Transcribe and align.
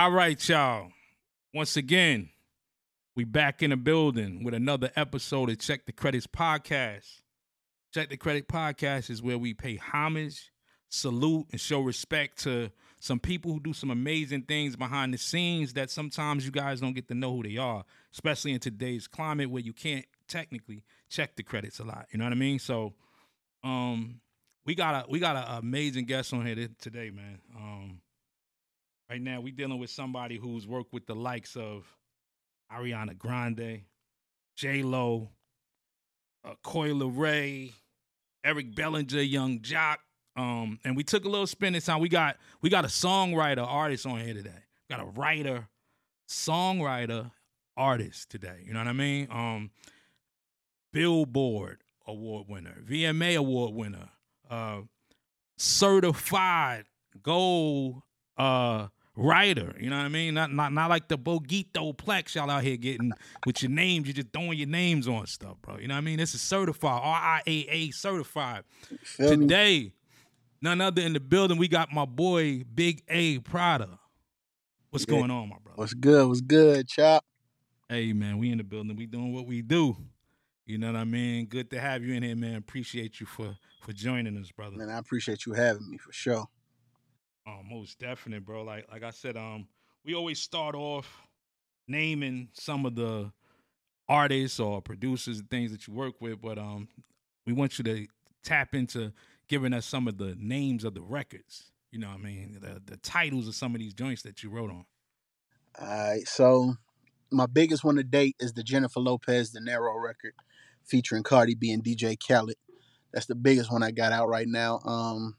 All 0.00 0.10
right, 0.10 0.48
y'all. 0.48 0.92
Once 1.52 1.76
again, 1.76 2.30
we 3.14 3.24
back 3.24 3.62
in 3.62 3.68
the 3.68 3.76
building 3.76 4.42
with 4.42 4.54
another 4.54 4.90
episode 4.96 5.50
of 5.50 5.58
Check 5.58 5.84
Tha 5.84 5.92
Credits 5.92 6.26
podcast. 6.26 7.20
Check 7.92 8.08
Tha 8.08 8.16
Credit 8.16 8.48
podcast 8.48 9.10
is 9.10 9.20
where 9.20 9.36
we 9.36 9.52
pay 9.52 9.76
homage, 9.76 10.52
salute, 10.88 11.48
and 11.52 11.60
show 11.60 11.82
respect 11.82 12.42
to 12.44 12.70
some 12.98 13.20
people 13.20 13.52
who 13.52 13.60
do 13.60 13.74
some 13.74 13.90
amazing 13.90 14.40
things 14.44 14.74
behind 14.74 15.12
the 15.12 15.18
scenes 15.18 15.74
that 15.74 15.90
sometimes 15.90 16.46
you 16.46 16.50
guys 16.50 16.80
don't 16.80 16.94
get 16.94 17.06
to 17.08 17.14
know 17.14 17.36
who 17.36 17.42
they 17.42 17.58
are, 17.58 17.84
especially 18.14 18.52
in 18.52 18.58
today's 18.58 19.06
climate 19.06 19.50
where 19.50 19.60
you 19.60 19.74
can't 19.74 20.06
technically 20.26 20.82
check 21.10 21.36
the 21.36 21.42
credits 21.42 21.78
a 21.78 21.84
lot. 21.84 22.06
You 22.10 22.20
know 22.20 22.24
what 22.24 22.32
I 22.32 22.36
mean? 22.36 22.58
So, 22.58 22.94
um, 23.62 24.22
we 24.64 24.74
got 24.74 25.04
a 25.04 25.10
we 25.10 25.18
got 25.18 25.36
an 25.36 25.58
amazing 25.58 26.06
guest 26.06 26.32
on 26.32 26.46
here 26.46 26.68
today, 26.80 27.10
man. 27.10 27.38
Um, 27.54 28.00
right 29.10 29.20
now 29.20 29.40
we 29.40 29.50
dealing 29.50 29.80
with 29.80 29.90
somebody 29.90 30.36
who's 30.36 30.66
worked 30.66 30.92
with 30.92 31.06
the 31.06 31.14
likes 31.14 31.56
of 31.56 31.84
Ariana 32.72 33.18
Grande, 33.18 33.82
J 34.56 34.82
Lo, 34.82 35.30
uh, 36.44 36.54
Coi 36.62 36.90
Leray, 36.90 37.72
Eric 38.44 38.74
Bellinger, 38.76 39.20
Young 39.20 39.58
Joc. 39.58 39.96
Um, 40.36 40.78
and 40.84 40.96
we 40.96 41.02
took 41.02 41.24
a 41.24 41.28
little 41.28 41.48
spin 41.48 41.72
this 41.72 41.86
time. 41.86 42.00
We 42.00 42.08
got 42.08 42.36
we 42.62 42.70
got 42.70 42.84
a 42.84 42.88
songwriter 42.88 43.66
artist 43.66 44.06
on 44.06 44.20
here 44.20 44.32
today. 44.32 44.50
We 44.88 44.96
got 44.96 45.04
a 45.04 45.08
writer, 45.08 45.66
songwriter, 46.28 47.32
artist 47.76 48.30
today. 48.30 48.62
You 48.64 48.72
know 48.72 48.78
what 48.78 48.88
I 48.88 48.92
mean? 48.92 49.26
Um, 49.30 49.70
Billboard 50.92 51.82
award 52.06 52.46
winner, 52.48 52.76
VMA 52.88 53.36
award 53.36 53.74
winner, 53.74 54.08
uh, 54.48 54.82
certified 55.58 56.84
gold 57.22 58.02
uh 58.36 58.86
writer. 59.20 59.76
You 59.78 59.90
know 59.90 59.96
what 59.96 60.04
I 60.04 60.08
mean? 60.08 60.34
Not 60.34 60.52
not 60.52 60.72
not 60.72 60.90
like 60.90 61.08
the 61.08 61.18
Boguito 61.18 61.96
Plex 61.96 62.34
y'all 62.34 62.50
out 62.50 62.64
here 62.64 62.76
getting 62.76 63.12
with 63.46 63.62
your 63.62 63.70
names. 63.70 64.06
You're 64.06 64.14
just 64.14 64.32
throwing 64.32 64.58
your 64.58 64.68
names 64.68 65.06
on 65.06 65.26
stuff, 65.26 65.56
bro. 65.62 65.78
You 65.78 65.88
know 65.88 65.94
what 65.94 65.98
I 65.98 66.02
mean? 66.02 66.18
This 66.18 66.34
is 66.34 66.40
certified, 66.40 67.02
RIAA 67.46 67.94
certified. 67.94 68.64
Today, 69.16 69.92
none 70.62 70.80
other 70.80 71.02
in 71.02 71.12
the 71.12 71.20
building. 71.20 71.58
We 71.58 71.68
got 71.68 71.92
my 71.92 72.06
boy 72.06 72.64
Big 72.74 73.02
A 73.08 73.38
Prado. 73.40 73.98
What's 74.90 75.06
yeah. 75.06 75.18
going 75.18 75.30
on, 75.30 75.48
my 75.48 75.56
brother? 75.62 75.76
What's 75.76 75.94
good? 75.94 76.26
What's 76.26 76.40
good, 76.40 76.88
Chop? 76.88 77.24
Hey 77.88 78.12
man, 78.12 78.38
we 78.38 78.50
in 78.50 78.58
the 78.58 78.64
building. 78.64 78.96
We 78.96 79.06
doing 79.06 79.32
what 79.32 79.46
we 79.46 79.62
do. 79.62 79.96
You 80.66 80.78
know 80.78 80.86
what 80.86 80.96
I 80.96 81.04
mean? 81.04 81.46
Good 81.46 81.70
to 81.70 81.80
have 81.80 82.04
you 82.04 82.14
in 82.14 82.22
here, 82.22 82.36
man. 82.36 82.54
Appreciate 82.56 83.20
you 83.20 83.26
for 83.26 83.56
for 83.82 83.92
joining 83.92 84.36
us, 84.38 84.50
brother. 84.52 84.76
Man, 84.76 84.88
I 84.88 84.98
appreciate 84.98 85.46
you 85.46 85.52
having 85.52 85.90
me 85.90 85.98
for 85.98 86.12
sure. 86.12 86.46
Oh, 87.50 87.62
most 87.68 87.98
definite, 87.98 88.44
bro. 88.44 88.62
Like 88.62 88.86
like 88.90 89.02
I 89.02 89.10
said, 89.10 89.36
um, 89.36 89.66
we 90.04 90.14
always 90.14 90.38
start 90.38 90.74
off 90.74 91.06
naming 91.88 92.48
some 92.52 92.86
of 92.86 92.94
the 92.94 93.32
artists 94.08 94.60
or 94.60 94.80
producers 94.80 95.40
and 95.40 95.50
things 95.50 95.72
that 95.72 95.86
you 95.86 95.94
work 95.94 96.20
with, 96.20 96.40
but 96.40 96.58
um, 96.58 96.88
we 97.46 97.52
want 97.52 97.78
you 97.78 97.84
to 97.84 98.06
tap 98.44 98.74
into 98.74 99.12
giving 99.48 99.72
us 99.72 99.86
some 99.86 100.06
of 100.06 100.18
the 100.18 100.36
names 100.38 100.84
of 100.84 100.94
the 100.94 101.00
records. 101.00 101.72
You 101.90 101.98
know 101.98 102.08
what 102.08 102.18
I 102.20 102.22
mean? 102.22 102.58
The 102.60 102.80
the 102.84 102.96
titles 102.98 103.48
of 103.48 103.54
some 103.54 103.74
of 103.74 103.80
these 103.80 103.94
joints 103.94 104.22
that 104.22 104.42
you 104.42 104.50
wrote 104.50 104.70
on. 104.70 104.84
All 105.80 105.86
right, 105.86 106.26
so 106.28 106.74
my 107.32 107.46
biggest 107.46 107.84
one 107.84 107.96
to 107.96 108.04
date 108.04 108.36
is 108.38 108.52
the 108.52 108.62
Jennifer 108.62 109.00
Lopez 109.00 109.50
Dinero 109.50 109.96
record 109.98 110.34
featuring 110.84 111.22
Cardi 111.22 111.54
B 111.54 111.72
and 111.72 111.82
DJ 111.82 112.16
Khaled. 112.16 112.56
That's 113.12 113.26
the 113.26 113.34
biggest 113.34 113.72
one 113.72 113.82
I 113.82 113.90
got 113.90 114.12
out 114.12 114.28
right 114.28 114.46
now. 114.46 114.80
Um, 114.84 115.36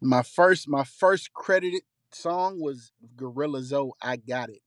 my 0.00 0.22
first 0.22 0.68
my 0.68 0.84
first 0.84 1.32
credited 1.32 1.82
song 2.12 2.60
was 2.60 2.92
Gorilla 3.16 3.62
Zoe. 3.62 3.90
I 4.02 4.16
got 4.16 4.50
it. 4.50 4.60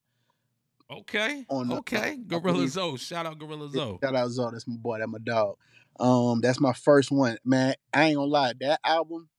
Okay. 0.91 1.45
On 1.49 1.67
the, 1.67 1.75
okay. 1.77 2.17
Gorilla 2.25 2.67
Zoe. 2.67 2.97
Shout 2.97 3.25
out 3.25 3.37
Gorilla 3.37 3.69
Zoe. 3.69 3.99
Shout 4.01 4.15
out 4.15 4.29
Zoe. 4.29 4.49
That's 4.51 4.67
my 4.67 4.75
boy. 4.75 4.99
That's 4.99 5.11
my 5.11 5.19
dog. 5.19 5.55
Um, 5.99 6.41
that's 6.41 6.59
my 6.59 6.73
first 6.73 7.11
one. 7.11 7.37
Man, 7.43 7.75
I 7.93 8.05
ain't 8.05 8.15
gonna 8.15 8.27
lie. 8.27 8.53
That 8.59 8.79
album, 8.83 9.29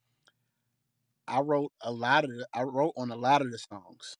I 1.26 1.40
wrote 1.40 1.72
a 1.80 1.90
lot 1.90 2.24
of 2.24 2.30
the, 2.30 2.46
I 2.52 2.62
wrote 2.62 2.92
on 2.96 3.10
a 3.10 3.16
lot 3.16 3.40
of 3.42 3.50
the 3.50 3.58
songs. 3.58 4.18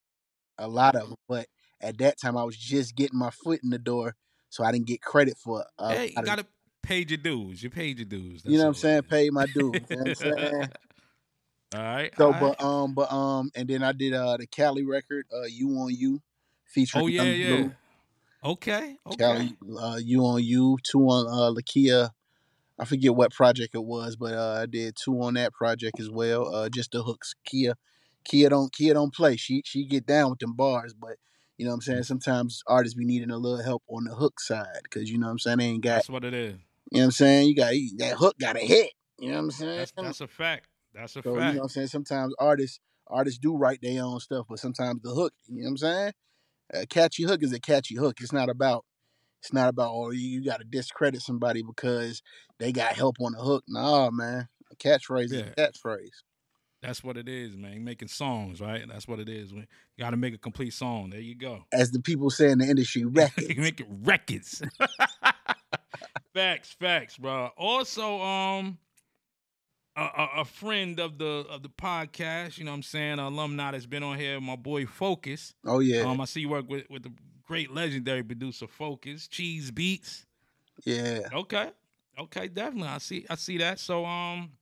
A 0.59 0.67
lot 0.67 0.97
of 0.97 1.09
them. 1.09 1.17
But 1.28 1.47
at 1.81 1.99
that 1.99 2.19
time 2.21 2.37
I 2.37 2.44
was 2.44 2.56
just 2.56 2.97
getting 2.97 3.19
my 3.19 3.31
foot 3.31 3.61
in 3.62 3.71
the 3.71 3.78
door, 3.78 4.17
so 4.49 4.65
I 4.65 4.73
didn't 4.73 4.87
get 4.87 5.03
credit 5.03 5.37
for 5.39 5.65
uh 5.78 5.91
Hey, 5.91 6.12
you 6.17 6.23
gotta 6.23 6.47
pay 6.83 7.05
your 7.06 7.19
dues. 7.19 7.62
You 7.62 7.71
paid 7.71 7.99
your 7.99 8.06
dues. 8.06 8.43
That's 8.43 8.53
you 8.53 8.59
know 8.59 8.65
what 8.65 8.71
I'm 8.71 8.75
saying? 8.75 9.03
Pay 9.03 9.31
my 9.31 9.47
dues. 9.47 9.75
you 9.89 9.97
know 9.97 10.03
what 10.03 10.09
I'm 10.09 10.15
saying? 10.15 10.69
All 11.75 11.81
right. 11.81 12.12
So, 12.19 12.32
all 12.32 12.41
but 12.41 12.60
right. 12.60 12.62
um, 12.62 12.94
but 12.94 13.12
um, 13.12 13.50
and 13.54 13.69
then 13.69 13.82
I 13.82 13.92
did 13.92 14.12
uh 14.14 14.36
the 14.36 14.47
Kali 14.47 14.84
record, 14.84 15.26
uh, 15.32 15.47
"You 15.47 15.69
on 15.78 15.94
You," 15.94 16.20
featuring. 16.66 17.04
Oh 17.04 17.06
yeah, 17.06 17.22
yeah. 17.22 17.47
Blue. 17.47 17.72
Okay. 18.44 18.97
Okay. 19.06 19.16
Kali, 19.16 19.56
uh, 19.78 19.98
"You 20.03 20.25
on 20.25 20.42
You," 20.42 20.78
two 20.82 21.00
on 21.00 21.26
uh 21.28 21.54
Lakia. 21.54 22.10
I 22.78 22.86
forget 22.86 23.14
what 23.14 23.32
project 23.32 23.75
it 23.75 23.84
was, 23.84 24.16
but 24.16 24.32
uh, 24.32 24.60
I 24.62 24.66
did 24.66 24.97
two 24.97 25.20
on 25.20 25.34
that 25.34 25.53
project 25.53 26.00
as 26.00 26.08
well. 26.10 26.53
Uh, 26.53 26.69
just 26.70 26.92
the 26.92 27.03
hooks. 27.03 27.34
Kia, 27.44 27.75
Kia 28.25 28.48
don't 28.48 28.72
Kia 28.72 28.94
don't 28.94 29.14
play. 29.14 29.37
She 29.37 29.62
she 29.66 29.84
get 29.84 30.06
down 30.06 30.31
with 30.31 30.38
them 30.38 30.54
bars, 30.54 30.94
but 30.94 31.16
you 31.58 31.66
know 31.66 31.72
what 31.72 31.76
I'm 31.76 31.81
saying. 31.82 32.02
Sometimes 32.04 32.62
artists 32.66 32.94
be 32.94 33.04
needing 33.04 33.31
a 33.31 33.37
little 33.37 33.62
help 33.62 33.82
on 33.87 34.04
the 34.04 34.14
hook 34.14 34.41
side 34.41 34.81
because 34.82 35.10
you 35.10 35.19
know 35.19 35.26
what 35.26 35.32
I'm 35.32 35.38
saying. 35.38 35.58
They 35.58 35.64
ain't 35.66 35.84
got. 35.84 35.94
That's 35.97 36.10
what 36.10 36.25
it 36.25 36.34
is. 36.34 36.54
You 36.91 36.98
know 36.98 37.00
what 37.00 37.04
I'm 37.04 37.10
saying. 37.12 37.48
You 37.48 37.54
got 37.54 37.75
that 37.98 38.16
hook 38.16 38.38
got 38.41 38.56
a 38.56 38.60
hit. 38.60 38.91
You 39.19 39.28
know 39.28 39.34
what 39.34 39.41
I'm 39.41 39.50
saying. 39.50 39.76
That's, 39.76 39.92
that's 39.92 40.20
a 40.22 40.26
fact. 40.26 40.66
That's 40.95 41.17
a 41.17 41.23
so, 41.23 41.34
fact. 41.34 41.47
You 41.47 41.53
know 41.53 41.59
what 41.59 41.62
I'm 41.62 41.69
saying? 41.69 41.87
Sometimes 41.89 42.34
artists 42.39 42.81
artists 43.06 43.39
do 43.39 43.56
write 43.56 43.81
their 43.83 44.03
own 44.05 44.21
stuff, 44.21 44.47
but 44.49 44.59
sometimes 44.59 45.03
the 45.03 45.11
hook, 45.11 45.33
you 45.49 45.62
know 45.62 45.65
what 45.65 45.71
I'm 45.71 45.77
saying? 45.78 46.12
A 46.73 46.87
catchy 46.87 47.25
hook 47.25 47.43
is 47.43 47.53
a 47.53 47.61
catchy 47.61 47.97
hook. 47.97 48.19
It's 48.21 48.33
not 48.33 48.49
about 48.49 48.84
it's 49.41 49.53
not 49.53 49.69
about 49.69 49.93
oh 49.93 50.11
you, 50.11 50.45
got 50.45 50.59
to 50.59 50.65
discredit 50.65 51.23
somebody 51.23 51.62
because 51.62 52.23
they 52.59 52.73
got 52.73 52.95
help 52.95 53.17
on 53.21 53.33
the 53.33 53.41
hook. 53.41 53.65
Nah, 53.69 54.11
man. 54.11 54.49
A 54.71 54.77
catchphrase 54.77 55.33
yeah. 55.33 55.41
is 55.41 55.47
a 55.49 55.55
catchphrase. 55.56 56.23
That's 56.83 57.05
what 57.05 57.19
it 57.19 57.29
is, 57.29 57.56
man. 57.56 57.84
making 57.84 58.09
songs, 58.09 58.61
right? 58.61 58.83
That's 58.89 59.06
what 59.06 59.19
it 59.19 59.29
is. 59.29 59.53
We 59.53 59.67
got 59.99 60.11
to 60.11 60.17
make 60.17 60.34
a 60.34 60.39
complete 60.39 60.73
song. 60.73 61.11
There 61.11 61.21
you 61.21 61.34
go. 61.34 61.65
As 61.73 61.91
the 61.91 62.00
people 62.00 62.31
say 62.31 62.50
in 62.50 62.59
the 62.59 62.65
industry, 62.65 63.05
records. 63.06 63.49
making 63.56 64.03
records. 64.03 64.62
facts, 66.34 66.75
facts, 66.81 67.19
bro. 67.19 67.50
Also, 67.59 68.21
um, 68.23 68.79
a, 70.00 70.28
a, 70.38 70.44
friend 70.44 70.99
of 70.99 71.19
the 71.19 71.47
of 71.50 71.62
the 71.62 71.69
podcast. 71.69 72.59
You 72.59 72.65
know 72.65 72.71
what 72.71 72.77
I'm 72.77 72.83
saying? 72.83 73.12
An 73.15 73.21
alumni 73.21 73.72
that's 73.72 73.87
been 73.87 74.03
on 74.03 74.19
here. 74.19 74.41
My 74.41 74.56
boy 74.56 74.87
Focus. 74.87 75.55
Oh 75.66 75.81
yeah. 75.81 76.03
Um, 76.03 76.21
I 76.21 76.25
see 76.25 76.41
you 76.41 76.49
work 76.49 76.69
with 76.69 76.88
with 76.88 77.03
the 77.03 77.12
great 77.47 77.71
legendary 77.71 78.22
producer 78.22 78.66
Focus 78.66 79.28
Cheeze 79.28 79.71
Beatz. 79.71 80.25
Yeah. 80.84 81.28
Okay. 81.33 81.71
Okay. 82.19 82.49
Definitely. 82.49 82.88
I 82.88 82.99
see. 82.99 83.27
I 83.28 83.34
see 83.34 83.59
that. 83.59 83.78
So 83.78 84.05
um, 84.05 84.53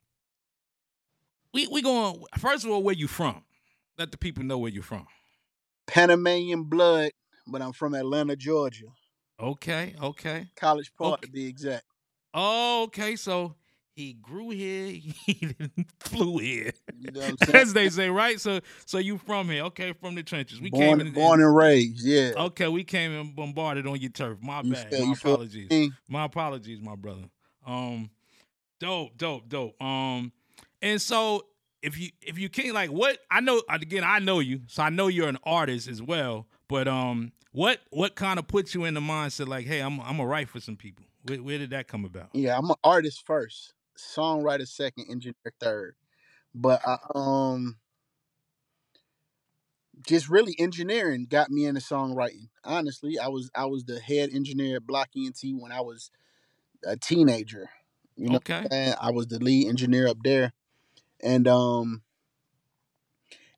we 1.55 1.67
we 1.69 1.83
going 1.83 2.23
first 2.39 2.65
of 2.65 2.71
all. 2.71 2.83
Where 2.83 2.95
you 2.95 3.09
from? 3.09 3.43
Let 3.99 4.11
the 4.11 4.19
people 4.19 4.45
know 4.45 4.59
where 4.59 4.71
you're 4.71 4.83
from. 4.83 5.07
Panamanian 5.87 6.65
blood, 6.65 7.11
but 7.47 7.63
I'm 7.63 7.73
from 7.73 7.95
Atlanta, 7.95 8.37
Georgia. 8.37 8.87
Okay. 9.41 9.95
Okay. 10.03 10.49
College 10.57 10.93
Park 10.99 11.15
okay. 11.15 11.27
to 11.27 11.33
be 11.33 11.47
exact. 11.47 11.85
okay. 12.35 13.17
So 13.17 13.55
he 13.99 14.13
grew 14.13 14.51
here, 14.51 14.87
he 15.27 15.57
flew 15.99 16.39
here. 16.39 16.71
You 16.97 17.11
know 17.11 17.35
As 17.53 17.73
they 17.73 17.89
say, 17.89 18.09
right? 18.09 18.41
So 18.41 18.61
so 18.87 18.99
you 18.99 19.19
from 19.19 19.49
here. 19.49 19.65
Okay, 19.65 19.93
from 19.93 20.15
the 20.15 20.23
trenches. 20.23 20.61
We 20.61 20.71
born, 20.71 20.99
came 20.99 21.01
in, 21.01 21.13
born 21.13 21.43
and 21.43 21.55
raised, 21.55 22.07
yeah. 22.07 22.33
Okay, 22.37 22.69
we 22.69 22.85
came 22.85 23.11
and 23.13 23.35
bombarded 23.35 23.89
on 23.89 24.01
your 24.01 24.11
turf. 24.11 24.39
My 24.41 24.61
you 24.63 24.73
bad. 24.73 24.93
My 24.93 25.13
apologies. 25.13 25.93
My 26.09 26.25
apologies, 26.25 26.81
my 26.81 26.95
brother. 26.95 27.25
Um 27.67 28.11
dope, 28.79 29.17
dope, 29.17 29.49
dope. 29.49 29.83
Um 29.83 30.31
and 30.81 31.03
so 31.03 31.47
if 31.83 31.99
you 31.99 32.11
if 32.23 32.39
you 32.39 32.49
can't 32.49 32.75
like 32.75 32.91
what 32.91 33.19
I 33.33 33.41
know 33.41 33.63
again, 33.69 34.05
I 34.05 34.21
know 34.21 34.39
you, 34.39 34.61
so 34.69 34.85
I 34.85 34.91
know 34.91 35.09
you're 35.09 35.29
an 35.29 35.39
artist 35.43 35.89
as 35.89 36.01
well. 36.01 36.47
But 36.69 36.87
um 36.87 37.33
what 37.51 37.81
what 37.91 38.15
kind 38.15 38.39
of 38.39 38.47
puts 38.47 38.77
you 38.77 38.85
in 38.85 38.95
the 38.95 39.01
mindset 39.01 39.49
like, 39.49 39.67
hey, 39.67 39.81
I'm 39.81 40.01
I'm 40.01 40.21
a 40.21 40.27
write 40.27 40.49
for 40.49 40.61
some 40.61 40.77
people? 40.77 41.05
Where, 41.25 41.43
where 41.43 41.59
did 41.59 41.71
that 41.71 41.89
come 41.89 42.05
about? 42.05 42.29
Yeah, 42.33 42.57
I'm 42.57 42.71
an 42.71 42.77
artist 42.85 43.27
first 43.27 43.75
songwriter 43.99 44.67
second, 44.67 45.07
engineer 45.11 45.35
third. 45.61 45.95
But 46.55 46.81
I, 46.87 46.97
um, 47.15 47.77
just 50.07 50.29
really 50.29 50.55
engineering 50.59 51.27
got 51.29 51.51
me 51.51 51.67
into 51.67 51.81
songwriting. 51.81 52.49
Honestly, 52.65 53.19
I 53.19 53.29
was 53.29 53.51
I 53.55 53.67
was 53.67 53.85
the 53.85 54.01
head 54.01 54.31
engineer 54.33 54.77
at 54.77 54.87
Block 54.87 55.09
ENT 55.17 55.41
when 55.59 55.73
I 55.73 55.81
was 55.81 56.11
a 56.85 56.97
teenager. 56.97 57.71
You 58.17 58.31
know, 58.31 58.37
okay. 58.37 58.67
I 59.01 59.11
was 59.11 59.29
the 59.29 59.39
lead 59.39 59.69
engineer 59.69 60.09
up 60.09 60.19
there, 60.25 60.53
and 61.23 61.47
um, 61.47 62.03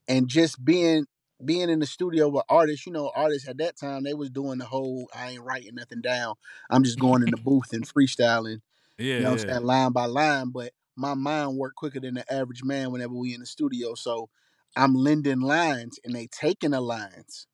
and 0.08 0.28
just 0.28 0.62
being 0.62 1.06
being 1.42 1.70
in 1.70 1.78
the 1.78 1.86
studio 1.86 2.28
with 2.28 2.44
artists, 2.48 2.86
you 2.86 2.92
know, 2.92 3.10
artists 3.14 3.48
at 3.48 3.58
that 3.58 3.78
time 3.78 4.02
they 4.02 4.12
was 4.12 4.30
doing 4.30 4.58
the 4.58 4.66
whole 4.66 5.08
I 5.14 5.30
ain't 5.30 5.42
writing 5.42 5.74
nothing 5.74 6.02
down. 6.02 6.34
I'm 6.68 6.84
just 6.84 6.98
going 6.98 7.22
in 7.22 7.30
the 7.30 7.38
booth 7.38 7.72
and 7.72 7.86
freestyling 7.86 8.60
yeah, 9.00 9.14
you 9.14 9.20
know 9.20 9.30
yeah. 9.30 9.30
what 9.30 9.40
I'm 9.42 9.48
saying, 9.48 9.62
line 9.64 9.92
by 9.92 10.06
line. 10.06 10.50
But 10.50 10.72
my 10.96 11.14
mind 11.14 11.56
worked 11.56 11.76
quicker 11.76 12.00
than 12.00 12.14
the 12.14 12.32
average 12.32 12.62
man 12.62 12.92
whenever 12.92 13.14
we 13.14 13.34
in 13.34 13.40
the 13.40 13.46
studio. 13.46 13.94
So 13.94 14.28
I'm 14.76 14.94
lending 14.94 15.40
lines 15.40 15.98
and 16.04 16.14
they 16.14 16.26
taking 16.26 16.70
the 16.70 16.80
lines 16.80 17.46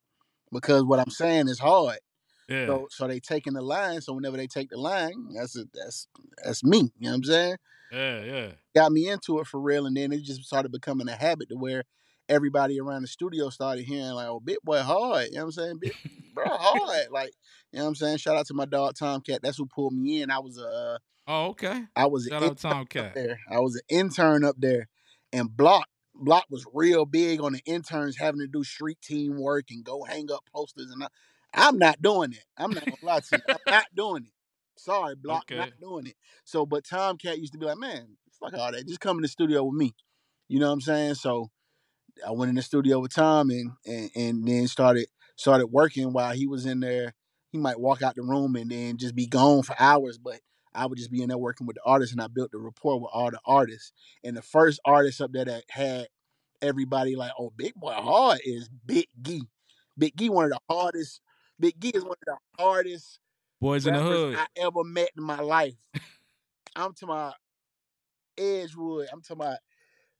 because 0.51 0.83
what 0.83 0.99
I'm 0.99 1.09
saying 1.09 1.47
is 1.47 1.59
hard. 1.59 1.99
Yeah. 2.47 2.65
So 2.67 2.87
so 2.91 3.07
they 3.07 3.19
taking 3.19 3.53
the 3.53 3.61
line. 3.61 4.01
So 4.01 4.13
whenever 4.13 4.37
they 4.37 4.47
take 4.47 4.69
the 4.69 4.77
line, 4.77 5.33
that's 5.35 5.57
a, 5.57 5.65
that's 5.73 6.07
that's 6.43 6.63
me. 6.63 6.91
You 6.97 7.05
know 7.07 7.09
what 7.09 7.15
I'm 7.15 7.23
saying? 7.23 7.57
yeah, 7.91 8.23
yeah. 8.23 8.47
Got 8.75 8.91
me 8.91 9.09
into 9.09 9.39
it 9.39 9.47
for 9.47 9.59
real, 9.59 9.85
and 9.85 9.97
then 9.97 10.11
it 10.11 10.23
just 10.23 10.43
started 10.43 10.71
becoming 10.71 11.09
a 11.09 11.15
habit 11.15 11.49
to 11.49 11.55
where 11.55 11.83
everybody 12.29 12.79
around 12.79 13.01
the 13.03 13.07
studio 13.07 13.49
started 13.49 13.83
hearing 13.85 14.11
like, 14.11 14.27
"Oh, 14.27 14.39
Big 14.39 14.57
Boy 14.63 14.81
hard." 14.81 15.27
You 15.27 15.35
know 15.35 15.39
what 15.39 15.43
I'm 15.45 15.51
saying? 15.51 15.77
Big, 15.79 15.93
bro, 16.33 16.45
hard. 16.47 17.07
Like, 17.11 17.31
you 17.71 17.79
know 17.79 17.85
what 17.85 17.89
I'm 17.89 17.95
saying? 17.95 18.17
Shout 18.17 18.37
out 18.37 18.45
to 18.47 18.53
my 18.53 18.65
dog 18.65 18.95
Tomcat. 18.95 19.41
That's 19.41 19.57
who 19.57 19.65
pulled 19.65 19.93
me 19.93 20.21
in. 20.21 20.31
I 20.31 20.39
was 20.39 20.57
a 20.57 20.67
uh, 20.67 20.97
Oh, 21.27 21.47
okay. 21.47 21.83
I 21.95 22.05
was 22.05 22.27
Shout 22.27 22.41
an 22.43 22.49
out 22.49 22.57
Tomcat. 22.57 23.13
there. 23.13 23.39
I 23.51 23.59
was 23.59 23.75
an 23.75 23.81
intern 23.89 24.45
up 24.45 24.55
there, 24.57 24.87
and 25.33 25.55
Block 25.55 25.87
Block 26.15 26.45
was 26.49 26.65
real 26.73 27.05
big 27.05 27.41
on 27.41 27.53
the 27.53 27.61
interns 27.65 28.17
having 28.17 28.39
to 28.39 28.47
do 28.47 28.63
street 28.63 28.99
team 29.01 29.39
work 29.39 29.65
and 29.69 29.83
go 29.83 30.03
hang 30.03 30.31
up 30.31 30.45
posters. 30.53 30.89
And 30.89 31.03
I, 31.03 31.07
I'm 31.53 31.77
not 31.77 32.01
doing 32.01 32.31
it. 32.33 32.43
I'm 32.57 32.71
not 32.71 32.85
gonna 32.85 32.95
lie 33.01 33.19
to 33.19 33.35
you. 33.35 33.41
I'm 33.49 33.57
not 33.69 33.85
doing 33.95 34.23
it. 34.25 34.31
Sorry, 34.77 35.15
Block, 35.21 35.45
Okay. 35.51 35.57
not 35.57 35.69
doing 35.81 36.07
it. 36.07 36.15
So, 36.45 36.65
but 36.65 36.85
Tomcat 36.85 37.39
used 37.39 37.53
to 37.53 37.59
be 37.59 37.65
like, 37.65 37.77
man, 37.77 38.17
fuck 38.39 38.53
all 38.53 38.71
that. 38.71 38.87
Just 38.87 38.99
come 39.01 39.17
in 39.17 39.21
the 39.23 39.27
studio 39.27 39.63
with 39.63 39.75
me. 39.75 39.93
You 40.47 40.59
know 40.59 40.67
what 40.67 40.73
I'm 40.73 40.81
saying? 40.81 41.15
So, 41.15 41.49
I 42.25 42.31
went 42.31 42.49
in 42.49 42.55
the 42.55 42.61
studio 42.61 42.99
with 42.99 43.13
Tom 43.13 43.49
and 43.49 43.71
and, 43.85 44.11
and 44.15 44.47
then 44.47 44.67
started 44.67 45.07
started 45.35 45.67
working 45.67 46.13
while 46.13 46.33
he 46.33 46.47
was 46.47 46.65
in 46.65 46.79
there. 46.79 47.13
He 47.51 47.57
might 47.57 47.79
walk 47.79 48.01
out 48.01 48.15
the 48.15 48.23
room 48.23 48.55
and 48.55 48.69
then 48.69 48.97
just 48.97 49.15
be 49.15 49.25
gone 49.25 49.63
for 49.63 49.75
hours, 49.79 50.17
but 50.17 50.39
I 50.73 50.85
would 50.85 50.97
just 50.97 51.11
be 51.11 51.21
in 51.21 51.29
there 51.29 51.37
working 51.37 51.65
with 51.65 51.75
the 51.75 51.81
artists, 51.85 52.13
and 52.13 52.21
I 52.21 52.27
built 52.27 52.51
the 52.51 52.59
rapport 52.59 52.99
with 52.99 53.09
all 53.13 53.31
the 53.31 53.39
artists. 53.45 53.93
And 54.23 54.37
the 54.37 54.41
first 54.41 54.79
artist 54.85 55.21
up 55.21 55.31
there 55.31 55.45
that 55.45 55.63
had 55.69 56.07
everybody 56.61 57.15
like, 57.15 57.31
"Oh, 57.39 57.51
Big 57.55 57.73
Boy 57.75 57.93
Hard" 57.93 58.41
is 58.43 58.69
Big 58.85 59.07
Gee. 59.21 59.43
Big 59.97 60.15
Gee, 60.15 60.29
one 60.29 60.45
of 60.45 60.51
the 60.51 60.59
hardest. 60.69 61.21
Big 61.59 61.79
Gee 61.79 61.89
is 61.89 62.03
one 62.03 62.17
of 62.27 62.37
the 62.57 62.63
hardest 62.63 63.19
Boys 63.59 63.87
in 63.87 63.93
the 63.93 64.01
hood. 64.01 64.35
I 64.37 64.45
ever 64.57 64.83
met 64.83 65.09
in 65.17 65.23
my 65.23 65.39
life. 65.39 65.73
I'm 66.75 66.93
to 66.95 67.07
my 67.07 67.33
Edgewood. 68.37 69.07
I'm 69.11 69.21
to 69.23 69.35
my. 69.35 69.57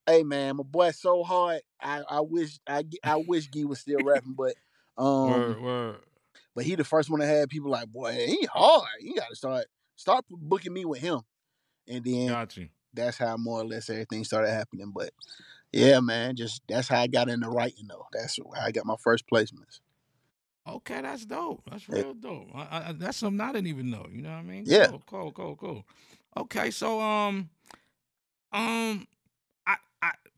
Hey 0.07 0.23
man, 0.23 0.55
my 0.55 0.63
boy 0.63 0.91
so 0.91 1.21
hard. 1.21 1.61
I, 1.81 2.01
I 2.09 2.21
wish 2.21 2.59
I 2.65 2.85
I 3.03 3.17
wish 3.17 3.47
Gee 3.47 3.65
was 3.65 3.79
still 3.81 3.99
rapping, 4.03 4.35
but 4.37 4.53
um, 4.97 5.27
word, 5.27 5.61
word. 5.61 5.95
but 6.55 6.63
he 6.63 6.75
the 6.75 6.85
first 6.85 7.09
one 7.09 7.19
that 7.19 7.27
had 7.27 7.49
people 7.49 7.69
like, 7.69 7.89
boy, 7.91 8.13
he 8.13 8.47
hard. 8.53 8.87
You 9.01 9.15
got 9.15 9.29
to 9.29 9.35
start 9.35 9.65
start 9.97 10.23
booking 10.29 10.71
me 10.73 10.85
with 10.85 11.01
him, 11.01 11.21
and 11.89 12.05
then 12.05 12.27
Got 12.29 12.55
you. 12.55 12.69
that's 12.93 13.17
how 13.17 13.35
more 13.35 13.59
or 13.61 13.65
less 13.65 13.89
everything 13.89 14.23
started 14.23 14.49
happening. 14.49 14.93
But 14.95 15.09
yeah, 15.73 15.99
man, 15.99 16.37
just 16.37 16.61
that's 16.69 16.87
how 16.87 17.01
I 17.01 17.07
got 17.07 17.27
into 17.27 17.49
writing 17.49 17.87
though. 17.89 18.05
That's 18.13 18.39
how 18.55 18.61
I 18.61 18.71
got 18.71 18.85
my 18.85 18.95
first 19.03 19.25
placements. 19.31 19.81
Okay, 20.65 21.01
that's 21.01 21.25
dope. 21.25 21.63
That's 21.69 21.87
real 21.89 22.13
dope. 22.13 22.49
I, 22.55 22.89
I, 22.89 22.91
that's 22.93 23.17
something 23.17 23.41
I 23.41 23.51
didn't 23.51 23.67
even 23.67 23.89
know. 23.89 24.05
You 24.09 24.21
know 24.21 24.29
what 24.29 24.37
I 24.37 24.43
mean? 24.43 24.63
Yeah. 24.65 24.87
Cool, 24.87 25.03
cool, 25.05 25.31
cool, 25.31 25.55
cool. 25.57 25.85
Okay, 26.37 26.71
so 26.71 26.99
um, 27.01 27.49
um, 28.51 29.07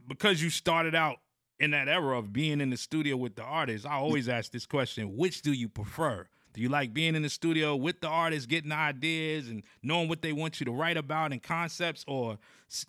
because 0.10 0.42
you 0.42 0.50
started 0.50 0.96
out 0.96 1.18
in 1.60 1.72
that 1.72 1.88
era 1.88 2.18
of 2.18 2.34
being 2.34 2.60
in 2.62 2.70
the 2.70 2.78
studio 2.78 3.16
with 3.16 3.36
the 3.36 3.44
artists, 3.44 3.86
I 3.86 3.94
always 3.94 4.28
ask 4.28 4.52
this 4.52 4.66
question: 4.66 5.16
Which 5.16 5.42
do 5.42 5.54
you 5.54 5.70
prefer? 5.70 6.28
Do 6.52 6.62
you 6.62 6.70
like 6.70 6.94
being 6.96 7.16
in 7.16 7.22
the 7.22 7.30
studio 7.30 7.76
with 7.76 8.02
the 8.02 8.08
artists, 8.08 8.48
getting 8.48 8.72
ideas 8.72 9.50
and 9.50 9.62
knowing 9.84 10.10
what 10.10 10.24
they 10.24 10.34
want 10.34 10.60
you 10.60 10.66
to 10.66 10.72
write 10.72 10.98
about 10.98 11.32
and 11.32 11.42
concepts, 11.44 12.04
or 12.08 12.40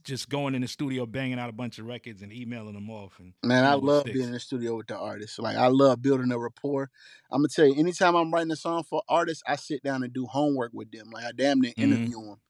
just 0.03 0.31
going 0.31 0.55
in 0.55 0.63
the 0.63 0.69
studio, 0.69 1.05
banging 1.05 1.39
out 1.39 1.51
a 1.51 1.53
bunch 1.53 1.79
of 1.79 1.85
records 1.85 2.23
and 2.23 2.33
emailing 2.33 2.73
them 2.73 2.89
off? 2.89 3.19
And 3.19 3.35
Man, 3.45 3.65
I 3.65 3.75
love 3.75 4.03
sticks? 4.03 4.15
being 4.15 4.29
in 4.29 4.33
the 4.33 4.41
studio 4.41 4.77
with 4.77 4.87
the 4.87 4.97
artists. 4.97 5.39
Like 5.39 5.57
I 5.57 5.67
love 5.67 6.01
building 6.01 6.33
a 6.33 6.39
rapport. 6.39 6.91
I'm 7.31 7.41
gonna 7.43 7.49
tell 7.49 7.67
you, 7.67 7.75
anytime 7.77 8.17
I'm 8.17 8.33
writing 8.33 8.51
a 8.51 8.57
song 8.57 8.83
for 8.83 9.03
artists, 9.11 9.43
I 9.47 9.57
sit 9.57 9.83
down 9.83 10.03
and 10.05 10.13
do 10.13 10.25
homework 10.27 10.71
with 10.73 10.91
them. 10.91 11.11
Like 11.11 11.25
I 11.27 11.33
damn 11.33 11.61
near 11.61 11.73
Mhm. 11.73 11.83
interview 11.83 12.21
them, 12.25 12.41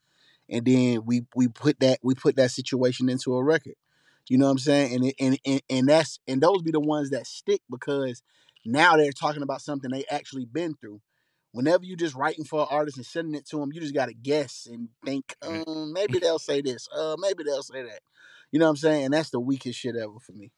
and 0.48 0.64
then 0.64 1.04
we 1.04 1.26
we 1.34 1.48
put 1.48 1.80
that 1.80 1.98
we 2.04 2.14
put 2.14 2.36
that 2.36 2.52
situation 2.52 3.08
into 3.08 3.34
a 3.34 3.42
record. 3.42 3.74
You 4.28 4.38
know 4.38 4.46
what 4.46 4.52
I'm 4.52 4.58
saying? 4.58 4.94
And 4.94 5.14
and 5.18 5.38
and 5.44 5.62
and 5.68 5.88
that's 5.88 6.20
and 6.28 6.40
those 6.40 6.62
be 6.62 6.70
the 6.70 6.80
ones 6.80 7.10
that 7.10 7.26
stick 7.26 7.62
because 7.70 8.22
now 8.64 8.96
they're 8.96 9.12
talking 9.12 9.42
about 9.42 9.62
something 9.62 9.90
they 9.90 10.04
actually 10.10 10.44
been 10.44 10.74
through. 10.74 11.00
Whenever 11.52 11.84
you 11.84 11.96
just 11.96 12.14
writing 12.14 12.44
for 12.44 12.60
an 12.60 12.68
artist 12.70 12.96
and 12.96 13.06
sending 13.06 13.34
it 13.34 13.46
to 13.48 13.58
them, 13.58 13.72
you 13.72 13.80
just 13.80 13.94
gotta 13.94 14.12
guess 14.12 14.68
and 14.70 14.88
think, 15.04 15.34
um, 15.42 15.92
maybe 15.92 16.20
they'll 16.20 16.38
say 16.38 16.60
this, 16.60 16.88
uh, 16.96 17.16
maybe 17.18 17.42
they'll 17.42 17.62
say 17.64 17.82
that. 17.82 18.00
You 18.52 18.60
know 18.60 18.66
what 18.66 18.70
I'm 18.70 18.76
saying? 18.76 19.04
And 19.06 19.14
that's 19.14 19.30
the 19.30 19.40
weakest 19.40 19.78
shit 19.78 19.96
ever 19.96 20.20
for 20.20 20.32
me. 20.32 20.52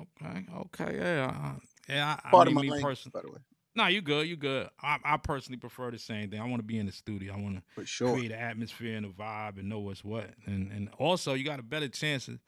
Okay, 0.00 0.46
okay, 0.54 0.96
yeah, 0.96 1.26
uh, 1.26 1.58
yeah. 1.88 2.16
I, 2.24 2.28
I 2.28 2.30
Part 2.30 2.48
mean, 2.48 2.48
of 2.48 2.54
my 2.54 2.60
me 2.62 2.70
language, 2.70 2.82
personally. 2.82 3.12
by 3.14 3.20
the 3.22 3.32
way, 3.32 3.40
No, 3.74 3.86
you 3.86 4.00
good. 4.00 4.26
You 4.26 4.36
good. 4.36 4.68
I, 4.82 4.98
I 5.04 5.16
personally 5.18 5.58
prefer 5.58 5.90
the 5.90 5.98
same 5.98 6.30
thing. 6.30 6.40
I 6.40 6.44
want 6.46 6.58
to 6.58 6.66
be 6.66 6.78
in 6.78 6.86
the 6.86 6.92
studio. 6.92 7.34
I 7.34 7.36
want 7.36 7.62
to 7.76 7.86
sure. 7.86 8.14
create 8.14 8.32
an 8.32 8.38
atmosphere 8.38 8.96
and 8.96 9.06
a 9.06 9.10
vibe 9.10 9.58
and 9.58 9.68
know 9.68 9.78
what's 9.78 10.02
what. 10.02 10.30
And 10.46 10.72
and 10.72 10.88
also, 10.98 11.34
you 11.34 11.44
got 11.44 11.60
a 11.60 11.64
better 11.64 11.88
chance 11.88 12.28
of, 12.28 12.38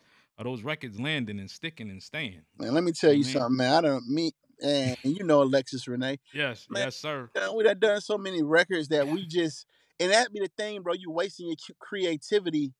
those 0.42 0.62
records 0.62 0.98
landing 0.98 1.38
and 1.38 1.50
sticking 1.50 1.90
and 1.90 2.02
staying. 2.02 2.40
Man, 2.58 2.72
let 2.72 2.82
me 2.82 2.92
tell 2.92 3.10
I 3.10 3.14
you 3.14 3.24
something, 3.24 3.58
man. 3.58 3.72
I 3.72 3.80
don't 3.82 4.08
me 4.08 4.32
and 4.62 4.96
you 5.04 5.22
know 5.22 5.42
Alexis 5.42 5.86
Renee. 5.86 6.18
Yes, 6.32 6.66
Man. 6.70 6.84
yes, 6.84 6.96
sir. 6.96 7.28
We 7.54 7.64
done 7.64 7.78
done 7.78 8.00
so 8.00 8.16
many 8.16 8.42
records 8.42 8.88
that 8.88 9.06
we 9.06 9.26
just 9.26 9.66
and 9.98 10.10
that 10.12 10.32
be 10.32 10.40
the 10.40 10.50
thing, 10.56 10.82
bro. 10.82 10.94
You 10.94 11.10
wasting 11.10 11.46
your 11.46 11.56
creativity 11.78 12.72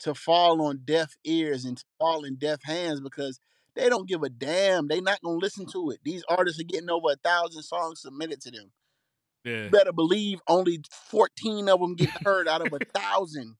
to 0.00 0.14
fall 0.14 0.60
on 0.60 0.80
deaf 0.84 1.14
ears 1.24 1.64
and 1.64 1.78
to 1.78 1.84
fall 1.98 2.24
in 2.24 2.36
deaf 2.36 2.62
hands 2.62 3.00
because 3.00 3.40
they 3.76 3.88
don't 3.88 4.08
give 4.08 4.22
a 4.22 4.28
damn. 4.28 4.88
They 4.88 5.00
not 5.00 5.20
gonna 5.22 5.38
listen 5.38 5.66
to 5.72 5.90
it. 5.90 6.00
These 6.02 6.24
artists 6.28 6.60
are 6.60 6.64
getting 6.64 6.90
over 6.90 7.10
a 7.12 7.16
thousand 7.16 7.62
songs 7.62 8.00
submitted 8.02 8.40
to 8.42 8.50
them. 8.50 8.72
Yeah, 9.44 9.64
You 9.64 9.70
better 9.70 9.92
believe 9.92 10.40
only 10.48 10.80
fourteen 10.90 11.68
of 11.68 11.78
them 11.80 11.94
get 11.94 12.10
heard 12.24 12.48
out 12.48 12.66
of 12.66 12.72
a 12.72 12.78
thousand. 12.98 13.56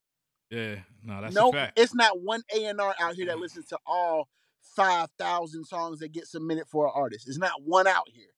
yeah. 0.50 0.76
No, 1.04 1.20
that's 1.20 1.34
no, 1.34 1.52
it's 1.76 1.94
not 1.94 2.20
one 2.20 2.42
A 2.56 2.64
and 2.64 2.80
R 2.80 2.94
out 2.98 3.14
here 3.14 3.26
that 3.26 3.32
mm-hmm. 3.34 3.42
listens 3.42 3.66
to 3.66 3.78
all 3.86 4.28
five 4.74 5.08
thousand 5.18 5.64
songs 5.66 6.00
that 6.00 6.10
get 6.12 6.26
submitted 6.26 6.66
for 6.66 6.86
an 6.86 6.92
artist. 6.94 7.28
It's 7.28 7.38
not 7.38 7.62
one 7.64 7.86
out 7.86 8.08
here, 8.12 8.32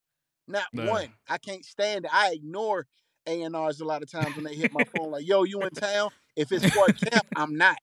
not 0.47 0.67
Yeah. 0.75 0.91
one. 0.91 1.09
I 1.29 1.39
can't 1.39 1.65
stand 1.65 2.05
it. 2.05 2.11
I 2.15 2.33
ignore 2.33 2.87
A 3.27 3.43
and 3.43 3.57
R's 3.57 3.81
a 3.81 3.87
lot 3.87 4.03
of 4.03 4.11
times 4.11 4.35
when 4.37 4.45
they 4.45 4.55
hit 4.55 4.73
my 4.73 4.85
phone 4.85 5.13
like, 5.13 5.27
"Yo, 5.27 5.45
you 5.45 5.61
in 5.63 5.71
town?" 5.71 6.11
If 6.37 6.53
it's 6.53 6.69
for 6.75 6.85
a 6.87 6.93
camp, 7.11 7.27
I'm 7.35 7.57
not. 7.57 7.79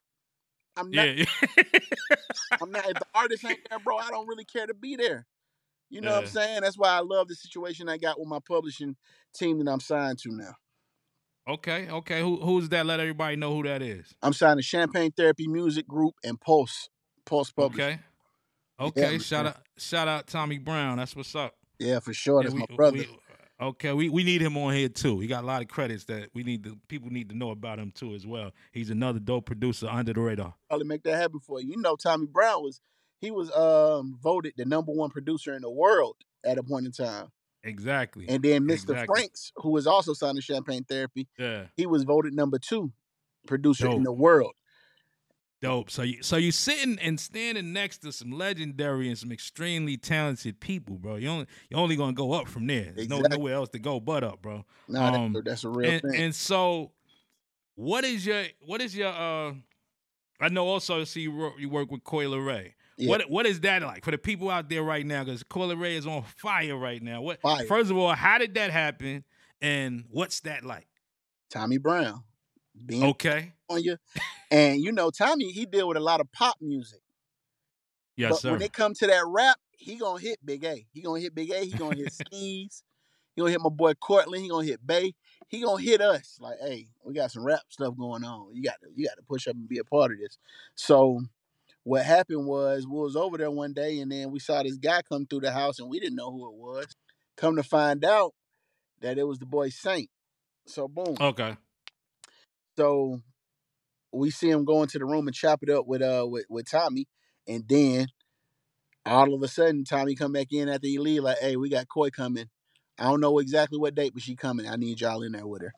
I'm 0.77 0.91
not. 0.91 1.17
Yeah, 1.17 1.25
I'm 2.61 2.71
not. 2.71 2.85
If 2.89 2.99
the 2.99 3.05
artist 3.13 3.45
ain't 3.45 3.59
there, 3.69 3.79
bro, 3.79 3.97
I 3.97 4.09
don't 4.09 4.27
really 4.27 4.45
care 4.45 4.67
to 4.67 4.73
be 4.73 4.95
there. 4.95 5.25
You 5.89 6.01
know 6.01 6.11
what 6.11 6.21
I'm 6.23 6.25
saying? 6.27 6.61
That's 6.61 6.77
why 6.77 6.89
I 6.89 6.99
love 6.99 7.27
the 7.27 7.35
situation 7.35 7.87
I 7.87 7.97
got 7.97 8.19
with 8.19 8.27
my 8.27 8.39
publishing 8.45 8.95
team 9.35 9.63
that 9.63 9.71
I'm 9.71 9.79
signed 9.79 10.17
to 10.19 10.31
now. 10.31 10.53
okay, 11.47 11.87
okay. 11.89 12.21
Who 12.21 12.37
who's 12.37 12.69
that? 12.69 12.85
Let 12.85 12.99
everybody 12.99 13.35
know 13.35 13.53
who 13.55 13.63
that 13.63 13.81
is. 13.81 14.13
I'm 14.21 14.33
signed 14.33 14.57
to 14.59 14.63
Champagne 14.63 15.11
Therapy 15.11 15.47
Music 15.47 15.87
Group 15.87 16.15
and 16.23 16.39
Pulse. 16.39 16.89
Pulse 17.25 17.51
Publishing. 17.51 17.99
Okay, 18.79 19.01
okay. 19.03 19.11
man. 19.11 19.19
shout 19.19 19.45
out, 19.45 19.57
shout 19.77 20.07
out, 20.07 20.27
Tommy 20.27 20.57
Brown. 20.57 20.97
That's 20.97 21.15
what's 21.15 21.35
up. 21.35 21.53
Yeah, 21.79 21.99
for 21.99 22.13
sure. 22.13 22.41
Yeah, 22.41 22.49
That's 22.49 22.53
we- 22.55 22.59
my 22.69 22.75
brother. 22.75 22.97
we- 22.97 23.19
okay, 23.59 23.93
we, 23.93 24.09
we 24.09 24.23
need 24.23 24.41
him 24.41 24.57
on 24.57 24.73
here 24.73 24.89
too. 24.89 25.19
He 25.19 25.27
got 25.27 25.43
a 25.43 25.47
lot 25.47 25.61
of 25.61 25.67
credits 25.67 26.05
that 26.05 26.29
we 26.33 26.43
need 26.43 26.63
to 26.63 26.77
people 26.87 27.09
need 27.09 27.29
to 27.29 27.37
know 27.37 27.51
about 27.51 27.79
him 27.79 27.91
too 27.91 28.13
as 28.13 28.25
well. 28.25 28.51
He's 28.71 28.89
another 28.89 29.19
dope 29.19 29.45
producer 29.45 29.87
under 29.89 30.13
the 30.13 30.21
radar. 30.21 30.53
probably 30.69 30.87
make 30.87 31.03
that 31.03 31.17
happen 31.17 31.39
for 31.39 31.61
you. 31.61 31.69
You 31.69 31.81
know, 31.81 31.95
Tommy 31.95 32.27
Brown 32.27 32.63
was 32.63 32.81
he 33.19 33.31
was 33.31 33.51
um 33.55 34.17
voted 34.21 34.53
the 34.57 34.65
number 34.65 34.91
one 34.91 35.09
producer 35.09 35.53
in 35.53 35.61
the 35.61 35.71
world 35.71 36.15
at 36.45 36.57
a 36.57 36.63
point 36.63 36.85
in 36.85 36.91
time. 36.91 37.31
Exactly. 37.63 38.27
And 38.29 38.43
then 38.43 38.63
Mr. 38.63 38.91
Exactly. 38.91 39.05
Franks, 39.07 39.51
who 39.55 39.71
was 39.71 39.87
also 39.87 40.13
signed 40.13 40.35
to 40.35 40.41
Champagne 40.41 40.83
Therapy, 40.83 41.27
yeah. 41.39 41.63
he 41.75 41.87
was 41.87 42.03
voted 42.03 42.33
number 42.33 42.59
two 42.59 42.93
producer 43.47 43.89
in 43.89 44.03
the 44.03 44.13
world. 44.13 44.53
Dope. 45.65 45.89
So 45.91 46.01
you 46.03 46.23
so 46.23 46.37
you 46.37 46.51
sitting 46.51 46.97
and 47.01 47.19
standing 47.19 47.73
next 47.73 47.99
to 47.99 48.11
some 48.11 48.31
legendary 48.31 49.07
and 49.09 49.17
some 49.17 49.31
extremely 49.31 49.97
talented 49.97 50.59
people, 50.59 50.97
bro. 50.97 51.15
You 51.15 51.29
only 51.29 51.47
you 51.69 51.77
only 51.77 51.95
gonna 51.95 52.13
go 52.13 52.33
up 52.33 52.47
from 52.47 52.67
there. 52.67 52.91
There's 52.95 53.09
no 53.09 53.19
nowhere 53.21 53.55
else 53.55 53.69
to 53.69 53.79
go 53.79 53.99
but 53.99 54.23
up, 54.23 54.41
bro. 54.41 54.65
Nah, 54.87 55.13
Um, 55.13 55.35
that's, 55.43 55.63
a 55.63 55.69
real 55.69 55.89
and, 55.91 56.01
thing. 56.01 56.15
and 56.15 56.35
so 56.35 56.91
what 57.75 58.03
is 58.03 58.25
your 58.25 58.43
what 58.65 58.81
is 58.81 58.95
your 58.95 59.09
uh 59.09 59.53
I 60.39 60.49
know 60.49 60.67
also 60.67 61.03
see 61.05 61.21
you, 61.21 61.51
you 61.57 61.69
work 61.69 61.91
with 61.91 62.03
Coi 62.03 62.25
Leray. 62.25 62.73
Yeah. 62.97 63.09
What 63.09 63.29
what 63.29 63.45
is 63.45 63.59
that 63.61 63.81
like 63.81 64.05
for 64.05 64.11
the 64.11 64.17
people 64.17 64.49
out 64.49 64.69
there 64.69 64.83
right 64.83 65.05
now? 65.05 65.23
Because 65.23 65.43
Coi 65.43 65.67
Leray 65.67 65.95
is 65.95 66.07
on 66.07 66.23
fire 66.37 66.77
right 66.77 67.01
now. 67.01 67.21
What 67.21 67.41
Fire. 67.41 67.65
first 67.65 67.91
of 67.91 67.97
all, 67.97 68.13
how 68.13 68.37
did 68.37 68.53
that 68.55 68.71
happen? 68.71 69.23
And 69.61 70.05
what's 70.09 70.41
that 70.41 70.63
like? 70.63 70.87
Tommy 71.49 71.77
Brown 71.77 72.23
being 72.85 73.03
Okay. 73.03 73.53
on 73.69 73.83
you. 73.83 73.97
And 74.51 74.81
you 74.81 74.91
know, 74.91 75.09
Tommy, 75.11 75.51
he 75.51 75.65
deal 75.65 75.87
with 75.87 75.97
a 75.97 76.01
lot 76.01 76.21
of 76.21 76.31
pop 76.31 76.57
music. 76.61 77.01
Yes, 78.15 78.31
but 78.31 78.41
sir. 78.41 78.51
when 78.51 78.61
it 78.61 78.73
come 78.73 78.93
to 78.93 79.07
that 79.07 79.23
rap, 79.27 79.57
he 79.77 79.95
gonna 79.95 80.19
hit 80.19 80.39
Big 80.43 80.63
A. 80.63 80.85
He 80.93 81.01
gonna 81.01 81.19
hit 81.19 81.35
Big 81.35 81.51
A. 81.51 81.65
He 81.65 81.71
gonna 81.71 81.95
hit 81.95 82.13
Skis. 82.13 82.83
He 83.35 83.41
gonna 83.41 83.51
hit 83.51 83.61
my 83.61 83.69
boy 83.69 83.93
Cortland. 83.95 84.43
He 84.43 84.49
gonna 84.49 84.65
hit 84.65 84.85
Bay. 84.85 85.13
He 85.47 85.61
gonna 85.61 85.81
hit 85.81 86.01
us. 86.01 86.37
Like, 86.39 86.57
hey, 86.61 86.87
we 87.03 87.13
got 87.13 87.31
some 87.31 87.43
rap 87.45 87.61
stuff 87.69 87.97
going 87.97 88.23
on. 88.23 88.49
You 88.53 88.63
got 88.63 88.79
to 88.81 88.87
you 88.95 89.05
got 89.05 89.17
to 89.17 89.23
push 89.23 89.47
up 89.47 89.55
and 89.55 89.67
be 89.67 89.79
a 89.79 89.83
part 89.83 90.11
of 90.11 90.19
this. 90.19 90.37
So 90.75 91.21
what 91.83 92.03
happened 92.05 92.45
was 92.47 92.87
we 92.87 92.97
was 92.97 93.15
over 93.15 93.37
there 93.37 93.51
one 93.51 93.73
day 93.73 93.99
and 93.99 94.11
then 94.11 94.31
we 94.31 94.39
saw 94.39 94.63
this 94.63 94.77
guy 94.77 95.01
come 95.07 95.25
through 95.25 95.41
the 95.41 95.51
house 95.51 95.79
and 95.79 95.89
we 95.89 95.99
didn't 95.99 96.15
know 96.15 96.31
who 96.31 96.47
it 96.47 96.55
was. 96.55 96.87
Come 97.37 97.57
to 97.57 97.63
find 97.63 98.03
out 98.05 98.33
that 99.01 99.17
it 99.17 99.27
was 99.27 99.39
the 99.39 99.45
boy 99.45 99.69
Saint. 99.69 100.09
So 100.65 100.87
boom. 100.87 101.15
Okay. 101.19 101.57
So 102.77 103.21
we 104.11 104.31
see 104.31 104.49
him 104.49 104.65
go 104.65 104.81
into 104.81 104.99
the 104.99 105.05
room 105.05 105.27
and 105.27 105.35
chop 105.35 105.63
it 105.63 105.69
up 105.69 105.85
with 105.87 106.01
uh 106.01 106.25
with, 106.27 106.45
with 106.49 106.69
Tommy, 106.69 107.07
and 107.47 107.67
then 107.67 108.07
all 109.05 109.33
of 109.33 109.43
a 109.43 109.47
sudden 109.47 109.83
Tommy 109.83 110.15
come 110.15 110.33
back 110.33 110.47
in 110.51 110.67
after 110.69 110.87
he 110.87 110.97
leave 110.97 111.23
like, 111.23 111.37
hey, 111.39 111.55
we 111.55 111.69
got 111.69 111.87
Coi 111.87 112.09
coming. 112.09 112.49
I 112.97 113.03
don't 113.05 113.19
know 113.21 113.39
exactly 113.39 113.77
what 113.77 113.95
date, 113.95 114.13
but 114.13 114.23
she 114.23 114.35
coming. 114.35 114.67
I 114.67 114.77
need 114.77 115.01
y'all 115.01 115.21
in 115.21 115.33
there 115.33 115.45
with 115.45 115.61
her. 115.61 115.73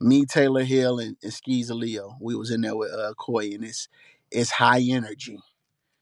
Me, 0.00 0.24
Taylor 0.24 0.64
Hill, 0.64 0.98
and, 0.98 1.16
and 1.22 1.32
Skeezer 1.32 1.74
Leo. 1.74 2.16
We 2.20 2.34
was 2.34 2.50
in 2.50 2.62
there 2.62 2.76
with 2.76 2.92
uh 2.92 3.14
Coi, 3.18 3.52
and 3.54 3.64
it's 3.64 3.88
it's 4.30 4.50
high 4.52 4.82
energy. 4.88 5.38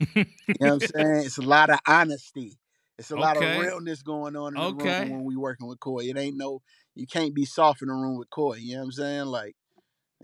you 0.00 0.14
know 0.61 0.66
what 0.68 0.73
I'm 0.75 0.80
saying? 0.80 1.26
It's 1.26 1.38
a 1.38 1.42
lot 1.42 1.70
of 1.70 1.78
honesty. 1.87 2.58
It's 2.99 3.11
a 3.12 3.16
lot 3.16 3.37
of 3.37 3.44
realness 3.56 4.02
going 4.02 4.37
on 4.37 4.56
in 4.56 4.64
the 4.64 4.73
room 4.73 5.08
when 5.11 5.25
we 5.25 5.37
working 5.37 5.68
with 5.68 5.80
Coi. 5.80 6.04
It 6.04 6.18
ain't 6.18 6.37
no 6.37 6.62
you 6.94 7.06
can't 7.06 7.35
be 7.35 7.44
soft 7.44 7.82
in 7.82 7.88
the 7.88 7.94
room 7.94 8.18
with 8.18 8.30
Coi. 8.30 8.56
You 8.58 8.75
know 8.75 8.80
what 8.80 8.85
I'm 8.87 8.92
saying? 8.92 9.26
Like 9.26 9.56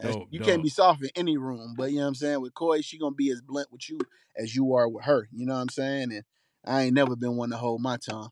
Dope, 0.00 0.28
you 0.30 0.38
dope. 0.40 0.48
can't 0.48 0.62
be 0.62 0.68
soft 0.68 1.02
in 1.02 1.10
any 1.14 1.36
room, 1.36 1.74
but 1.76 1.90
you 1.90 1.96
know 1.96 2.02
what 2.02 2.08
I'm 2.08 2.14
saying? 2.16 2.40
With 2.40 2.54
Coi, 2.54 2.80
she 2.80 2.98
gonna 2.98 3.14
be 3.14 3.30
as 3.30 3.40
blunt 3.40 3.70
with 3.70 3.88
you 3.88 3.98
as 4.36 4.54
you 4.54 4.74
are 4.74 4.88
with 4.88 5.04
her. 5.04 5.28
You 5.32 5.46
know 5.46 5.54
what 5.54 5.60
I'm 5.60 5.68
saying? 5.68 6.12
And 6.12 6.24
I 6.64 6.82
ain't 6.82 6.94
never 6.94 7.14
been 7.16 7.36
one 7.36 7.50
to 7.50 7.56
hold 7.56 7.80
my 7.80 7.96
tongue. 7.96 8.30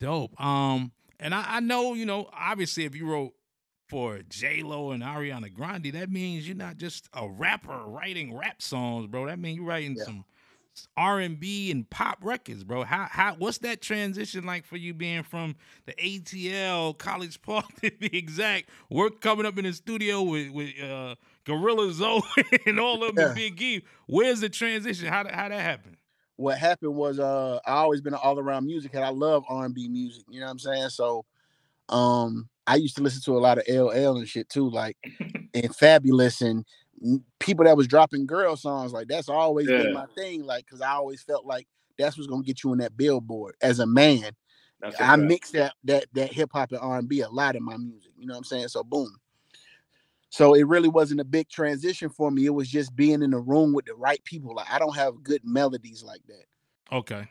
Dope. 0.00 0.40
Um, 0.40 0.92
and 1.18 1.34
I, 1.34 1.56
I 1.56 1.60
know, 1.60 1.94
you 1.94 2.06
know, 2.06 2.28
obviously 2.32 2.84
if 2.84 2.94
you 2.94 3.06
wrote 3.06 3.32
for 3.88 4.20
J 4.28 4.62
Lo 4.62 4.90
and 4.90 5.02
Ariana 5.02 5.52
Grande, 5.52 5.92
that 5.94 6.10
means 6.10 6.46
you're 6.46 6.56
not 6.56 6.76
just 6.76 7.08
a 7.12 7.28
rapper 7.28 7.84
writing 7.86 8.36
rap 8.36 8.60
songs, 8.62 9.06
bro. 9.06 9.26
That 9.26 9.38
means 9.38 9.56
you're 9.56 9.66
writing 9.66 9.96
Yeah. 9.96 10.04
some 10.04 10.24
R 10.96 11.20
and 11.20 11.38
B 11.38 11.70
and 11.70 11.88
pop 11.88 12.18
records, 12.22 12.64
bro. 12.64 12.84
How 12.84 13.06
how 13.10 13.34
what's 13.38 13.58
that 13.58 13.80
transition 13.80 14.44
like 14.44 14.64
for 14.66 14.76
you 14.76 14.94
being 14.94 15.22
from 15.22 15.56
the 15.86 15.92
ATL 15.94 16.96
College 16.98 17.40
Park 17.42 17.66
to 17.82 17.90
be 17.92 18.16
exact? 18.16 18.70
Work 18.90 19.20
coming 19.20 19.46
up 19.46 19.58
in 19.58 19.64
the 19.64 19.72
studio 19.72 20.22
with 20.22 20.50
with 20.50 20.70
uh 20.82 21.14
Gorilla 21.44 21.92
Zoe 21.92 22.22
and 22.66 22.80
all 22.80 23.04
of 23.04 23.16
them 23.16 23.28
Yeah. 23.28 23.34
Big 23.34 23.60
E. 23.62 23.84
Where's 24.06 24.40
the 24.40 24.48
transition? 24.48 25.06
How 25.06 25.24
how 25.28 25.48
that 25.48 25.60
happen? 25.60 25.96
What 26.36 26.58
happened 26.58 26.94
was 26.94 27.18
uh 27.20 27.60
I 27.64 27.72
always 27.74 28.00
been 28.00 28.14
an 28.14 28.20
all 28.22 28.38
around 28.38 28.66
music 28.66 28.94
and 28.94 29.04
I 29.04 29.10
love 29.10 29.44
R 29.48 29.64
and 29.66 29.74
B 29.74 29.88
music, 29.88 30.24
you 30.28 30.40
know 30.40 30.46
what 30.46 30.52
I'm 30.52 30.58
saying? 30.58 30.88
So 30.90 31.24
um 31.88 32.48
I 32.66 32.76
used 32.76 32.96
to 32.96 33.02
listen 33.02 33.22
to 33.22 33.36
a 33.36 33.40
lot 33.40 33.58
of 33.58 33.64
LL 33.68 34.16
and 34.16 34.28
shit 34.28 34.48
too, 34.48 34.70
like 34.70 34.96
and 35.54 35.70
Fabolous 35.76 36.40
and 36.40 36.64
people 37.38 37.64
that 37.64 37.76
was 37.76 37.86
dropping 37.86 38.26
girl 38.26 38.56
songs. 38.56 38.92
Like 38.92 39.08
that's 39.08 39.28
always 39.28 39.68
Yeah. 39.68 39.82
been 39.82 39.92
my 39.92 40.06
thing. 40.14 40.44
Like, 40.44 40.66
cause 40.66 40.80
I 40.80 40.92
always 40.92 41.22
felt 41.22 41.46
like 41.46 41.66
that's 41.98 42.16
what's 42.16 42.28
gonna 42.28 42.42
get 42.42 42.64
you 42.64 42.72
in 42.72 42.78
that 42.78 42.96
billboard. 42.96 43.56
As 43.60 43.78
a 43.78 43.86
man, 43.86 44.32
That's 44.80 44.98
a 44.98 45.02
I 45.02 45.16
fact. 45.16 45.22
mix 45.22 45.50
that 45.52 45.74
that 45.84 46.06
that 46.14 46.32
hip 46.32 46.50
hop 46.52 46.72
and 46.72 46.80
R 46.80 46.98
and 46.98 47.08
B 47.08 47.20
a 47.20 47.28
lot 47.28 47.56
in 47.56 47.62
my 47.62 47.76
music. 47.76 48.12
You 48.18 48.26
know 48.26 48.34
what 48.34 48.38
I'm 48.38 48.44
saying? 48.44 48.68
So 48.68 48.82
boom. 48.82 49.14
So 50.30 50.54
it 50.54 50.66
really 50.66 50.88
wasn't 50.88 51.20
a 51.20 51.24
big 51.24 51.48
transition 51.48 52.08
for 52.08 52.30
me. 52.30 52.46
It 52.46 52.50
was 52.50 52.68
just 52.68 52.96
being 52.96 53.22
in 53.22 53.30
the 53.30 53.38
room 53.38 53.72
with 53.72 53.84
the 53.84 53.94
right 53.94 54.22
people. 54.24 54.54
Like 54.54 54.70
I 54.70 54.78
don't 54.80 54.96
have 54.96 55.22
good 55.22 55.42
melodies 55.44 56.02
like 56.02 56.22
that. 56.26 56.44
Okay. 56.96 57.28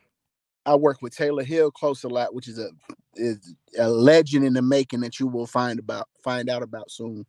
I 0.66 0.76
work 0.76 1.02
with 1.02 1.14
Taylor 1.16 1.44
Hill 1.44 1.72
close 1.72 2.06
a 2.06 2.08
lot, 2.08 2.34
which 2.34 2.48
is 2.48 2.58
a 2.60 2.70
is 3.16 3.54
a 3.78 3.90
legend 3.90 4.46
in 4.46 4.54
the 4.54 4.62
making 4.62 5.02
that 5.02 5.20
you 5.20 5.28
will 5.28 5.46
find 5.46 5.80
about 5.80 6.08
find 6.24 6.50
out 6.50 6.64
about 6.64 6.90
soon. 6.90 7.26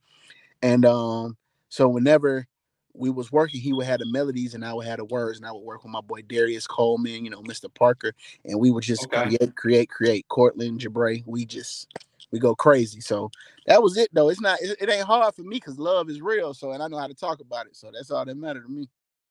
And 0.63 0.87
um, 0.87 1.37
so 1.75 1.89
whenever 1.89 2.47
we 2.95 3.11
was 3.11 3.33
working, 3.33 3.61
he 3.61 3.73
would 3.73 3.87
have 3.87 3.99
the 3.99 4.07
melodies 4.07 4.55
and 4.55 4.65
I 4.65 4.73
would 4.73 4.87
have 4.87 4.99
the 4.99 5.05
words, 5.05 5.39
and 5.39 5.47
I 5.47 5.51
would 5.51 5.65
work 5.65 5.83
with 5.83 5.91
my 5.91 6.01
boy 6.01 6.23
Darius 6.23 6.69
Coleman, 6.69 7.25
you 7.25 7.31
know, 7.33 7.43
Mr. 7.43 7.73
Parker, 7.75 8.13
and 8.45 8.61
we 8.61 8.71
would 8.71 8.85
just 8.85 9.03
Okay. 9.07 9.25
create, 9.25 9.57
create, 9.57 9.91
create. 9.91 10.29
Cortland, 10.29 10.79
Jabray, 10.81 11.25
we 11.27 11.45
just 11.45 11.89
we 12.31 12.39
go 12.39 12.55
crazy. 12.55 13.01
So 13.01 13.29
that 13.67 13.83
was 13.83 13.97
it 13.97 14.09
though. 14.13 14.29
It's 14.29 14.41
not 14.41 14.61
it, 14.63 14.77
it 14.81 14.89
ain't 14.89 15.05
hard 15.05 15.35
for 15.35 15.43
me 15.43 15.57
because 15.57 15.77
love 15.77 16.09
is 16.09 16.21
real. 16.21 16.55
So 16.55 16.71
and 16.71 16.81
I 16.81 16.87
know 16.87 16.99
how 16.99 17.09
to 17.09 17.15
talk 17.15 17.41
about 17.41 17.67
it. 17.67 17.75
So 17.75 17.91
that's 17.93 18.13
all 18.13 18.25
that 18.25 18.37
mattered 18.37 18.67
to 18.67 18.69
me. 18.69 18.89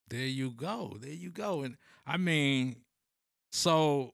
There 0.09 0.19
you 0.19 0.51
go. 0.51 0.97
There 0.99 1.11
you 1.11 1.29
go. 1.31 1.61
And 1.61 1.77
I 2.05 2.17
mean, 2.17 2.75
so 3.53 4.11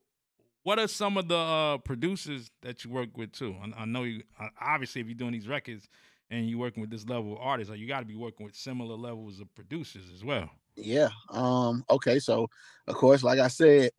what 0.62 0.78
are 0.78 0.88
some 0.88 1.18
of 1.18 1.30
the 1.30 1.36
uh, 1.36 1.78
producers 1.80 2.52
that 2.62 2.86
you 2.86 2.92
work 2.92 3.18
with 3.18 3.32
too? 3.32 3.56
I, 3.60 3.82
I 3.82 3.86
know 3.86 4.04
you 4.04 4.22
uh, 4.40 4.50
obviously 4.62 5.02
if 5.02 5.08
you're 5.08 5.16
doing 5.16 5.32
these 5.32 5.48
records 5.48 5.90
and 6.32 6.50
you're 6.50 6.60
working 6.60 6.82
with 6.82 6.90
this 6.90 7.08
level 7.08 7.34
of 7.34 7.40
artists, 7.40 7.70
like 7.70 7.80
you 7.80 7.88
got 7.88 8.00
to 8.00 8.06
be 8.06 8.16
working 8.16 8.46
with 8.46 8.56
similar 8.56 8.96
levels 8.96 9.40
of 9.40 9.54
producers 9.56 10.06
as 10.14 10.24
well. 10.24 10.50
Yeah. 10.76 11.10
Um, 11.30 11.84
okay, 11.90 12.20
so 12.20 12.50
of 12.88 12.96
course, 12.96 13.24
like 13.24 13.40
I 13.40 13.48
said, 13.48 13.92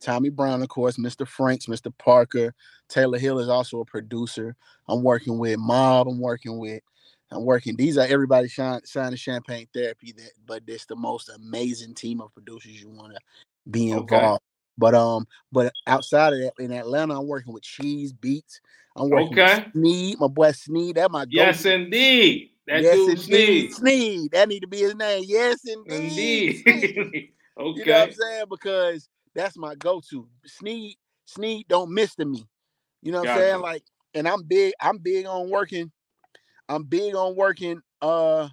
Tommy 0.00 0.30
Brown, 0.30 0.62
of 0.62 0.68
course, 0.68 0.96
Mr. 0.96 1.26
Franks, 1.26 1.66
Mr. 1.66 1.92
Parker, 1.96 2.54
Taylor 2.88 3.18
Hill 3.18 3.38
is 3.38 3.48
also 3.48 3.80
a 3.80 3.84
producer. 3.84 4.56
I'm 4.88 5.02
working 5.02 5.38
with 5.38 5.58
Mob, 5.58 6.08
I'm 6.08 6.20
working 6.20 6.58
with 6.58 6.82
I'm 7.32 7.44
working. 7.44 7.76
These 7.76 7.96
are 7.96 8.06
everybody 8.06 8.48
shine 8.48 8.80
signing 8.84 9.16
champagne 9.16 9.68
therapy 9.72 10.12
that 10.16 10.32
but 10.46 10.62
it's 10.66 10.86
the 10.86 10.96
most 10.96 11.28
amazing 11.28 11.94
team 11.94 12.20
of 12.20 12.34
producers 12.34 12.80
you 12.80 12.88
want 12.88 13.12
to 13.12 13.20
be 13.70 13.92
Okay. 13.92 14.16
involved. 14.16 14.42
But 14.78 14.94
um, 14.94 15.26
but 15.52 15.72
outside 15.86 16.32
of 16.32 16.40
that, 16.40 16.52
in 16.58 16.72
Atlanta, 16.72 17.18
I'm 17.18 17.28
working 17.28 17.52
with 17.52 17.62
Cheeze 17.62 18.12
Beatz. 18.12 18.60
I'm 19.00 19.08
working 19.10 19.38
Okay. 19.38 19.56
with 19.56 19.72
Sneed, 19.72 20.20
my 20.20 20.26
boy 20.28 20.52
Sneed. 20.52 20.96
That 20.96 21.10
my 21.10 21.26
Yes, 21.30 21.62
go-to. 21.62 21.74
indeed. 21.74 22.50
That 22.66 22.82
yes, 22.82 22.94
dude 22.94 23.08
indeed. 23.10 23.22
Sneed. 23.24 23.74
Sneed. 23.74 24.30
That 24.32 24.48
need 24.48 24.60
to 24.60 24.66
be 24.68 24.78
his 24.78 24.94
name. 24.94 25.24
Yes, 25.26 25.58
indeed. 25.64 26.62
Indeed. 26.66 26.92
Okay. 26.96 27.30
You 27.80 27.84
know 27.84 27.92
what 28.00 28.08
I'm 28.08 28.12
saying? 28.14 28.44
Because 28.48 29.08
that's 29.34 29.56
my 29.58 29.74
go-to. 29.74 30.26
Sneed, 30.46 30.96
Sneed 31.26 31.66
don't 31.68 31.92
miss 31.92 32.14
to 32.16 32.24
me. 32.24 32.46
You 33.02 33.12
know 33.12 33.20
what 33.20 33.28
I'm 33.30 33.36
saying? 33.38 33.60
Like, 33.60 33.82
and 34.14 34.26
I'm 34.28 34.42
big, 34.44 34.72
I'm 34.80 34.98
big 34.98 35.26
on 35.26 35.50
working. 35.50 35.90
I'm 36.68 36.84
big 36.84 37.14
on 37.14 37.36
working 37.36 37.80
uh 38.02 38.48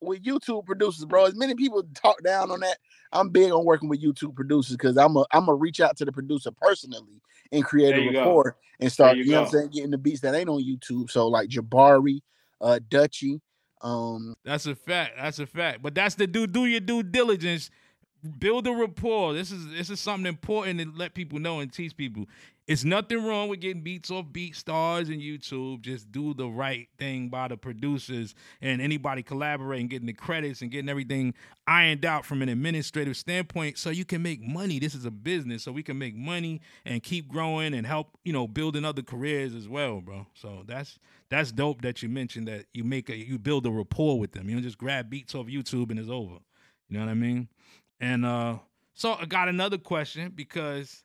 with 0.00 0.22
YouTube 0.22 0.66
producers, 0.66 1.04
bro. 1.04 1.26
As 1.26 1.34
many 1.36 1.54
people 1.54 1.82
talk 1.94 2.22
down 2.22 2.50
on 2.50 2.60
that, 2.60 2.76
I'm 3.12 3.28
big 3.30 3.52
on 3.52 3.64
working 3.64 3.88
with 3.88 4.02
YouTube 4.02 4.34
producers 4.34 4.76
because 4.76 4.96
I'm 4.96 5.16
a 5.16 5.24
I'm 5.32 5.48
a 5.48 5.54
reach 5.54 5.80
out 5.80 5.96
to 5.98 6.04
the 6.04 6.12
producer 6.12 6.50
personally 6.50 7.20
and 7.52 7.64
create 7.64 7.90
There 7.90 8.00
a 8.00 8.04
you 8.04 8.12
go. 8.12 8.18
rapport 8.20 8.56
and 8.80 8.90
start, 8.90 9.16
you 9.16 9.24
you, 9.24 9.30
know 9.32 9.42
what. 9.42 9.46
I'm 9.46 9.52
saying, 9.52 9.68
getting 9.68 9.90
the 9.90 9.98
beats 9.98 10.20
that 10.22 10.34
ain't 10.34 10.48
on 10.48 10.62
YouTube. 10.64 11.10
So 11.10 11.28
like 11.28 11.48
Jabari, 11.48 12.20
uh 12.60 12.80
Dutchy, 12.88 13.40
um, 13.82 14.34
That's 14.44 14.66
a 14.66 14.74
fact. 14.74 15.14
That's 15.16 15.38
a 15.38 15.46
fact. 15.46 15.82
But 15.82 15.94
that's 15.94 16.14
the 16.14 16.26
do 16.26 16.46
do 16.46 16.66
your 16.66 16.80
due 16.80 17.02
diligence. 17.02 17.70
Build 18.38 18.68
a 18.68 18.72
rapport. 18.72 19.32
This 19.34 19.50
is 19.50 19.68
this 19.70 19.90
is 19.90 19.98
something 19.98 20.26
important 20.28 20.78
to 20.80 20.92
let 20.96 21.14
people 21.14 21.40
know 21.40 21.58
and 21.60 21.72
teach 21.72 21.96
people. 21.96 22.26
It's 22.68 22.84
nothing 22.84 23.24
wrong 23.24 23.48
with 23.48 23.60
getting 23.60 23.82
beats 23.82 24.08
off 24.08 24.26
Beat 24.30 24.54
Stars 24.54 25.08
and 25.08 25.20
YouTube. 25.20 25.80
Just 25.80 26.12
do 26.12 26.32
the 26.32 26.46
right 26.46 26.88
thing 26.96 27.28
by 27.28 27.48
the 27.48 27.56
producers 27.56 28.36
and 28.60 28.80
anybody 28.80 29.24
collaborating, 29.24 29.88
getting 29.88 30.06
the 30.06 30.12
credits 30.12 30.62
and 30.62 30.70
getting 30.70 30.88
everything 30.88 31.34
ironed 31.66 32.04
out 32.04 32.24
from 32.24 32.40
an 32.40 32.48
administrative 32.48 33.16
standpoint 33.16 33.78
so 33.78 33.90
you 33.90 34.04
can 34.04 34.22
make 34.22 34.40
money. 34.40 34.78
This 34.78 34.94
is 34.94 35.04
a 35.04 35.10
business, 35.10 35.64
so 35.64 35.72
we 35.72 35.82
can 35.82 35.98
make 35.98 36.14
money 36.14 36.60
and 36.84 37.02
keep 37.02 37.28
growing 37.28 37.74
and 37.74 37.84
help, 37.84 38.16
you 38.24 38.32
know, 38.32 38.46
building 38.46 38.84
other 38.84 39.02
careers 39.02 39.56
as 39.56 39.68
well, 39.68 40.00
bro. 40.00 40.26
So 40.34 40.62
that's 40.64 41.00
that's 41.30 41.50
dope 41.50 41.82
that 41.82 42.00
you 42.00 42.08
mentioned 42.08 42.46
that 42.46 42.66
you 42.72 42.84
make 42.84 43.10
a 43.10 43.16
you 43.16 43.40
build 43.40 43.66
a 43.66 43.72
rapport 43.72 44.20
with 44.20 44.32
them. 44.32 44.48
You 44.48 44.54
don't 44.54 44.62
just 44.62 44.78
grab 44.78 45.10
beats 45.10 45.34
off 45.34 45.46
YouTube 45.46 45.90
and 45.90 45.98
it's 45.98 46.08
over. 46.08 46.36
You 46.88 46.98
know 46.98 47.06
what 47.06 47.10
I 47.10 47.14
mean? 47.14 47.48
And 47.98 48.24
uh 48.24 48.58
so 48.94 49.14
I 49.14 49.24
got 49.24 49.48
another 49.48 49.78
question 49.78 50.30
because 50.32 51.02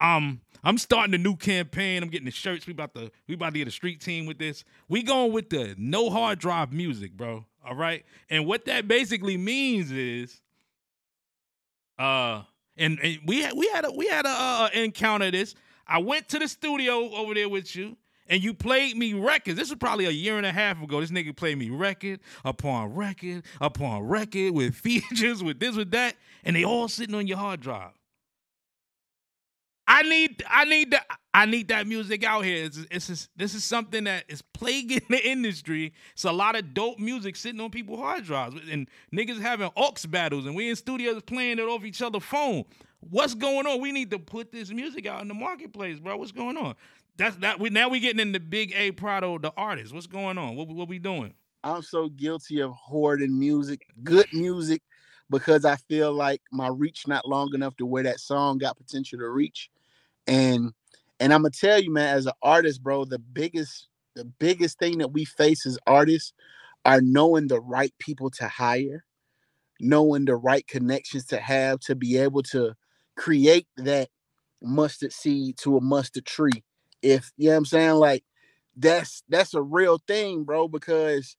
um 0.00 0.40
I'm 0.64 0.78
starting 0.78 1.14
a 1.14 1.18
new 1.18 1.36
campaign. 1.36 2.02
I'm 2.02 2.08
getting 2.08 2.24
the 2.24 2.32
shirts. 2.32 2.66
We 2.66 2.72
about 2.72 2.94
to 2.94 3.10
we 3.28 3.34
about 3.34 3.52
to 3.52 3.58
get 3.58 3.68
a 3.68 3.72
street 3.72 4.00
team 4.00 4.26
with 4.26 4.38
this. 4.38 4.64
We 4.88 5.02
going 5.02 5.32
with 5.32 5.50
the 5.50 5.74
no 5.78 6.10
hard 6.10 6.38
drive 6.38 6.72
music, 6.72 7.16
bro. 7.16 7.44
All 7.64 7.76
right. 7.76 8.04
And 8.30 8.46
what 8.46 8.64
that 8.66 8.88
basically 8.88 9.36
means 9.36 9.92
is 9.92 10.40
uh 11.98 12.42
and, 12.76 12.98
and 13.00 13.18
we 13.26 13.42
had 13.42 13.54
we 13.56 13.68
had 13.68 13.84
a 13.84 13.92
we 13.92 14.06
had 14.08 14.26
a 14.26 14.30
uh, 14.30 14.68
encounter 14.74 15.30
this. 15.30 15.54
I 15.86 15.98
went 15.98 16.28
to 16.30 16.38
the 16.38 16.48
studio 16.48 17.10
over 17.14 17.32
there 17.32 17.48
with 17.48 17.74
you 17.76 17.96
and 18.28 18.42
you 18.42 18.54
played 18.54 18.96
me 18.96 19.14
records. 19.14 19.58
This 19.58 19.70
was 19.70 19.78
probably 19.78 20.06
a 20.06 20.10
year 20.10 20.36
and 20.36 20.46
a 20.46 20.52
half 20.52 20.82
ago. 20.82 21.00
This 21.00 21.10
nigga 21.10 21.34
played 21.34 21.58
me 21.58 21.70
record 21.70 22.20
upon 22.44 22.94
record 22.94 23.44
upon 23.60 24.02
record 24.02 24.52
with 24.52 24.74
features, 24.74 25.42
with 25.42 25.60
this, 25.60 25.76
with 25.76 25.90
that, 25.92 26.16
and 26.44 26.56
they 26.56 26.64
all 26.64 26.88
sitting 26.88 27.14
on 27.14 27.26
your 27.26 27.38
hard 27.38 27.60
drive. 27.60 27.92
I 29.88 30.02
need, 30.02 30.42
I 30.48 30.64
need 30.64 30.90
that, 30.90 31.06
I 31.32 31.46
need 31.46 31.68
that 31.68 31.86
music 31.86 32.24
out 32.24 32.44
here. 32.44 32.64
It's, 32.64 32.78
it's 32.90 33.28
this 33.36 33.54
is 33.54 33.62
something 33.62 34.04
that 34.04 34.24
is 34.28 34.42
plaguing 34.42 35.02
the 35.08 35.24
industry. 35.24 35.92
It's 36.12 36.24
a 36.24 36.32
lot 36.32 36.56
of 36.56 36.74
dope 36.74 36.98
music 36.98 37.36
sitting 37.36 37.60
on 37.60 37.70
people's 37.70 38.00
hard 38.00 38.24
drives, 38.24 38.56
and 38.70 38.88
niggas 39.14 39.40
having 39.40 39.70
aux 39.76 39.94
battles, 40.08 40.46
and 40.46 40.56
we 40.56 40.68
in 40.70 40.76
studios 40.76 41.22
playing 41.22 41.58
it 41.58 41.62
off 41.62 41.84
each 41.84 42.02
other's 42.02 42.24
phone. 42.24 42.64
What's 43.00 43.34
going 43.34 43.66
on? 43.66 43.80
We 43.80 43.92
need 43.92 44.10
to 44.10 44.18
put 44.18 44.50
this 44.50 44.70
music 44.70 45.06
out 45.06 45.22
in 45.22 45.28
the 45.28 45.34
marketplace, 45.34 46.00
bro. 46.00 46.16
What's 46.16 46.32
going 46.32 46.56
on? 46.56 46.74
That's 47.16 47.36
that. 47.36 47.60
We 47.60 47.70
now 47.70 47.88
we 47.88 48.00
getting 48.00 48.20
into 48.20 48.40
Big 48.40 48.72
A 48.74 48.90
Prado, 48.90 49.38
the 49.38 49.52
artist. 49.56 49.94
What's 49.94 50.06
going 50.06 50.38
on? 50.38 50.56
What 50.56 50.68
what 50.68 50.88
we 50.88 50.98
doing? 50.98 51.34
I'm 51.62 51.82
so 51.82 52.08
guilty 52.08 52.60
of 52.60 52.72
hoarding 52.72 53.38
music, 53.38 53.86
good 54.02 54.26
music, 54.32 54.82
because 55.30 55.64
I 55.64 55.76
feel 55.76 56.12
like 56.12 56.40
my 56.50 56.68
reach 56.68 57.06
not 57.06 57.28
long 57.28 57.54
enough 57.54 57.76
to 57.76 57.86
where 57.86 58.02
that 58.04 58.20
song 58.20 58.58
got 58.58 58.76
potential 58.76 59.18
to 59.18 59.28
reach. 59.28 59.70
And 60.26 60.72
and 61.20 61.32
I'm 61.32 61.42
gonna 61.42 61.50
tell 61.50 61.80
you, 61.80 61.92
man, 61.92 62.16
as 62.16 62.26
an 62.26 62.32
artist, 62.42 62.82
bro, 62.82 63.04
the 63.04 63.18
biggest 63.18 63.88
the 64.14 64.24
biggest 64.24 64.78
thing 64.78 64.98
that 64.98 65.12
we 65.12 65.24
face 65.24 65.66
as 65.66 65.78
artists 65.86 66.32
are 66.84 67.00
knowing 67.00 67.48
the 67.48 67.60
right 67.60 67.92
people 67.98 68.30
to 68.30 68.48
hire, 68.48 69.04
knowing 69.80 70.24
the 70.24 70.36
right 70.36 70.66
connections 70.66 71.26
to 71.26 71.38
have 71.38 71.80
to 71.80 71.94
be 71.94 72.16
able 72.18 72.42
to 72.42 72.74
create 73.16 73.66
that 73.76 74.08
mustard 74.62 75.12
seed 75.12 75.56
to 75.58 75.76
a 75.76 75.80
mustard 75.80 76.26
tree. 76.26 76.64
If 77.02 77.32
you 77.36 77.48
know 77.48 77.52
what 77.54 77.58
I'm 77.58 77.64
saying, 77.66 77.92
like 77.94 78.24
that's 78.76 79.22
that's 79.28 79.54
a 79.54 79.62
real 79.62 79.98
thing, 80.08 80.44
bro, 80.44 80.68
because 80.68 81.36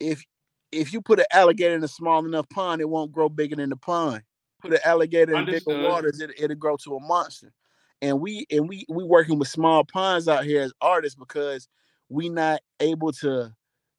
if 0.00 0.24
if 0.72 0.92
you 0.92 1.00
put 1.00 1.20
an 1.20 1.26
alligator 1.32 1.74
in 1.74 1.84
a 1.84 1.88
small 1.88 2.24
enough 2.26 2.48
pond, 2.48 2.80
it 2.80 2.88
won't 2.88 3.12
grow 3.12 3.28
bigger 3.28 3.56
than 3.56 3.70
the 3.70 3.76
pond. 3.76 4.22
Put 4.64 4.72
an 4.72 4.80
alligator 4.84 5.36
Understood. 5.36 5.74
in 5.74 5.76
bigger 5.76 5.88
waters, 5.90 6.20
it, 6.20 6.30
it'll 6.38 6.56
grow 6.56 6.76
to 6.78 6.96
a 6.96 7.00
monster. 7.00 7.52
And 8.00 8.20
we 8.20 8.46
and 8.50 8.68
we 8.68 8.86
we 8.88 9.04
working 9.04 9.38
with 9.38 9.48
small 9.48 9.84
ponds 9.84 10.26
out 10.26 10.44
here 10.44 10.62
as 10.62 10.72
artists 10.80 11.18
because 11.18 11.68
we 12.08 12.28
not 12.28 12.60
able 12.80 13.12
to 13.12 13.52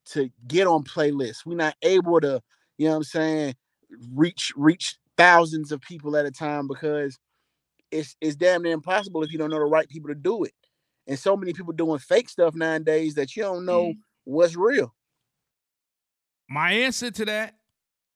to 0.08 0.30
get 0.48 0.68
on 0.68 0.84
playlists. 0.84 1.46
We're 1.46 1.56
not 1.56 1.76
able 1.82 2.20
to, 2.22 2.42
you 2.78 2.88
know 2.88 2.92
what 2.92 2.98
I'm 2.98 3.04
saying, 3.04 3.56
reach 4.12 4.52
reach 4.56 4.98
thousands 5.18 5.72
of 5.72 5.82
people 5.82 6.18
at 6.18 6.26
a 6.26 6.32
time 6.32 6.68
because 6.68 7.18
it's 7.92 8.16
it's 8.22 8.36
damn 8.36 8.64
near 8.64 8.74
impossible 8.74 9.24
if 9.24 9.32
you 9.32 9.38
don't 9.38 9.50
know 9.50 9.60
the 9.60 9.66
right 9.66 9.88
people 9.88 10.10
to 10.10 10.16
do 10.16 10.44
it. 10.44 10.54
And 11.08 11.20
so 11.20 11.38
many 11.38 11.54
people 11.54 11.74
doing 11.74 12.00
fake 12.00 12.30
stuff 12.30 12.56
nowadays 12.56 13.14
that 13.16 13.36
you 13.36 13.44
don't 13.44 13.66
know 13.66 13.90
mm. 13.90 13.98
what's 14.24 14.56
real. 14.56 14.94
My 16.50 16.72
answer 16.72 17.12
to 17.12 17.26
that, 17.26 17.56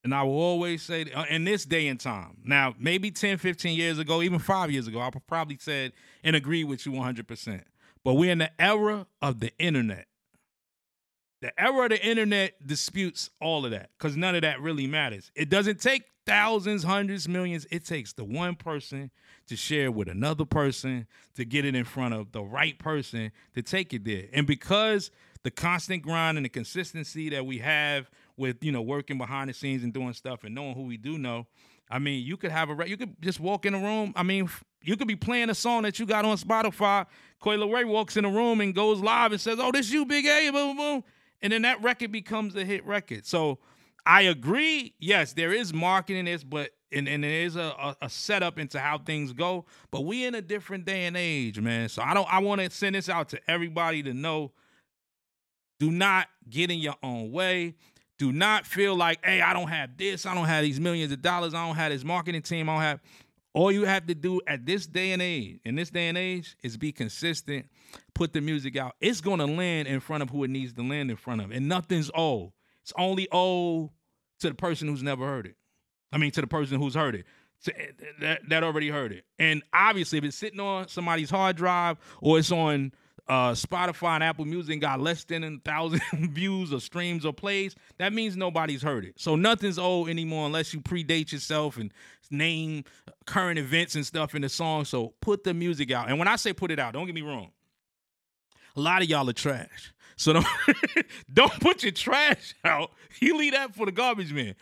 and 0.09 0.15
I 0.15 0.23
will 0.23 0.41
always 0.41 0.81
say 0.81 1.05
uh, 1.13 1.25
in 1.29 1.43
this 1.43 1.65
day 1.65 1.87
and 1.87 1.99
time, 1.99 2.37
now 2.43 2.73
maybe 2.79 3.11
10, 3.11 3.37
15 3.37 3.77
years 3.77 3.99
ago, 3.99 4.23
even 4.23 4.39
five 4.39 4.71
years 4.71 4.87
ago, 4.87 4.99
I 4.99 5.11
probably 5.27 5.59
said 5.59 5.93
and 6.23 6.35
agree 6.35 6.63
with 6.63 6.83
you 6.87 6.93
100%. 6.93 7.61
But 8.03 8.15
we're 8.15 8.31
in 8.31 8.39
the 8.39 8.49
era 8.59 9.05
of 9.21 9.39
the 9.39 9.55
internet. 9.59 10.07
The 11.43 11.61
era 11.61 11.83
of 11.83 11.89
the 11.91 12.03
internet 12.03 12.65
disputes 12.65 13.29
all 13.39 13.65
of 13.65 13.71
that 13.71 13.91
because 13.99 14.17
none 14.17 14.33
of 14.33 14.41
that 14.41 14.59
really 14.59 14.87
matters. 14.87 15.31
It 15.35 15.47
doesn't 15.47 15.79
take 15.79 16.05
thousands, 16.25 16.81
hundreds, 16.81 17.29
millions. 17.29 17.67
It 17.69 17.85
takes 17.85 18.13
the 18.13 18.23
one 18.23 18.55
person 18.55 19.11
to 19.45 19.55
share 19.55 19.91
with 19.91 20.07
another 20.07 20.43
person 20.43 21.05
to 21.35 21.45
get 21.45 21.65
it 21.65 21.75
in 21.75 21.83
front 21.83 22.15
of 22.15 22.31
the 22.31 22.41
right 22.41 22.79
person 22.79 23.31
to 23.53 23.61
take 23.61 23.93
it 23.93 24.05
there. 24.05 24.23
And 24.33 24.47
because 24.47 25.11
the 25.43 25.51
constant 25.51 26.01
grind 26.01 26.39
and 26.39 26.45
the 26.45 26.49
consistency 26.49 27.29
that 27.29 27.45
we 27.45 27.59
have 27.59 28.09
with 28.39 28.63
you 28.63 28.71
know 28.71 28.81
working 28.81 29.17
behind 29.17 29.49
the 29.49 29.53
scenes 29.53 29.83
and 29.83 29.93
doing 29.93 30.13
stuff 30.13 30.43
and 30.43 30.55
knowing 30.55 30.73
who 30.73 30.83
we 30.83 30.97
do 30.97 31.17
know. 31.17 31.45
I 31.91 31.99
mean, 31.99 32.25
you 32.25 32.37
could 32.37 32.51
have 32.51 32.69
a 32.69 32.89
you 32.89 32.97
could 32.97 33.21
just 33.21 33.39
walk 33.39 33.65
in 33.65 33.73
a 33.73 33.79
room. 33.79 34.13
I 34.15 34.23
mean, 34.23 34.49
you 34.81 34.95
could 34.95 35.07
be 35.07 35.15
playing 35.15 35.49
a 35.49 35.55
song 35.55 35.83
that 35.83 35.99
you 35.99 36.05
got 36.05 36.25
on 36.25 36.37
Spotify. 36.37 37.05
Coi 37.39 37.57
Leray 37.57 37.85
walks 37.85 38.17
in 38.17 38.23
the 38.23 38.29
room 38.29 38.61
and 38.61 38.73
goes 38.73 38.99
live 39.01 39.31
and 39.31 39.41
says, 39.41 39.59
"Oh, 39.59 39.71
this 39.71 39.91
you, 39.91 40.05
Big 40.05 40.25
A," 40.25 40.51
boom, 40.51 40.77
boom, 40.77 41.03
and 41.41 41.51
then 41.51 41.63
that 41.63 41.81
record 41.81 42.11
becomes 42.11 42.55
a 42.55 42.63
hit 42.63 42.85
record. 42.85 43.25
So 43.25 43.59
I 44.05 44.23
agree. 44.23 44.93
Yes, 44.99 45.33
there 45.33 45.51
is 45.51 45.73
marketing 45.73 46.25
this, 46.25 46.43
but 46.43 46.71
and, 46.91 47.07
and 47.07 47.23
there 47.23 47.43
is 47.43 47.55
a, 47.55 47.73
a, 47.79 47.95
a, 48.03 48.09
setup 48.09 48.57
into 48.57 48.79
how 48.79 48.97
things 48.97 49.31
go. 49.33 49.65
But 49.91 50.01
we 50.01 50.25
in 50.25 50.33
a 50.33 50.41
different 50.41 50.85
day 50.85 51.05
and 51.05 51.15
age, 51.15 51.59
man. 51.59 51.89
So 51.89 52.01
I 52.01 52.13
don't. 52.13 52.31
I 52.31 52.39
want 52.39 52.61
to 52.61 52.69
send 52.69 52.95
this 52.95 53.09
out 53.09 53.29
to 53.29 53.39
everybody 53.47 54.03
to 54.03 54.13
know 54.13 54.51
do 55.79 55.91
not 55.91 56.27
get 56.49 56.69
in 56.69 56.79
your 56.79 56.95
own 57.01 57.31
way. 57.31 57.75
Do 58.19 58.33
not 58.33 58.67
feel 58.67 58.95
like, 58.95 59.25
hey, 59.25 59.41
I 59.41 59.53
don't 59.53 59.69
have 59.69 59.97
this. 59.97 60.25
I 60.25 60.35
don't 60.35 60.45
have 60.45 60.63
these 60.63 60.79
millions 60.79 61.11
of 61.11 61.21
dollars. 61.21 61.53
I 61.53 61.65
don't 61.65 61.77
have 61.77 61.91
this 61.91 62.03
marketing 62.03 62.41
team. 62.41 62.69
I 62.69 62.73
don't 62.73 62.81
have. 62.81 62.99
All 63.53 63.71
you 63.71 63.85
have 63.85 64.05
to 64.07 64.13
do 64.13 64.41
at 64.45 64.65
this 64.65 64.85
day 64.85 65.13
and 65.13 65.21
age, 65.21 65.59
in 65.65 65.75
this 65.75 65.89
day 65.89 66.09
and 66.09 66.17
age, 66.17 66.55
is 66.61 66.77
be 66.77 66.91
consistent. 66.91 67.65
Put 68.13 68.33
the 68.33 68.41
music 68.41 68.75
out. 68.75 68.95
It's 69.01 69.21
gonna 69.21 69.47
land 69.47 69.87
in 69.87 70.01
front 70.01 70.21
of 70.21 70.29
who 70.29 70.43
it 70.43 70.49
needs 70.49 70.73
to 70.73 70.83
land 70.83 71.09
in 71.09 71.17
front 71.17 71.41
of, 71.41 71.51
and 71.51 71.67
nothing's 71.67 72.11
old. 72.13 72.51
It's 72.83 72.93
only 72.97 73.27
old 73.31 73.89
to 74.41 74.49
the 74.49 74.55
person 74.55 74.87
who's 74.87 75.01
never 75.01 75.25
heard 75.25 75.47
it. 75.47 75.55
I 76.11 76.17
mean, 76.17 76.31
to 76.31 76.41
the 76.41 76.47
person 76.47 76.79
who's 76.79 76.95
heard 76.95 77.15
it. 77.15 77.25
To, 77.65 77.73
that, 78.21 78.47
that 78.49 78.63
already 78.63 78.89
heard 78.89 79.11
it. 79.11 79.25
And 79.37 79.63
obviously, 79.73 80.17
if 80.17 80.23
it's 80.23 80.37
sitting 80.37 80.59
on 80.59 80.87
somebody's 80.87 81.29
hard 81.29 81.55
drive 81.55 81.97
or 82.21 82.39
it's 82.39 82.51
on 82.51 82.93
uh, 83.29 83.51
Spotify 83.51 84.15
and 84.15 84.23
Apple 84.23 84.45
Music 84.45 84.81
got 84.81 84.99
less 84.99 85.23
than 85.23 85.43
a 85.43 85.57
thousand 85.63 86.01
views 86.33 86.73
or 86.73 86.79
streams 86.79 87.25
or 87.25 87.31
plays, 87.31 87.75
that 87.97 88.11
means 88.11 88.35
nobody's 88.35 88.81
heard 88.81 89.05
it. 89.05 89.13
So 89.19 89.35
nothing's 89.35 89.77
old 89.77 90.09
anymore 90.09 90.47
unless 90.47 90.73
you 90.73 90.81
predate 90.81 91.31
yourself 91.31 91.77
and 91.77 91.93
name 92.31 92.83
current 93.27 93.59
events 93.59 93.93
and 93.93 94.05
stuff 94.05 94.33
in 94.33 94.41
the 94.41 94.49
song. 94.49 94.83
So 94.83 95.13
put 95.21 95.43
the 95.43 95.53
music 95.53 95.91
out. 95.91 96.09
And 96.09 96.17
when 96.17 96.27
I 96.27 96.37
say 96.37 96.53
put 96.53 96.71
it 96.71 96.79
out, 96.79 96.93
don't 96.93 97.05
get 97.05 97.13
me 97.13 97.21
wrong. 97.21 97.51
A 98.75 98.81
lot 98.81 99.03
of 99.03 99.09
y'all 99.09 99.29
are 99.29 99.33
trash. 99.33 99.93
So 100.15 100.33
don't, 100.33 100.47
don't 101.33 101.59
put 101.59 101.83
your 101.83 101.91
trash 101.91 102.55
out. 102.65 102.91
You 103.21 103.37
leave 103.37 103.51
that 103.51 103.75
for 103.75 103.85
the 103.85 103.91
garbage 103.91 104.31
man. 104.31 104.55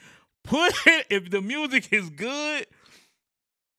Put 0.43 0.73
it 0.87 1.05
if 1.11 1.29
the 1.29 1.41
music 1.41 1.91
is 1.91 2.09
good 2.09 2.65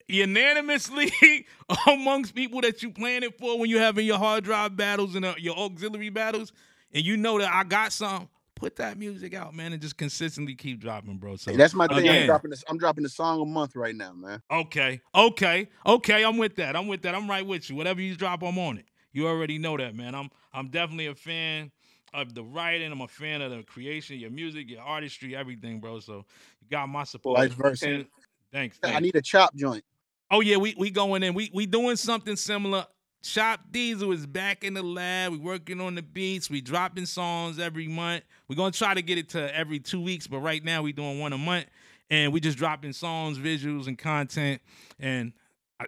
unanimously 0.09 1.12
amongst 1.87 2.35
people 2.35 2.61
that 2.62 2.83
you 2.83 2.90
plan 2.90 3.23
it 3.23 3.38
for 3.38 3.59
when 3.59 3.71
you're 3.71 3.81
having 3.81 4.07
your 4.07 4.18
hard 4.18 4.44
drive 4.44 4.77
battles 4.77 5.14
and 5.14 5.25
uh, 5.25 5.35
your 5.38 5.57
auxiliary 5.57 6.09
battles, 6.09 6.53
and 6.92 7.05
you 7.05 7.16
know 7.16 7.38
that 7.38 7.53
I 7.53 7.64
got 7.64 7.92
some. 7.92 8.29
Put 8.55 8.75
that 8.77 8.99
music 8.99 9.35
out, 9.35 9.55
man, 9.55 9.73
and 9.73 9.81
just 9.81 9.97
consistently 9.97 10.57
keep 10.57 10.81
dropping, 10.81 11.18
bro. 11.18 11.37
So 11.37 11.53
hey, 11.53 11.57
that's 11.57 11.75
my 11.75 11.87
thing. 11.87 11.99
Again, 11.99 12.23
I'm 12.23 12.27
dropping 12.27 12.51
this. 12.51 12.64
I'm 12.68 12.77
dropping 12.77 13.05
a 13.05 13.09
song 13.09 13.40
a 13.40 13.44
month 13.44 13.77
right 13.77 13.94
now, 13.94 14.12
man. 14.12 14.42
Okay, 14.51 15.01
okay, 15.14 15.68
okay. 15.87 16.25
I'm 16.25 16.38
with 16.38 16.57
that. 16.57 16.75
I'm 16.75 16.88
with 16.88 17.03
that. 17.03 17.14
I'm 17.14 17.31
right 17.31 17.47
with 17.47 17.71
you. 17.71 17.77
Whatever 17.77 18.01
you 18.01 18.16
drop, 18.16 18.42
I'm 18.42 18.59
on 18.59 18.79
it. 18.79 18.87
You 19.12 19.29
already 19.29 19.59
know 19.59 19.77
that, 19.77 19.94
man. 19.94 20.16
I'm 20.16 20.29
I'm 20.53 20.71
definitely 20.71 21.07
a 21.07 21.14
fan 21.14 21.71
of 22.12 22.35
the 22.35 22.42
writing. 22.42 22.90
I'm 22.90 23.01
a 23.01 23.07
fan 23.07 23.42
of 23.42 23.53
the 23.53 23.62
creation, 23.62 24.18
your 24.18 24.31
music, 24.31 24.68
your 24.68 24.83
artistry, 24.83 25.37
everything, 25.37 25.79
bro. 25.79 26.01
So 26.01 26.25
you 26.61 26.68
got 26.68 26.88
my 26.88 27.05
support. 27.05 27.38
Vice 27.38 27.53
versa. 27.53 28.05
thanks, 28.53 28.79
thanks. 28.79 28.97
I 28.97 28.99
need 28.99 29.14
a 29.14 29.23
chop 29.23 29.55
joint. 29.55 29.85
Oh 30.31 30.41
yeah, 30.41 30.57
we 30.57 30.75
we 30.77 30.91
going 30.91 31.23
in. 31.23 31.35
We 31.35 31.51
we 31.55 31.67
doing 31.67 31.97
something 31.97 32.37
similar. 32.37 32.87
Chop 33.23 33.61
Diesel 33.73 34.12
is 34.12 34.27
back 34.27 34.62
in 34.62 34.75
the 34.75 34.83
lab. 34.83 35.33
We 35.33 35.38
working 35.38 35.81
on 35.81 35.95
the 35.95 36.03
beats. 36.03 36.49
We 36.49 36.61
dropping 36.61 37.07
songs 37.07 37.59
every 37.59 37.88
month. 37.88 38.25
We're 38.47 38.57
gonna 38.57 38.71
try 38.73 38.95
to 38.95 39.03
get 39.03 39.19
it 39.19 39.31
to 39.31 39.57
every 39.57 39.81
two 39.81 40.01
weeks, 40.01 40.27
but 40.27 40.38
right 40.41 40.62
now 40.62 40.83
we 40.83 40.93
doing 40.93 41.19
one 41.19 41.33
a 41.33 41.38
month, 41.38 41.67
and 42.11 42.33
we 42.33 42.41
just 42.41 42.59
dropping 42.59 42.93
songs, 42.93 43.38
visuals, 43.38 43.87
and 43.87 43.99
content. 43.99 44.61
And 45.01 45.33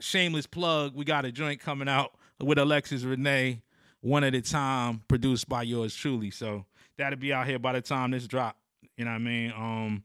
shameless 0.01 0.47
plug, 0.47 0.95
we 0.95 1.05
got 1.05 1.25
a 1.25 1.33
joint 1.33 1.61
coming 1.61 1.89
out 1.89 2.13
with 2.41 2.59
Alexis 2.59 3.03
Renee, 3.03 3.63
one 4.01 4.25
at 4.25 4.35
a 4.35 4.41
time, 4.41 5.03
produced 5.07 5.49
by 5.49 5.63
yours 5.63 5.95
truly. 5.95 6.31
So 6.31 6.65
that'll 6.97 7.19
be 7.19 7.33
out 7.33 7.47
here 7.47 7.59
by 7.59 7.75
the 7.75 7.81
time 7.83 8.11
this 8.13 8.27
drop. 8.27 8.57
You 8.97 9.05
know 9.05 9.11
what 9.11 9.17
I 9.17 9.19
mean? 9.19 9.53
Um, 9.53 10.05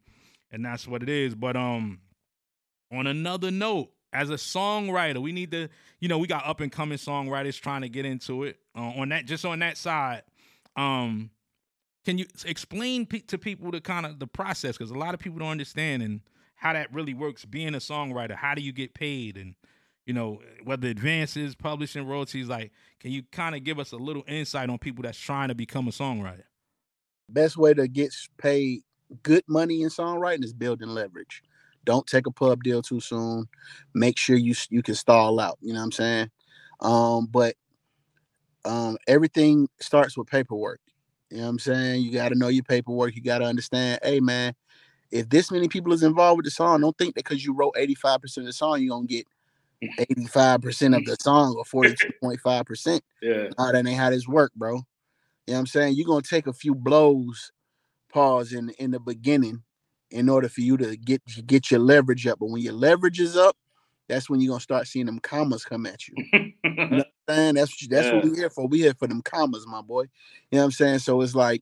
and 0.51 0.65
that's 0.65 0.87
what 0.87 1.03
it 1.03 1.09
is. 1.09 1.35
But 1.35 1.55
um, 1.55 1.99
on 2.91 3.07
another 3.07 3.51
note, 3.51 3.91
as 4.15 4.29
a 4.29 4.35
songwriter, 4.35 5.21
we 5.21 5.31
need 5.31 5.51
to, 5.51 5.67
you 5.99 6.07
know, 6.07 6.17
we 6.17 6.27
got 6.27 6.45
up 6.45 6.61
and 6.61 6.71
coming 6.71 6.97
songwriters 6.97 7.59
trying 7.59 7.81
to 7.81 7.89
get 7.89 8.05
into 8.05 8.43
it. 8.43 8.57
Uh, 8.75 8.91
on 8.97 9.09
that, 9.09 9.25
just 9.25 9.45
on 9.45 9.59
that 9.59 9.77
side, 9.77 10.23
um, 10.75 11.29
can 12.05 12.17
you 12.17 12.25
explain 12.45 13.05
pe- 13.05 13.19
to 13.19 13.37
people 13.37 13.71
the 13.71 13.81
kind 13.81 14.05
of 14.05 14.19
the 14.19 14.27
process? 14.27 14.77
Because 14.77 14.91
a 14.91 14.97
lot 14.97 15.13
of 15.13 15.19
people 15.19 15.39
don't 15.39 15.49
understand 15.49 16.01
and 16.03 16.21
how 16.55 16.73
that 16.73 16.93
really 16.93 17.13
works. 17.13 17.45
Being 17.45 17.75
a 17.75 17.79
songwriter, 17.79 18.35
how 18.35 18.55
do 18.55 18.61
you 18.61 18.71
get 18.71 18.93
paid, 18.93 19.37
and 19.37 19.55
you 20.05 20.13
know 20.13 20.41
whether 20.63 20.87
advances, 20.87 21.55
publishing 21.55 22.07
royalties. 22.07 22.47
Like, 22.47 22.71
can 22.99 23.11
you 23.11 23.23
kind 23.31 23.55
of 23.55 23.63
give 23.63 23.79
us 23.79 23.91
a 23.91 23.97
little 23.97 24.23
insight 24.27 24.69
on 24.69 24.77
people 24.77 25.03
that's 25.03 25.17
trying 25.17 25.49
to 25.49 25.55
become 25.55 25.87
a 25.87 25.91
songwriter? 25.91 26.43
Best 27.29 27.57
way 27.57 27.73
to 27.73 27.87
get 27.87 28.13
paid 28.37 28.83
good 29.23 29.43
money 29.47 29.81
in 29.81 29.89
songwriting 29.89 30.43
is 30.43 30.53
building 30.53 30.89
leverage. 30.89 31.43
Don't 31.85 32.05
take 32.07 32.27
a 32.27 32.31
pub 32.31 32.63
deal 32.63 32.81
too 32.81 32.99
soon. 32.99 33.47
Make 33.93 34.17
sure 34.17 34.35
you 34.35 34.55
you 34.69 34.83
can 34.83 34.95
stall 34.95 35.39
out. 35.39 35.57
You 35.61 35.73
know 35.73 35.79
what 35.79 35.85
I'm 35.85 35.91
saying? 35.91 36.31
Um, 36.81 37.27
but 37.27 37.55
um, 38.65 38.97
everything 39.07 39.69
starts 39.79 40.17
with 40.17 40.27
paperwork. 40.27 40.81
You 41.29 41.37
know 41.37 41.43
what 41.43 41.49
I'm 41.49 41.59
saying? 41.59 42.03
You 42.03 42.11
got 42.11 42.29
to 42.29 42.35
know 42.35 42.47
your 42.47 42.63
paperwork. 42.63 43.15
You 43.15 43.21
got 43.21 43.39
to 43.39 43.45
understand, 43.45 43.99
hey 44.03 44.19
man, 44.19 44.53
if 45.11 45.29
this 45.29 45.51
many 45.51 45.67
people 45.67 45.93
is 45.93 46.03
involved 46.03 46.37
with 46.37 46.45
the 46.45 46.51
song, 46.51 46.81
don't 46.81 46.97
think 46.97 47.15
that 47.15 47.23
because 47.23 47.45
you 47.45 47.53
wrote 47.53 47.75
85% 47.75 48.37
of 48.37 48.45
the 48.45 48.53
song, 48.53 48.81
you're 48.81 48.95
gonna 48.95 49.07
get 49.07 49.27
85% 49.99 50.97
of 50.97 51.05
the 51.05 51.15
song 51.19 51.55
or 51.55 51.63
42.5%. 51.63 53.01
Yeah. 53.21 53.49
No, 53.57 53.71
that 53.71 53.87
ain't 53.87 53.97
how 53.97 54.09
this 54.09 54.27
work, 54.27 54.51
bro. 54.55 54.73
You 54.73 54.79
know 54.79 55.53
what 55.53 55.59
I'm 55.59 55.67
saying? 55.67 55.95
You're 55.95 56.07
gonna 56.07 56.21
take 56.21 56.47
a 56.47 56.53
few 56.53 56.75
blows, 56.75 57.51
pause 58.11 58.53
in 58.53 58.69
in 58.79 58.91
the 58.91 58.99
beginning 58.99 59.63
in 60.11 60.29
order 60.29 60.49
for 60.49 60.61
you 60.61 60.77
to 60.77 60.95
get 60.95 61.21
get 61.45 61.71
your 61.71 61.79
leverage 61.79 62.27
up. 62.27 62.39
But 62.39 62.49
when 62.49 62.61
your 62.61 62.73
leverage 62.73 63.19
is 63.19 63.35
up, 63.35 63.55
that's 64.07 64.29
when 64.29 64.39
you're 64.39 64.51
gonna 64.51 64.61
start 64.61 64.87
seeing 64.87 65.05
them 65.05 65.19
commas 65.19 65.65
come 65.65 65.85
at 65.85 66.07
you. 66.07 66.15
you 66.33 66.53
know 66.63 66.97
what 66.97 67.07
That's 67.27 67.57
what 67.57 67.89
that's 67.89 68.07
yeah. 68.07 68.15
what 68.15 68.25
we 68.25 68.35
here 68.35 68.49
for. 68.49 68.67
We 68.67 68.79
here 68.79 68.93
for 68.97 69.07
them 69.07 69.21
commas, 69.21 69.65
my 69.67 69.81
boy. 69.81 70.03
You 70.51 70.57
know 70.57 70.59
what 70.59 70.65
I'm 70.65 70.71
saying? 70.71 70.99
So 70.99 71.21
it's 71.21 71.35
like 71.35 71.61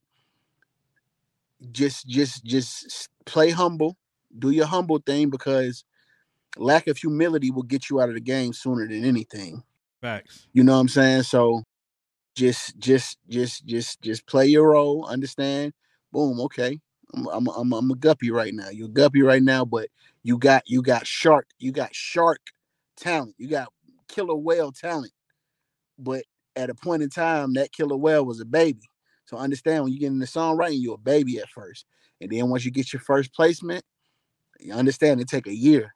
just 1.72 2.08
just 2.08 2.44
just 2.44 3.10
play 3.26 3.50
humble, 3.50 3.98
do 4.38 4.50
your 4.50 4.66
humble 4.66 5.00
thing 5.00 5.30
because 5.30 5.86
lack 6.58 6.88
of 6.88 6.98
humility 6.98 7.52
will 7.52 7.64
get 7.64 7.90
you 7.90 8.02
out 8.02 8.10
of 8.10 8.16
the 8.16 8.22
game 8.22 8.54
sooner 8.54 8.88
than 8.88 9.06
anything. 9.06 9.64
Facts. 10.02 10.48
You 10.54 10.64
know 10.64 10.74
what 10.74 10.80
I'm 10.80 10.88
saying? 10.90 11.24
So 11.24 11.64
just 12.36 12.78
just 12.78 13.18
just 13.30 13.66
just 13.66 14.02
just 14.02 14.26
play 14.28 14.48
your 14.48 14.72
role, 14.72 15.06
understand. 15.06 15.74
Boom, 16.12 16.40
okay. 16.42 16.80
I'm 17.14 17.28
I'm 17.28 17.48
I'm, 17.50 17.74
I'm 17.74 17.92
a 17.92 17.96
guppy 17.96 18.32
right 18.32 18.54
now. 18.54 18.70
You're 18.70 18.88
a 18.88 18.92
guppy 18.92 19.22
right 19.22 19.44
now, 19.44 19.66
but 19.66 19.90
you 20.24 20.38
got 20.38 20.64
you 20.68 20.82
got 20.82 21.08
shark, 21.08 21.48
you 21.60 21.72
got 21.72 21.94
shark 21.96 22.40
talent, 22.98 23.36
you 23.38 23.48
got 23.48 23.70
killer 24.08 24.36
whale 24.36 24.72
talent. 24.72 25.14
But 25.98 26.24
at 26.56 26.70
a 26.70 26.76
point 26.76 27.04
in 27.04 27.10
time, 27.10 27.54
that 27.54 27.72
killer 27.72 27.98
whale 27.98 28.26
was 28.26 28.40
a 28.40 28.46
baby. 28.46 28.82
So 29.26 29.38
understand 29.38 29.84
when 29.84 29.94
you 29.94 30.00
get 30.00 30.08
in 30.08 30.20
the 30.20 30.26
songwriting, 30.26 30.82
you're 30.82 30.96
a 30.96 30.98
baby 30.98 31.40
at 31.40 31.50
first. 31.50 31.86
And 32.22 32.32
then 32.32 32.50
once 32.50 32.66
you 32.66 32.72
get 32.72 32.94
your 32.94 33.00
first 33.02 33.34
placement, 33.34 33.84
you 34.60 34.74
understand 34.74 35.22
it 35.22 35.28
take 35.28 35.48
a 35.48 35.56
year. 35.56 35.96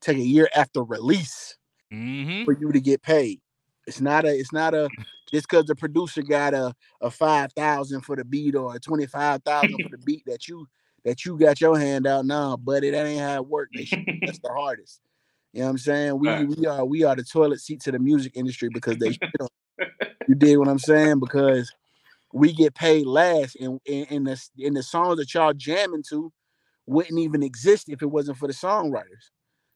Take 0.00 0.18
a 0.18 0.22
year 0.22 0.48
after 0.54 0.82
release 0.82 1.56
Mm-hmm. 1.92 2.44
for 2.44 2.52
you 2.58 2.72
to 2.72 2.80
get 2.80 3.02
paid. 3.02 3.40
It's 3.86 4.00
not 4.00 4.24
a 4.24 4.28
it's 4.28 4.52
not 4.52 4.74
a 4.74 4.90
just 5.30 5.48
because 5.48 5.66
the 5.66 5.74
producer 5.74 6.22
got 6.22 6.54
a, 6.54 6.74
a 7.00 7.10
five 7.10 7.52
thousand 7.52 8.02
for 8.02 8.16
the 8.16 8.24
beat 8.24 8.54
or 8.54 8.74
a 8.74 8.80
twenty 8.80 9.06
five 9.06 9.42
thousand 9.42 9.78
for 9.80 9.88
the 9.88 9.98
beat 9.98 10.24
that 10.26 10.48
you 10.48 10.66
that 11.04 11.24
you 11.24 11.36
got 11.38 11.60
your 11.60 11.78
hand 11.78 12.06
out 12.06 12.24
now, 12.24 12.56
buddy. 12.56 12.90
That 12.90 13.06
ain't 13.06 13.20
how 13.20 13.36
it 13.36 13.46
work. 13.46 13.70
That's 13.74 14.38
the 14.38 14.48
hardest. 14.48 15.00
You 15.52 15.60
know 15.60 15.66
what 15.66 15.70
I'm 15.70 15.78
saying? 15.78 16.18
We 16.18 16.26
Facts. 16.28 16.56
we 16.56 16.66
are 16.66 16.84
we 16.84 17.04
are 17.04 17.16
the 17.16 17.24
toilet 17.24 17.60
seat 17.60 17.80
to 17.82 17.92
the 17.92 17.98
music 17.98 18.32
industry 18.34 18.68
because 18.68 18.98
they. 18.98 19.16
You 20.26 20.34
did 20.34 20.56
what 20.56 20.68
I'm 20.68 20.78
saying? 20.78 21.20
Because 21.20 21.70
we 22.32 22.54
get 22.54 22.74
paid 22.74 23.06
last, 23.06 23.56
and 23.56 23.78
in, 23.84 24.04
in 24.06 24.24
the 24.24 24.42
in 24.58 24.72
the 24.72 24.82
songs 24.82 25.18
that 25.18 25.34
y'all 25.34 25.52
jamming 25.52 26.02
to 26.08 26.32
wouldn't 26.86 27.18
even 27.18 27.42
exist 27.42 27.88
if 27.88 28.02
it 28.02 28.06
wasn't 28.06 28.38
for 28.38 28.46
the 28.46 28.54
songwriters. 28.54 29.30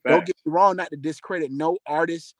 Don't 0.06 0.24
get 0.24 0.36
me 0.44 0.52
wrong, 0.52 0.76
not 0.76 0.90
to 0.90 0.96
discredit 0.96 1.50
no 1.50 1.76
artist 1.86 2.34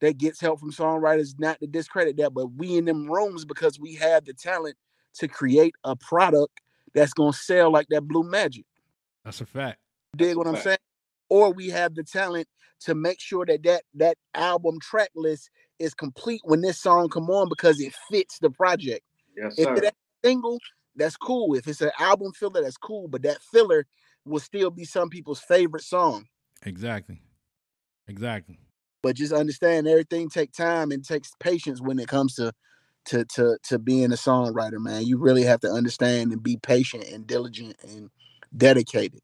that 0.00 0.18
gets 0.18 0.40
help 0.40 0.60
from 0.60 0.72
songwriters, 0.72 1.38
not 1.38 1.58
to 1.60 1.66
discredit 1.66 2.16
that, 2.18 2.34
but 2.34 2.46
we 2.54 2.76
in 2.76 2.84
them 2.84 3.10
rooms 3.10 3.44
because 3.44 3.80
we 3.80 3.94
have 3.94 4.24
the 4.24 4.34
talent 4.34 4.76
to 5.14 5.28
create 5.28 5.74
a 5.84 5.96
product 5.96 6.60
that's 6.94 7.12
gonna 7.12 7.32
sell 7.32 7.70
like 7.70 7.86
that 7.88 8.02
blue 8.02 8.22
magic. 8.22 8.64
That's 9.24 9.40
a 9.40 9.46
fact. 9.46 9.78
Dig 10.16 10.28
That's 10.28 10.34
a 10.34 10.38
what 10.38 10.46
I'm 10.46 10.56
saying? 10.56 10.78
Or 11.28 11.52
we 11.52 11.70
have 11.70 11.94
the 11.94 12.04
talent 12.04 12.46
to 12.80 12.94
make 12.94 13.20
sure 13.20 13.46
that 13.46 13.62
that 13.64 13.82
that 13.94 14.16
album 14.34 14.78
track 14.80 15.10
list 15.14 15.50
is 15.78 15.94
complete 15.94 16.40
when 16.44 16.60
this 16.60 16.78
song 16.78 17.08
come 17.08 17.30
on 17.30 17.48
because 17.48 17.80
it 17.80 17.94
fits 18.10 18.38
the 18.38 18.50
project. 18.50 19.02
Yes, 19.36 19.54
If 19.58 19.64
sir. 19.64 19.74
it 19.76 19.84
ain't 19.84 19.94
single, 20.24 20.58
that's 20.94 21.16
cool. 21.16 21.54
If 21.54 21.66
it's 21.66 21.80
an 21.80 21.90
album 21.98 22.32
filler, 22.32 22.62
that's 22.62 22.76
cool. 22.76 23.08
But 23.08 23.22
that 23.22 23.42
filler 23.42 23.86
will 24.24 24.40
still 24.40 24.70
be 24.70 24.84
some 24.84 25.08
people's 25.08 25.40
favorite 25.40 25.82
song. 25.82 26.26
Exactly. 26.64 27.20
Exactly. 28.08 28.58
But 29.06 29.14
just 29.14 29.32
understand 29.32 29.86
everything 29.86 30.28
take 30.28 30.50
time 30.50 30.90
and 30.90 31.04
takes 31.04 31.30
patience 31.38 31.80
when 31.80 32.00
it 32.00 32.08
comes 32.08 32.34
to 32.34 32.52
to 33.04 33.24
to 33.36 33.56
to 33.62 33.78
being 33.78 34.06
a 34.06 34.16
songwriter, 34.16 34.80
man. 34.80 35.06
You 35.06 35.16
really 35.16 35.44
have 35.44 35.60
to 35.60 35.70
understand 35.70 36.32
and 36.32 36.42
be 36.42 36.56
patient 36.56 37.04
and 37.04 37.24
diligent 37.24 37.76
and 37.84 38.10
dedicated. 38.56 39.20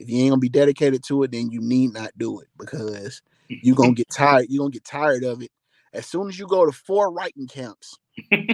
If 0.00 0.10
you 0.10 0.18
ain't 0.18 0.30
gonna 0.30 0.40
be 0.40 0.48
dedicated 0.48 1.04
to 1.04 1.22
it, 1.22 1.30
then 1.30 1.52
you 1.52 1.60
need 1.60 1.92
not 1.92 2.10
do 2.18 2.40
it 2.40 2.48
because 2.58 3.22
you're 3.62 3.76
gonna 3.76 3.94
get 3.94 4.10
tired. 4.10 4.46
You're 4.48 4.64
gonna 4.64 4.72
get 4.72 4.84
tired 4.84 5.22
of 5.22 5.42
it. 5.42 5.52
As 5.92 6.06
soon 6.06 6.26
as 6.26 6.36
you 6.36 6.48
go 6.48 6.66
to 6.66 6.72
four 6.72 7.12
writing 7.12 7.46
camps 7.46 8.00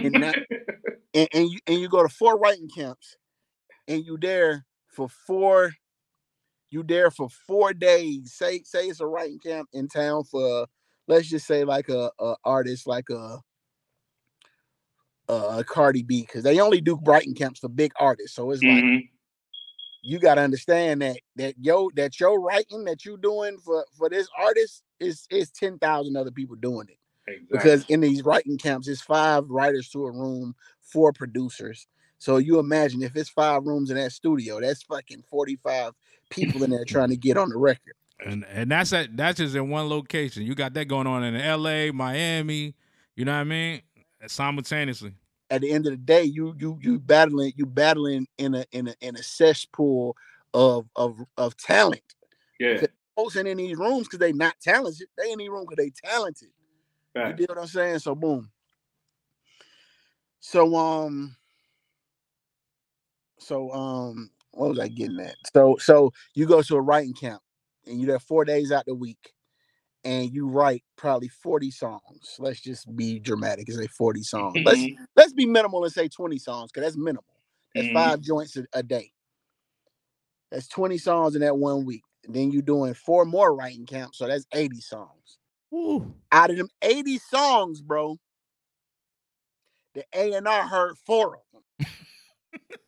not- 0.03 0.35
and, 1.15 1.27
and 1.33 1.49
you 1.49 1.57
and 1.65 1.79
you 1.79 1.89
go 1.89 2.03
to 2.03 2.09
four 2.09 2.37
writing 2.37 2.69
camps 2.69 3.17
and 3.87 4.05
you 4.05 4.15
there 4.21 4.63
for 4.85 5.09
four 5.09 5.73
you 6.69 6.83
there 6.83 7.11
for 7.11 7.29
four 7.29 7.73
days 7.73 8.33
say 8.33 8.61
say 8.63 8.87
it's 8.87 8.99
a 8.99 9.05
writing 9.07 9.39
camp 9.39 9.69
in 9.73 9.87
town 9.87 10.23
for 10.23 10.67
let's 11.07 11.27
just 11.29 11.47
say 11.47 11.63
like 11.63 11.89
a, 11.89 12.11
a 12.19 12.35
artist 12.43 12.87
like 12.87 13.09
a 13.09 13.39
a 15.29 15.63
Cardi 15.67 16.03
B 16.03 16.21
because 16.21 16.43
they 16.43 16.59
only 16.59 16.79
do 16.79 16.99
writing 17.05 17.33
camps 17.33 17.59
for 17.59 17.67
big 17.69 17.91
artists 17.99 18.35
so 18.35 18.51
it's 18.51 18.63
like 18.63 18.83
Mhm. 18.83 19.09
you 20.03 20.19
got 20.19 20.35
to 20.35 20.41
understand 20.41 21.01
that 21.01 21.17
that 21.35 21.55
yo 21.59 21.89
that 21.95 22.19
your 22.19 22.39
writing 22.39 22.85
that 22.85 23.03
you 23.05 23.17
doing 23.17 23.57
for 23.57 23.85
for 23.97 24.09
this 24.09 24.27
artist 24.37 24.83
is 24.99 25.27
is 25.29 25.51
10,000 25.51 26.15
other 26.15 26.31
people 26.31 26.55
doing 26.55 26.87
it 26.89 26.97
Exactly. 27.27 27.49
because 27.51 27.85
in 27.89 27.99
these 27.99 28.23
writing 28.23 28.57
camps, 28.57 28.87
it's 28.87 29.01
five 29.01 29.49
writers 29.49 29.89
to 29.89 30.05
a 30.05 30.11
room, 30.11 30.55
four 30.81 31.11
producers. 31.11 31.87
So 32.19 32.37
you 32.37 32.59
imagine 32.59 33.03
if 33.03 33.15
it's 33.15 33.29
five 33.29 33.65
rooms 33.65 33.89
in 33.91 33.97
that 33.97 34.11
studio, 34.11 34.59
that's 34.59 34.83
fucking 34.83 35.23
45 35.29 35.93
people 36.29 36.63
in 36.63 36.71
there 36.71 36.85
trying 36.87 37.09
to 37.09 37.17
get 37.17 37.37
on 37.37 37.49
the 37.49 37.57
record. 37.57 37.93
And 38.25 38.45
and 38.45 38.71
that's 38.71 38.93
at 38.93 39.15
that's 39.15 39.37
just 39.37 39.55
in 39.55 39.69
one 39.69 39.89
location. 39.89 40.43
You 40.43 40.55
got 40.55 40.73
that 40.73 40.85
going 40.85 41.05
on 41.05 41.23
in 41.23 41.35
L.A., 41.35 41.91
Miami. 41.91 42.73
You 43.15 43.25
know 43.25 43.33
what 43.33 43.39
I 43.39 43.43
mean? 43.43 43.81
Simultaneously. 44.25 45.13
At 45.51 45.61
the 45.61 45.71
end 45.71 45.85
of 45.85 45.91
the 45.91 45.97
day, 45.97 46.23
you 46.23 46.55
you 46.57 46.79
you 46.81 46.99
battling 46.99 47.53
you 47.55 47.67
battling 47.67 48.27
in 48.39 48.55
a 48.55 48.65
in 48.71 48.87
a 48.87 48.95
in 49.01 49.15
a 49.15 49.23
cesspool 49.23 50.15
of 50.53 50.87
of 50.95 51.19
of 51.37 51.55
talent. 51.57 52.01
yeah. 52.59 52.81
Folks 53.15 53.35
ain't 53.35 53.47
in 53.47 53.57
these 53.57 53.77
rooms 53.77 54.07
because 54.07 54.19
they 54.19 54.31
not 54.31 54.55
talented. 54.61 55.07
They 55.17 55.31
in 55.31 55.39
these 55.39 55.49
rooms 55.49 55.67
because 55.69 55.83
they 55.83 56.07
talented. 56.07 56.49
You 57.15 57.23
Facts. 57.23 57.39
get 57.39 57.49
what 57.49 57.57
I'm 57.57 57.67
saying? 57.67 57.99
So 57.99 58.15
boom. 58.15 58.49
So 60.39 60.75
um 60.75 61.35
so 63.39 63.71
um 63.71 64.31
what 64.51 64.69
was 64.69 64.79
I 64.79 64.87
getting 64.87 65.19
at? 65.19 65.35
So 65.53 65.77
so 65.79 66.11
you 66.33 66.45
go 66.47 66.61
to 66.61 66.75
a 66.75 66.81
writing 66.81 67.13
camp 67.13 67.41
and 67.85 67.99
you're 67.99 68.07
there 68.09 68.19
four 68.19 68.45
days 68.45 68.71
out 68.71 68.85
the 68.85 68.95
week 68.95 69.33
and 70.03 70.31
you 70.33 70.47
write 70.47 70.83
probably 70.95 71.27
40 71.27 71.69
songs. 71.71 72.35
Let's 72.39 72.61
just 72.61 72.93
be 72.95 73.19
dramatic 73.19 73.67
and 73.69 73.77
say 73.77 73.87
40 73.87 74.23
songs. 74.23 74.61
Let's 74.63 74.81
Mhm. 74.81 74.95
let's 75.15 75.33
be 75.33 75.45
minimal 75.45 75.83
and 75.83 75.93
say 75.93 76.07
20 76.07 76.37
songs 76.39 76.71
because 76.71 76.87
that's 76.87 76.97
minimal. 76.97 77.25
That's 77.75 77.87
Mhm. 77.87 77.93
five 77.93 78.21
joints 78.21 78.55
a, 78.57 78.65
a 78.73 78.83
day. 78.83 79.11
That's 80.51 80.67
20 80.67 80.97
songs 80.97 81.35
in 81.35 81.41
that 81.41 81.57
one 81.57 81.85
week. 81.85 82.03
And 82.25 82.35
then 82.35 82.51
you're 82.51 82.61
doing 82.61 82.93
four 82.93 83.25
more 83.25 83.53
writing 83.55 83.85
camps, 83.85 84.17
so 84.17 84.27
that's 84.27 84.45
80 84.53 84.81
songs 84.81 85.37
Woo. 85.71 86.13
out 86.31 86.49
of 86.49 86.57
them 86.57 86.69
80 86.81 87.17
songs, 87.19 87.81
bro, 87.81 88.17
the 89.93 90.05
A 90.13 90.33
and 90.33 90.47
R 90.47 90.67
heard 90.67 90.97
four 90.97 91.35
of 91.37 91.41
them. 91.53 91.63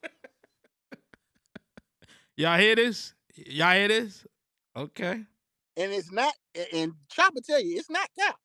Y'all 2.39 2.57
hear 2.57 2.73
this? 2.73 3.13
Y'all 3.35 3.73
hear 3.73 3.89
this? 3.89 4.25
Okay. 4.73 5.25
And 5.75 5.91
it's 5.91 6.09
not, 6.09 6.33
and 6.73 6.93
Chopper 7.09 7.41
tell 7.45 7.61
you, 7.61 7.75
it's 7.75 7.89
not 7.89 8.07
cap. 8.17 8.37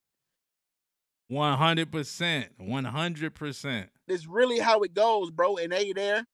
One 1.29 1.57
hundred 1.57 1.93
percent. 1.93 2.49
One 2.57 2.83
hundred 2.83 3.35
percent. 3.35 3.89
It's 4.09 4.27
really 4.27 4.59
how 4.59 4.81
it 4.81 4.93
goes, 4.93 5.31
bro. 5.31 5.55
And 5.55 5.71
they 5.71 5.93
there, 5.93 6.25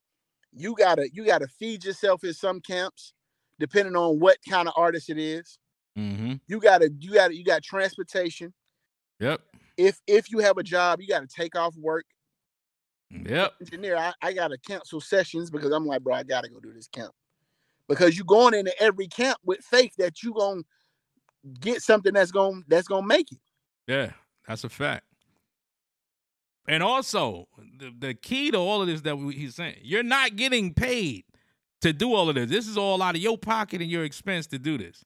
you 0.51 0.73
gotta 0.75 1.07
you 1.13 1.23
gotta 1.23 1.45
feed 1.47 1.85
yourself 1.85 2.23
in 2.23 2.33
some 2.33 2.61
camps, 2.61 3.13
depending 3.59 3.95
on 3.95 4.19
what 4.19 4.37
kind 4.49 4.67
of 4.67 4.73
artist 4.75 5.11
it 5.11 5.19
is. 5.19 5.59
Mm-hmm. 5.95 6.33
You 6.47 6.59
gotta 6.59 6.89
you 6.99 7.13
gotta 7.13 7.35
you 7.35 7.43
got 7.43 7.61
transportation. 7.61 8.55
Yep. 9.19 9.39
If 9.77 10.01
if 10.07 10.31
you 10.31 10.39
have 10.39 10.57
a 10.57 10.63
job, 10.63 10.99
you 10.99 11.07
gotta 11.07 11.27
take 11.27 11.55
off 11.55 11.75
work. 11.77 12.05
Yep. 13.11 13.53
Engineer, 13.61 13.97
I, 13.97 14.13
I 14.19 14.33
gotta 14.33 14.57
cancel 14.57 14.99
sessions 14.99 15.51
because 15.51 15.71
I'm 15.71 15.85
like, 15.85 16.01
bro, 16.01 16.15
I 16.15 16.23
gotta 16.23 16.49
go 16.49 16.59
do 16.59 16.73
this 16.73 16.87
camp. 16.87 17.13
Because 17.91 18.17
you're 18.17 18.25
going 18.25 18.53
into 18.53 18.73
every 18.81 19.07
camp 19.07 19.37
with 19.45 19.59
faith 19.59 19.93
that 19.97 20.23
you're 20.23 20.33
gonna 20.33 20.61
get 21.59 21.81
something 21.81 22.13
that's 22.13 22.31
gonna 22.31 22.61
that's 22.67 22.87
gonna 22.87 23.05
make 23.05 23.31
it. 23.31 23.39
Yeah, 23.87 24.11
that's 24.47 24.63
a 24.63 24.69
fact. 24.69 25.05
And 26.67 26.83
also, 26.83 27.47
the, 27.77 27.91
the 27.97 28.13
key 28.13 28.51
to 28.51 28.57
all 28.57 28.81
of 28.81 28.87
this 28.87 29.01
that 29.01 29.17
we, 29.17 29.35
he's 29.35 29.55
saying, 29.55 29.77
you're 29.81 30.03
not 30.03 30.35
getting 30.35 30.73
paid 30.73 31.25
to 31.81 31.91
do 31.91 32.13
all 32.13 32.29
of 32.29 32.35
this. 32.35 32.49
This 32.49 32.67
is 32.67 32.77
all 32.77 33.01
out 33.01 33.15
of 33.15 33.21
your 33.21 33.37
pocket 33.37 33.81
and 33.81 33.89
your 33.89 34.03
expense 34.03 34.47
to 34.47 34.59
do 34.59 34.77
this, 34.77 35.03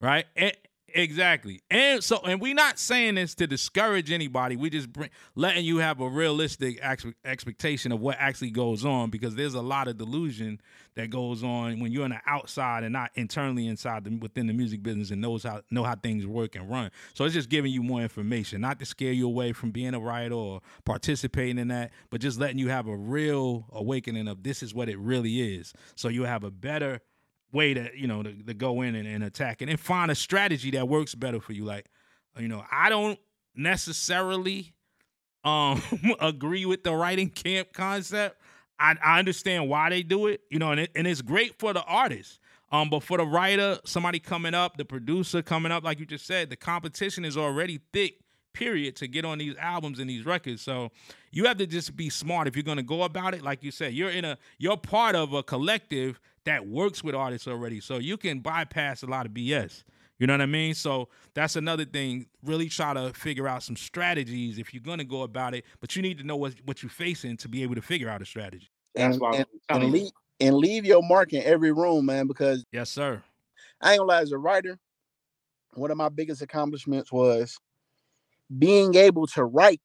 right? 0.00 0.26
E- 0.36 0.52
exactly. 0.94 1.60
And 1.70 2.02
so, 2.02 2.20
and 2.24 2.40
we're 2.40 2.54
not 2.54 2.78
saying 2.78 3.16
this 3.16 3.34
to 3.36 3.46
discourage 3.46 4.10
anybody. 4.10 4.56
We 4.56 4.70
just 4.70 4.92
bring 4.92 5.10
letting 5.34 5.64
you 5.64 5.78
have 5.78 6.00
a 6.00 6.08
realistic 6.08 6.78
ex- 6.82 7.06
expectation 7.24 7.92
of 7.92 8.00
what 8.00 8.16
actually 8.18 8.50
goes 8.50 8.84
on 8.84 9.10
because 9.10 9.34
there's 9.34 9.54
a 9.54 9.62
lot 9.62 9.88
of 9.88 9.98
delusion 9.98 10.60
that 10.94 11.10
goes 11.10 11.44
on 11.44 11.78
when 11.80 11.92
you're 11.92 12.04
on 12.04 12.10
the 12.10 12.20
outside 12.26 12.82
and 12.82 12.92
not 12.92 13.10
internally 13.14 13.68
inside 13.68 14.04
the, 14.04 14.16
within 14.16 14.46
the 14.46 14.52
music 14.52 14.82
business 14.82 15.10
and 15.10 15.20
knows 15.20 15.44
how 15.44 15.62
know 15.70 15.84
how 15.84 15.94
things 15.94 16.26
work 16.26 16.56
and 16.56 16.68
run. 16.68 16.90
So 17.14 17.24
it's 17.24 17.34
just 17.34 17.48
giving 17.48 17.72
you 17.72 17.82
more 17.82 18.00
information, 18.00 18.60
not 18.60 18.78
to 18.80 18.84
scare 18.84 19.12
you 19.12 19.26
away 19.26 19.52
from 19.52 19.70
being 19.70 19.94
a 19.94 20.00
writer 20.00 20.34
or 20.34 20.60
participating 20.84 21.58
in 21.58 21.68
that, 21.68 21.92
but 22.10 22.20
just 22.20 22.38
letting 22.38 22.58
you 22.58 22.68
have 22.68 22.88
a 22.88 22.96
real 22.96 23.66
awakening 23.72 24.28
of 24.28 24.42
this 24.42 24.62
is 24.62 24.74
what 24.74 24.88
it 24.88 24.98
really 24.98 25.56
is. 25.56 25.72
So 25.94 26.08
you 26.08 26.24
have 26.24 26.44
a 26.44 26.50
better 26.50 27.00
way 27.52 27.74
to 27.74 27.90
you 27.94 28.06
know 28.06 28.22
to, 28.22 28.32
to 28.32 28.54
go 28.54 28.82
in 28.82 28.94
and, 28.94 29.06
and 29.06 29.24
attack 29.24 29.62
and 29.62 29.80
find 29.80 30.10
a 30.10 30.14
strategy 30.14 30.70
that 30.72 30.88
works 30.88 31.14
better 31.14 31.40
for 31.40 31.52
you. 31.52 31.64
Like 31.64 31.86
you 32.38 32.48
know, 32.48 32.64
I 32.70 32.88
don't 32.88 33.18
necessarily 33.54 34.74
um 35.44 35.82
agree 36.20 36.66
with 36.66 36.84
the 36.84 36.94
writing 36.94 37.30
camp 37.30 37.72
concept. 37.72 38.40
I, 38.80 38.94
I 39.04 39.18
understand 39.18 39.68
why 39.68 39.90
they 39.90 40.02
do 40.02 40.28
it, 40.28 40.42
you 40.50 40.58
know, 40.58 40.70
and 40.70 40.80
it, 40.80 40.90
and 40.94 41.06
it's 41.06 41.20
great 41.20 41.58
for 41.58 41.72
the 41.72 41.82
artists. 41.82 42.38
Um, 42.70 42.90
but 42.90 43.02
for 43.02 43.16
the 43.16 43.24
writer, 43.24 43.78
somebody 43.84 44.18
coming 44.18 44.54
up, 44.54 44.76
the 44.76 44.84
producer 44.84 45.42
coming 45.42 45.72
up, 45.72 45.84
like 45.84 45.98
you 45.98 46.06
just 46.06 46.26
said, 46.26 46.50
the 46.50 46.56
competition 46.56 47.24
is 47.24 47.36
already 47.36 47.80
thick. 47.92 48.20
Period 48.54 48.96
to 48.96 49.06
get 49.06 49.24
on 49.24 49.38
these 49.38 49.54
albums 49.56 50.00
and 50.00 50.10
these 50.10 50.26
records. 50.26 50.62
So 50.62 50.90
you 51.30 51.44
have 51.44 51.58
to 51.58 51.66
just 51.66 51.94
be 51.94 52.10
smart 52.10 52.48
if 52.48 52.56
you're 52.56 52.64
gonna 52.64 52.82
go 52.82 53.04
about 53.04 53.34
it. 53.34 53.42
Like 53.42 53.62
you 53.62 53.70
said, 53.70 53.92
you're 53.92 54.10
in 54.10 54.24
a 54.24 54.36
you're 54.58 54.76
part 54.76 55.14
of 55.14 55.32
a 55.32 55.44
collective 55.44 56.18
that 56.48 56.66
works 56.66 57.04
with 57.04 57.14
artists 57.14 57.46
already, 57.46 57.78
so 57.78 57.98
you 57.98 58.16
can 58.16 58.40
bypass 58.40 59.02
a 59.02 59.06
lot 59.06 59.26
of 59.26 59.32
BS. 59.32 59.84
You 60.18 60.26
know 60.26 60.32
what 60.32 60.40
I 60.40 60.46
mean? 60.46 60.72
So 60.72 61.10
that's 61.34 61.56
another 61.56 61.84
thing. 61.84 62.26
Really 62.42 62.70
try 62.70 62.94
to 62.94 63.12
figure 63.12 63.46
out 63.46 63.62
some 63.62 63.76
strategies 63.76 64.58
if 64.58 64.72
you're 64.72 64.82
gonna 64.82 65.04
go 65.04 65.22
about 65.22 65.54
it, 65.54 65.66
but 65.80 65.94
you 65.94 66.00
need 66.00 66.16
to 66.18 66.24
know 66.24 66.36
what 66.36 66.54
what 66.64 66.82
you're 66.82 66.88
facing 66.88 67.36
to 67.36 67.48
be 67.48 67.62
able 67.62 67.74
to 67.74 67.82
figure 67.82 68.08
out 68.08 68.22
a 68.22 68.24
strategy. 68.24 68.66
And, 68.94 69.12
That's 69.12 69.20
why 69.20 69.36
and, 69.36 69.46
and 69.68 69.92
leave 69.92 70.10
and 70.40 70.56
leave 70.56 70.86
your 70.86 71.02
mark 71.02 71.34
in 71.34 71.42
every 71.42 71.70
room, 71.70 72.06
man. 72.06 72.26
Because 72.26 72.64
Yes, 72.72 72.88
sir. 72.88 73.22
I 73.82 73.92
ain't 73.92 73.98
gonna 73.98 74.08
lie, 74.08 74.22
as 74.22 74.32
a 74.32 74.38
writer, 74.38 74.78
one 75.74 75.90
of 75.90 75.98
my 75.98 76.08
biggest 76.08 76.40
accomplishments 76.40 77.12
was 77.12 77.58
being 78.58 78.94
able 78.94 79.26
to 79.26 79.44
write 79.44 79.82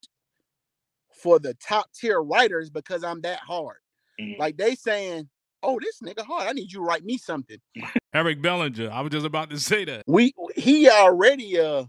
for 1.12 1.39
the 1.39 1.56
top 1.56 1.91
tier 1.93 2.21
writers 2.21 2.69
because 2.69 3.04
I'm 3.04 3.19
that 3.21 3.39
hard. 3.39 3.80
Mhm. 4.17 4.39
Like 4.39 4.56
they 4.56 4.76
saying, 4.76 5.30
"Oh, 5.63 5.80
this 5.80 5.99
nigga 6.02 6.26
hard. 6.26 6.47
I 6.47 6.52
need 6.52 6.71
you 6.71 6.80
to 6.80 6.86
write 6.86 7.04
me 7.04 7.17
something." 7.17 7.58
Eric 8.13 8.41
Bellinger. 8.41 8.89
I 8.91 9.02
was 9.02 9.12
just 9.12 9.26
about 9.26 9.49
to 9.49 9.60
say 9.60 9.86
that. 9.86 10.04
We 10.08 10.34
he 10.56 10.89
already 10.89 11.60
uh 11.60 11.86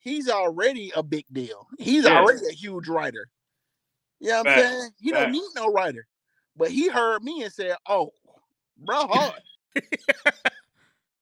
he's 0.00 0.28
already 0.28 0.92
a 0.94 1.02
big 1.02 1.24
deal. 1.32 1.66
He's 1.78 2.04
Yeah. 2.04 2.18
already 2.18 2.46
a 2.48 2.52
huge 2.52 2.88
writer. 2.88 3.28
You 4.20 4.28
know 4.30 4.38
what 4.44 4.48
I'm 4.48 4.58
saying? 4.58 4.90
He 5.00 5.12
don't 5.12 5.32
need 5.32 5.48
no 5.54 5.68
writer. 5.72 6.06
But 6.56 6.70
he 6.70 6.88
heard 6.88 7.22
me 7.22 7.42
and 7.42 7.52
said, 7.52 7.76
"Oh, 7.88 8.12
bro, 8.78 9.06
hard." 9.06 9.40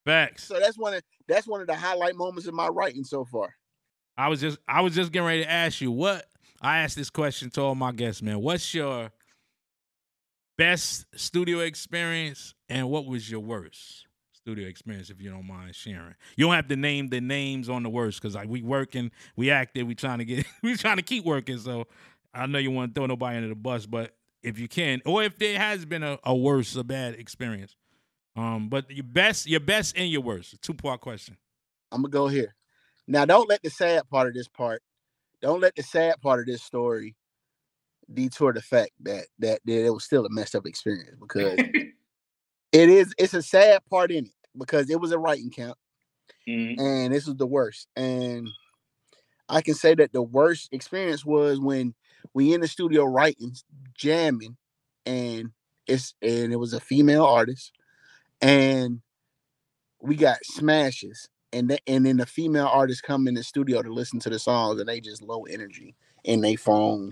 Facts. 0.05 0.45
so 0.45 0.61
that's 0.61 0.77
one 0.79 0.95
of 0.95 1.03
that's 1.27 1.47
one 1.47 1.61
of 1.63 1.67
the 1.67 1.75
highlight 1.75 2.15
moments 2.15 2.47
in 2.47 2.55
my 2.55 2.69
writing 2.69 3.05
so 3.05 3.25
far. 3.25 3.55
I 4.19 4.29
was 4.29 4.41
just 4.41 4.59
I 4.69 4.83
was 4.83 4.95
just 4.95 5.13
getting 5.13 5.27
ready 5.27 5.43
to 5.45 5.51
ask 5.51 5.81
you 5.81 5.91
what 5.91 6.27
I 6.61 6.79
asked 6.79 6.97
this 6.97 7.11
question 7.11 7.51
to 7.51 7.63
all 7.63 7.75
my 7.75 7.91
guests, 7.91 8.21
man. 8.23 8.41
What's 8.41 8.75
your 8.75 9.11
best 10.57 11.07
studio 11.15 11.61
experience 11.61 12.55
and 12.69 12.89
what 12.89 13.07
was 13.07 13.31
your 13.31 13.41
worst 13.41 14.07
studio 14.33 14.69
experience 14.69 15.11
if 15.11 15.21
you 15.21 15.31
don't 15.31 15.47
mind 15.47 15.75
sharing? 15.75 16.15
You 16.37 16.47
don't 16.47 16.55
have 16.55 16.69
to 16.69 16.77
name 16.77 17.09
the 17.09 17.21
names 17.21 17.69
on 17.69 17.83
the 17.83 17.91
worst 17.91 18.21
because 18.21 18.35
like 18.35 18.49
we 18.49 18.63
working, 18.63 19.11
we 19.37 19.51
active, 19.51 19.87
we 19.87 19.95
trying 19.95 20.19
to 20.19 20.25
get 20.25 20.47
we 20.63 20.77
trying 20.77 20.97
to 20.97 21.03
keep 21.03 21.25
working. 21.25 21.59
So 21.59 21.87
I 22.33 22.47
know 22.47 22.59
you 22.59 22.71
want 22.71 22.95
to 22.95 22.99
throw 22.99 23.07
nobody 23.07 23.37
under 23.37 23.49
the 23.49 23.55
bus, 23.55 23.87
but 23.87 24.15
if 24.43 24.59
you 24.59 24.69
can, 24.69 25.01
or 25.07 25.23
if 25.23 25.39
there 25.39 25.59
has 25.59 25.85
been 25.85 26.03
a, 26.03 26.19
a 26.25 26.35
worse, 26.35 26.77
a 26.77 26.85
bad 26.85 27.15
experience. 27.15 27.75
Um, 28.37 28.69
but 28.69 28.91
your 28.91 29.05
best, 29.05 29.47
your 29.47 29.61
best 29.61 29.97
and 29.97 30.11
your 30.11 30.21
worst. 30.21 30.61
Two 30.61 30.75
part 30.75 31.01
question. 31.01 31.37
I'm 31.93 32.03
gonna 32.03 32.11
go 32.11 32.27
here. 32.27 32.55
Now, 33.07 33.25
don't 33.25 33.49
let 33.49 33.63
the 33.63 33.71
sad 33.71 34.09
part 34.09 34.29
of 34.29 34.35
this 34.35 34.49
part, 34.49 34.83
don't 35.41 35.61
let 35.61 35.77
the 35.77 35.83
sad 35.83 36.21
part 36.21 36.41
of 36.41 36.47
this 36.47 36.63
story 36.63 37.15
detour 38.13 38.53
the 38.53 38.63
fact 38.63 38.93
that 39.01 39.27
that, 39.39 39.61
that 39.65 39.87
it 39.87 39.91
was 39.91 40.05
still 40.05 40.27
a 40.27 40.31
messed 40.31 40.55
up 40.55 40.67
experience 40.67 41.17
because 41.21 41.59
it 42.73 42.89
is 42.89 43.15
it's 43.19 43.35
a 43.35 43.43
sad 43.43 43.81
part 43.91 44.11
in 44.11 44.27
it 44.27 44.33
because 44.59 44.91
it 44.91 45.01
was 45.01 45.13
a 45.13 45.19
writing 45.19 45.51
camp 45.51 45.77
Mhm. 46.49 46.79
and 46.79 47.15
this 47.15 47.27
was 47.27 47.37
the 47.37 47.47
worst. 47.47 47.89
And 47.97 48.49
I 49.49 49.63
can 49.63 49.75
say 49.75 49.95
that 49.95 50.13
the 50.13 50.23
worst 50.23 50.69
experience 50.73 51.25
was 51.25 51.61
when 51.61 51.95
we 52.33 52.53
in 52.53 52.61
the 52.61 52.69
studio 52.69 53.05
writing, 53.05 53.55
jamming, 53.95 54.57
and 55.07 55.51
it's 55.87 56.15
and 56.23 56.53
it 56.53 56.57
was 56.57 56.73
a 56.73 56.81
female 56.81 57.25
artist, 57.25 57.73
and 58.41 59.01
we 60.01 60.17
got 60.17 60.39
smashes, 60.45 61.29
and 61.53 61.71
the, 61.71 61.79
and 61.87 62.05
then 62.07 62.17
the 62.17 62.27
female 62.27 62.67
artists 62.67 63.03
come 63.03 63.29
in 63.29 63.35
the 63.35 63.43
studio 63.43 63.83
to 63.83 63.93
listen 63.93 64.19
to 64.21 64.31
the 64.31 64.39
songs, 64.39 64.81
and 64.81 64.89
they 64.89 65.01
just 65.01 65.23
low 65.23 65.45
energy 65.45 65.95
in 66.25 66.41
they 66.41 66.57
phone, 66.57 67.11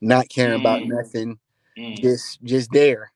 not 0.00 0.28
caring 0.30 0.56
about 0.56 0.82
Mm. 0.82 0.88
nothing, 0.88 1.38
Mhm. 1.78 1.96
just 2.00 2.42
just 2.44 2.72
there, 2.72 3.12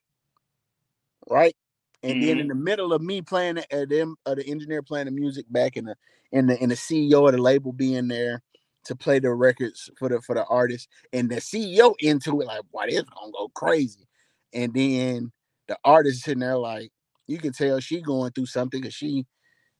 right? 1.30 1.56
And 2.02 2.20
then 2.22 2.40
in 2.40 2.48
the 2.48 2.54
middle 2.56 2.92
of 2.92 3.02
me 3.02 3.22
playing 3.22 3.56
the- 3.56 3.82
uh, 3.82 3.86
them, 3.86 4.16
uh, 4.26 4.34
the 4.36 4.46
engineer 4.46 4.82
playing 4.82 5.06
the 5.06 5.12
music 5.12 5.46
back, 5.50 5.76
and 5.76 5.88
the 5.88 5.96
and 6.32 6.50
the 6.50 6.60
and 6.62 6.70
the 6.72 6.76
CEO 6.76 7.26
of 7.26 7.32
the 7.32 7.38
label 7.42 7.72
being 7.72 8.08
there 8.08 8.42
to 8.86 8.96
play 8.96 9.18
the 9.20 9.32
records 9.34 9.90
for 9.98 10.08
the 10.10 10.20
for 10.22 10.34
the 10.36 10.44
artist, 10.46 10.88
and 11.12 11.30
the 11.30 11.36
CEO 11.40 11.94
into 12.00 12.40
it 12.42 12.46
like, 12.46 12.62
"Why 12.72 12.88
this 12.88 13.02
gonna 13.04 13.32
go 13.32 13.48
crazy?" 13.50 14.08
And 14.54 14.74
then 14.74 15.32
the 15.68 15.78
artist 15.84 16.24
sitting 16.24 16.40
there 16.40 16.58
like, 16.58 16.92
you 17.28 17.38
can 17.38 17.52
tell 17.52 17.80
she 17.80 18.02
going 18.02 18.32
through 18.32 18.46
something 18.46 18.80
because 18.82 18.94
she 18.94 19.26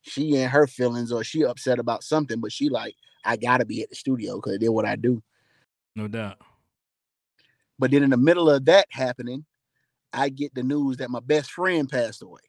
she 0.02 0.36
in 0.36 0.48
her 0.50 0.66
feelings 0.66 1.12
or 1.12 1.24
she 1.24 1.44
upset 1.44 1.78
about 1.80 2.04
something, 2.04 2.40
but 2.40 2.52
she 2.52 2.68
like, 2.70 2.96
I 3.24 3.36
gotta 3.36 3.66
be 3.66 3.82
at 3.82 3.90
the 3.90 3.96
studio 3.96 4.36
because 4.36 4.54
I 4.54 4.58
did 4.58 4.70
what 4.70 4.86
I 4.86 4.96
do. 4.96 5.22
No 5.96 6.08
doubt. 6.08 6.38
But 7.78 7.90
then 7.90 8.02
in 8.02 8.10
the 8.10 8.16
middle 8.16 8.50
of 8.50 8.64
that 8.66 8.86
happening, 8.90 9.44
I 10.12 10.28
get 10.30 10.54
the 10.54 10.62
news 10.62 10.96
that 10.98 11.10
my 11.10 11.20
best 11.20 11.50
friend 11.52 11.88
passed 11.88 12.22
away. 12.22 12.40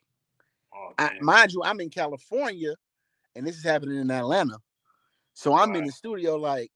Oh, 0.74 0.92
I, 0.98 1.12
mind 1.20 1.52
you, 1.52 1.62
I'm 1.62 1.80
in 1.80 1.90
California, 1.90 2.74
and 3.34 3.46
this 3.46 3.56
is 3.56 3.64
happening 3.64 3.98
in 3.98 4.10
Atlanta. 4.10 4.58
So 5.34 5.54
I'm 5.54 5.70
in 5.70 5.82
Right. 5.82 5.86
the 5.86 5.92
studio 5.92 6.36
like 6.36 6.70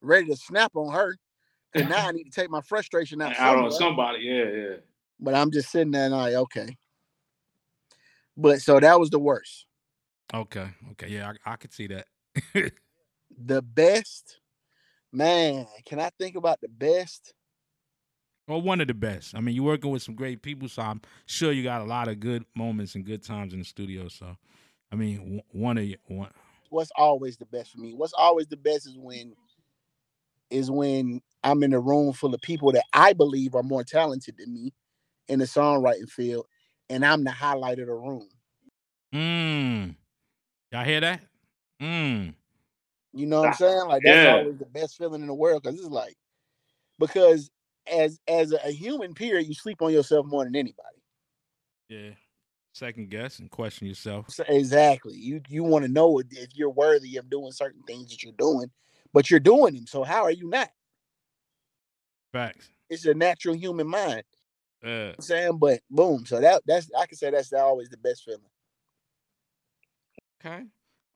ready 0.00 0.26
to 0.26 0.36
snap 0.36 0.72
on 0.74 0.92
her. 0.92 1.16
And 1.74 1.88
now 1.88 2.06
I 2.06 2.12
need 2.12 2.24
to 2.24 2.30
take 2.30 2.50
my 2.50 2.60
frustration 2.60 3.22
out. 3.22 3.38
out 3.38 3.56
on 3.56 3.72
somebody. 3.72 4.24
Yeah, 4.24 4.44
yeah. 4.44 4.76
But 5.18 5.34
I'm 5.34 5.50
just 5.50 5.70
sitting 5.70 5.92
there 5.92 6.04
and 6.04 6.12
like, 6.14 6.34
okay. 6.34 6.76
But 8.36 8.60
so 8.60 8.78
that 8.80 8.98
was 8.98 9.10
the 9.10 9.18
worst. 9.18 9.66
Okay. 10.34 10.68
Okay. 10.92 11.08
Yeah, 11.08 11.32
I, 11.46 11.52
I 11.52 11.56
could 11.56 11.72
see 11.72 11.88
that. 11.88 12.06
The 13.44 13.62
best, 13.62 14.40
man. 15.12 15.66
Can 15.84 16.00
I 16.00 16.10
think 16.18 16.36
about 16.36 16.60
the 16.60 16.68
best? 16.68 17.34
well, 18.48 18.60
one 18.60 18.80
of 18.80 18.88
the 18.88 18.94
best. 18.94 19.34
I 19.34 19.40
mean, 19.40 19.54
you're 19.54 19.64
working 19.64 19.90
with 19.90 20.02
some 20.02 20.14
great 20.14 20.42
people, 20.42 20.68
so 20.68 20.82
I'm 20.82 21.00
sure 21.26 21.52
you 21.52 21.62
got 21.62 21.80
a 21.80 21.84
lot 21.84 22.08
of 22.08 22.20
good 22.20 22.44
moments 22.54 22.94
and 22.94 23.04
good 23.04 23.22
times 23.22 23.52
in 23.52 23.60
the 23.60 23.64
studio. 23.64 24.08
So, 24.08 24.36
I 24.90 24.96
mean, 24.96 25.42
one 25.52 25.78
of 25.78 25.84
you, 25.84 25.96
one. 26.06 26.30
What's 26.70 26.90
always 26.96 27.36
the 27.36 27.46
best 27.46 27.72
for 27.72 27.78
me? 27.78 27.94
What's 27.94 28.14
always 28.14 28.46
the 28.48 28.56
best 28.56 28.86
is 28.86 28.96
when 28.96 29.34
is 30.50 30.70
when 30.70 31.22
I'm 31.42 31.62
in 31.62 31.72
a 31.72 31.80
room 31.80 32.12
full 32.12 32.34
of 32.34 32.40
people 32.42 32.72
that 32.72 32.84
I 32.92 33.14
believe 33.14 33.54
are 33.54 33.62
more 33.62 33.84
talented 33.84 34.36
than 34.38 34.52
me 34.52 34.74
in 35.28 35.38
the 35.38 35.46
songwriting 35.46 36.10
field, 36.10 36.46
and 36.90 37.04
I'm 37.04 37.24
the 37.24 37.30
highlight 37.30 37.78
of 37.78 37.86
the 37.86 37.94
room. 37.94 38.28
Mmm. 39.14 39.94
Y'all 40.72 40.84
hear 40.84 41.00
that? 41.00 41.20
Mmm. 41.80 42.34
You 43.12 43.26
know 43.26 43.40
what 43.40 43.46
I'm 43.48 43.52
saying? 43.52 43.86
Like 43.88 44.02
that's 44.04 44.24
Yeah. 44.24 44.32
always 44.32 44.58
the 44.58 44.66
best 44.66 44.96
feeling 44.96 45.20
in 45.22 45.26
the 45.28 45.34
world 45.34 45.62
because 45.62 45.78
it's 45.78 45.88
like 45.88 46.16
because 46.98 47.50
as 47.90 48.20
as 48.28 48.52
a, 48.52 48.68
a 48.68 48.72
human 48.72 49.14
period, 49.14 49.46
you 49.48 49.54
sleep 49.54 49.82
on 49.82 49.92
yourself 49.92 50.26
more 50.26 50.44
than 50.44 50.56
anybody. 50.56 51.02
Yeah. 51.88 52.10
Second 52.74 53.10
guess 53.10 53.38
and 53.38 53.50
question 53.50 53.86
yourself. 53.86 54.30
So 54.30 54.44
exactly. 54.48 55.14
You 55.16 55.40
you 55.48 55.64
want 55.64 55.84
to 55.84 55.90
know 55.90 56.18
if 56.18 56.26
if 56.30 56.50
you're 56.54 56.70
worthy 56.70 57.16
of 57.16 57.28
doing 57.30 57.52
certain 57.52 57.82
things 57.84 58.10
that 58.10 58.22
you're 58.22 58.32
doing, 58.32 58.70
but 59.12 59.30
you're 59.30 59.40
doing 59.40 59.74
them. 59.74 59.86
So 59.86 60.04
how 60.04 60.22
are 60.24 60.30
you 60.30 60.48
not? 60.48 60.70
Facts. 62.32 62.72
It's 62.88 63.06
a 63.06 63.14
natural 63.14 63.56
human 63.56 63.88
mind. 63.88 64.24
Uh, 64.84 64.88
You 64.88 64.92
know 64.92 65.06
what 65.06 65.14
I'm 65.18 65.22
saying, 65.22 65.58
but 65.58 65.80
boom. 65.90 66.26
So 66.26 66.40
that 66.40 66.62
that's 66.66 66.90
I 66.98 67.06
can 67.06 67.16
say 67.18 67.30
that's 67.30 67.52
always 67.52 67.88
the 67.90 67.96
best 67.98 68.24
feeling. 68.24 68.42
okay. 70.40 70.64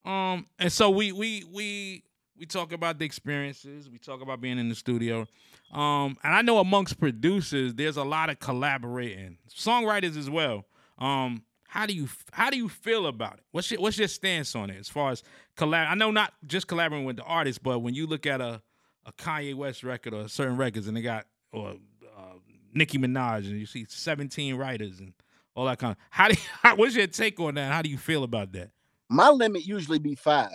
Um, 0.06 0.46
and 0.58 0.72
so 0.72 0.88
we 0.90 1.12
we 1.12 1.44
we 1.52 2.04
we 2.38 2.46
talk 2.46 2.72
about 2.72 2.98
the 2.98 3.04
experiences. 3.04 3.90
We 3.90 3.98
talk 3.98 4.22
about 4.22 4.40
being 4.40 4.58
in 4.58 4.68
the 4.68 4.74
studio. 4.74 5.26
Um, 5.72 6.16
and 6.22 6.32
I 6.32 6.42
know 6.42 6.58
amongst 6.58 7.00
producers, 7.00 7.74
there's 7.74 7.96
a 7.96 8.04
lot 8.04 8.30
of 8.30 8.38
collaborating, 8.38 9.38
songwriters 9.52 10.16
as 10.16 10.30
well. 10.30 10.64
Um, 10.98 11.42
how 11.66 11.86
do 11.86 11.92
you 11.92 12.08
how 12.32 12.50
do 12.50 12.56
you 12.56 12.68
feel 12.68 13.06
about 13.06 13.34
it? 13.34 13.44
What's 13.50 13.70
your 13.70 13.80
what's 13.80 13.98
your 13.98 14.08
stance 14.08 14.54
on 14.54 14.70
it 14.70 14.78
as 14.78 14.88
far 14.88 15.10
as 15.10 15.22
collab? 15.56 15.88
I 15.88 15.94
know 15.94 16.10
not 16.10 16.32
just 16.46 16.68
collaborating 16.68 17.06
with 17.06 17.16
the 17.16 17.24
artist, 17.24 17.62
but 17.62 17.80
when 17.80 17.94
you 17.94 18.06
look 18.06 18.26
at 18.26 18.40
a 18.40 18.62
a 19.04 19.12
Kanye 19.12 19.54
West 19.54 19.82
record 19.84 20.14
or 20.14 20.28
certain 20.28 20.56
records, 20.56 20.88
and 20.88 20.96
they 20.96 21.02
got 21.02 21.26
or 21.52 21.76
uh, 22.16 22.32
Nicki 22.74 22.98
Minaj, 22.98 23.48
and 23.48 23.58
you 23.58 23.66
see 23.66 23.86
17 23.88 24.56
writers 24.56 25.00
and 25.00 25.12
all 25.54 25.64
that 25.66 25.78
kind 25.78 25.92
of. 25.92 25.98
How 26.10 26.28
do 26.28 26.34
you, 26.34 26.70
what's 26.76 26.94
your 26.94 27.06
take 27.06 27.38
on 27.40 27.54
that? 27.54 27.72
How 27.72 27.82
do 27.82 27.88
you 27.88 27.98
feel 27.98 28.24
about 28.24 28.52
that? 28.52 28.70
My 29.08 29.28
limit 29.30 29.64
usually 29.66 29.98
be 29.98 30.14
five. 30.14 30.50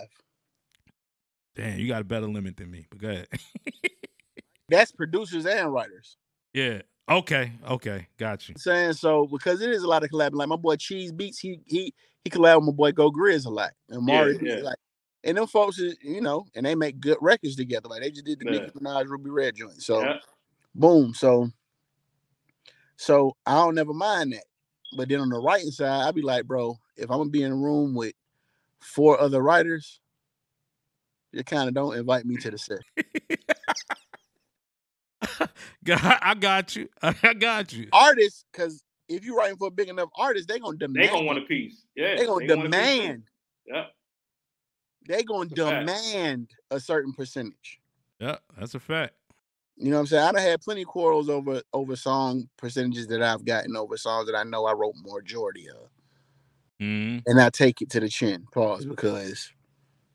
Damn, 1.54 1.78
you 1.78 1.88
got 1.88 2.00
a 2.00 2.04
better 2.04 2.26
limit 2.26 2.56
than 2.56 2.70
me. 2.70 2.86
But 2.90 2.98
go 2.98 3.08
ahead. 3.08 3.28
That's 4.68 4.92
producers 4.92 5.46
and 5.46 5.72
writers. 5.72 6.16
yeah. 6.52 6.82
Okay. 7.10 7.52
Okay. 7.68 8.06
Got 8.16 8.48
you. 8.48 8.54
saying 8.56 8.92
so 8.92 9.26
because 9.26 9.60
it 9.60 9.70
is 9.70 9.82
a 9.82 9.88
lot 9.88 10.04
of 10.04 10.10
collabing. 10.10 10.34
Like 10.36 10.48
my 10.48 10.56
boy 10.56 10.76
Cheeze 10.76 11.12
Beatz, 11.12 11.38
he 11.40 11.58
he 11.66 11.92
he 12.24 12.30
collab 12.30 12.56
with 12.58 12.66
my 12.66 12.72
boy 12.72 12.92
Go 12.92 13.10
Grizz 13.10 13.44
a 13.44 13.50
lot. 13.50 13.72
And 13.90 14.06
Yeah, 14.08 14.14
Mario, 14.14 14.38
yeah. 14.40 14.62
like 14.62 14.76
and 15.24 15.36
them 15.36 15.48
folks 15.48 15.78
is, 15.80 15.96
you 16.00 16.20
know, 16.20 16.46
and 16.54 16.64
they 16.64 16.74
make 16.76 17.00
good 17.00 17.18
records 17.20 17.56
together. 17.56 17.88
Like 17.88 18.02
they 18.02 18.10
just 18.12 18.24
did 18.24 18.38
the 18.38 18.44
Yeah. 18.46 18.58
Nicki 18.60 18.70
Minaj 18.78 19.08
Ruby 19.08 19.30
Red 19.30 19.56
joint. 19.56 19.82
So 19.82 20.00
yeah. 20.00 20.18
boom. 20.76 21.12
So 21.12 21.50
so 22.96 23.36
I 23.44 23.54
don't 23.56 23.74
never 23.74 23.92
mind 23.92 24.32
that. 24.32 24.44
But 24.96 25.08
then 25.08 25.20
on 25.20 25.28
the 25.28 25.38
writing 25.40 25.72
side, 25.72 26.06
I'd 26.06 26.14
be 26.14 26.22
like, 26.22 26.46
bro, 26.46 26.78
if 26.96 27.10
I'm 27.10 27.18
gonna 27.18 27.30
be 27.30 27.42
in 27.42 27.52
a 27.52 27.56
room 27.56 27.94
with 27.94 28.14
four 28.82 29.20
other 29.20 29.40
writers, 29.42 30.00
you 31.32 31.42
kind 31.44 31.68
of 31.68 31.74
don't 31.74 31.96
invite 31.96 32.24
me 32.26 32.36
to 32.36 32.50
the 32.50 32.58
set. 32.58 32.80
I 35.88 36.34
got 36.38 36.76
you. 36.76 36.88
I 37.02 37.34
got 37.34 37.72
you. 37.72 37.88
Artists, 37.92 38.44
because 38.52 38.84
if 39.08 39.24
you're 39.24 39.36
writing 39.36 39.56
for 39.56 39.68
a 39.68 39.70
big 39.70 39.88
enough 39.88 40.10
artist, 40.16 40.48
they're 40.48 40.58
gonna 40.58 40.76
demand. 40.76 41.04
They're 41.04 41.12
gonna 41.12 41.26
want 41.26 41.38
a 41.38 41.42
piece. 41.42 41.84
Yeah. 41.94 42.16
They're 42.16 42.26
gonna 42.26 42.46
they 42.46 42.54
want 42.54 42.66
a 42.66 42.70
piece 42.70 42.80
too. 42.80 43.02
demand. 43.02 43.22
Yeah. 43.66 43.84
They're 45.06 45.22
gonna 45.24 45.48
That's 45.48 45.60
a 45.60 45.64
fact. 45.64 45.86
demand 45.86 46.50
a 46.70 46.80
certain 46.80 47.12
percentage. 47.12 47.80
Yeah, 48.20 48.36
that's 48.58 48.74
a 48.74 48.80
fact. 48.80 49.14
You 49.76 49.90
know 49.90 49.96
what 49.96 50.00
I'm 50.02 50.06
saying? 50.06 50.22
I've 50.36 50.38
had 50.38 50.60
plenty 50.60 50.82
of 50.82 50.88
quarrels 50.88 51.28
over 51.28 51.62
over 51.72 51.96
song 51.96 52.48
percentages 52.56 53.08
that 53.08 53.22
I've 53.22 53.44
gotten 53.44 53.76
over 53.76 53.96
songs 53.96 54.26
that 54.26 54.36
I 54.36 54.44
know 54.44 54.64
I 54.66 54.72
wrote 54.72 54.94
majority 54.96 55.68
of. 55.68 55.88
Mm, 56.82 57.22
and 57.26 57.40
I 57.40 57.50
take 57.50 57.80
it 57.80 57.90
to 57.90 58.00
the 58.00 58.08
chin. 58.08 58.44
Pause 58.52 58.86
because 58.86 59.52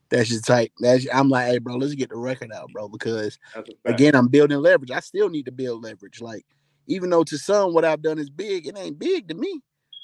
that's 0.10 0.28
just 0.28 0.50
like 0.50 0.74
that's. 0.80 1.08
I'm 1.14 1.30
like, 1.30 1.48
hey, 1.48 1.60
bro, 1.60 1.78
let's 1.78 1.96
get 1.96 2.10
the 2.10 2.18
record 2.18 2.52
out, 2.52 2.72
bro. 2.74 2.90
Because 2.90 3.40
That's 3.56 3.70
a 3.70 3.72
fact. 3.72 4.00
again, 4.00 4.16
I'm 4.16 4.28
building 4.28 4.60
leverage. 4.60 4.92
I 4.92 5.00
still 5.00 5.30
need 5.30 5.46
to 5.46 5.52
build 5.52 5.84
leverage. 5.84 6.20
Like, 6.20 6.46
even 6.88 7.10
though 7.10 7.24
to 7.24 7.38
some 7.38 7.74
what 7.74 7.86
I've 7.86 8.02
done 8.02 8.20
is 8.20 8.30
big, 8.30 8.68
it 8.68 8.78
ain't 8.78 9.00
big 9.00 9.30
to 9.30 9.34
me 9.34 9.62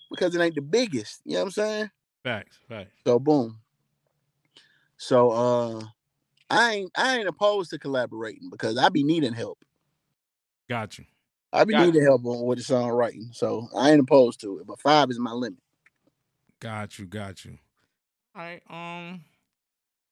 because 0.09 0.33
it 0.35 0.41
ain't 0.41 0.55
the 0.55 0.61
biggest. 0.61 1.21
You 1.25 1.33
know 1.33 1.39
what 1.39 1.45
I'm 1.45 1.51
saying? 1.51 1.89
facts, 2.23 2.57
facts. 2.69 2.95
So 3.05 3.19
boom. 3.19 3.59
So 4.97 5.31
uh, 5.31 5.83
I 6.49 6.71
ain't 6.71 6.91
I 6.97 7.17
ain't 7.17 7.27
opposed 7.27 7.71
to 7.71 7.79
collaborating 7.79 8.49
because 8.49 8.77
I 8.77 8.87
be 8.87 9.03
needing 9.03 9.33
help. 9.33 9.59
Got 10.69 10.97
you. 10.97 11.05
I 11.51 11.65
be 11.65 11.73
Gotcha. 11.73 11.85
needing 11.85 12.03
help 12.03 12.25
on 12.25 12.45
with 12.45 12.57
the 12.57 12.63
songwriting. 12.63 13.35
So 13.35 13.67
I 13.77 13.91
ain't 13.91 13.99
opposed 13.99 14.39
to 14.41 14.59
it. 14.59 14.67
But 14.67 14.79
five 14.79 15.09
is 15.09 15.19
my 15.19 15.31
limit. 15.31 15.59
Got 16.63 16.97
you, 16.97 17.05
got 17.07 17.43
you. 17.43 17.57
All 18.35 18.41
right. 18.41 18.61
Um, 18.69 19.25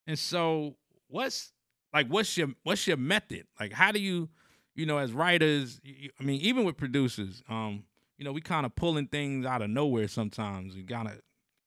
and 0.05 0.19
so 0.19 0.75
what's 1.07 1.53
like 1.93 2.07
what's 2.07 2.35
your 2.37 2.49
what's 2.63 2.85
your 2.87 2.97
method? 2.97 3.47
Like 3.59 3.71
how 3.71 3.93
do 3.93 3.99
you, 4.01 4.29
you 4.75 4.85
know, 4.85 4.97
as 4.97 5.13
writers, 5.13 5.79
you, 5.83 5.95
you- 5.97 6.09
I 6.19 6.23
mean, 6.23 6.41
even 6.41 6.65
with 6.65 6.75
producers, 6.75 7.41
um, 7.49 7.85
you 8.17 8.25
know, 8.25 8.33
we 8.33 8.41
kind 8.41 8.65
of 8.65 8.75
pulling 8.75 9.07
things 9.07 9.45
out 9.45 9.61
of 9.61 9.69
nowhere 9.69 10.09
sometimes. 10.09 10.75
You 10.75 10.83
gotta 10.83 11.21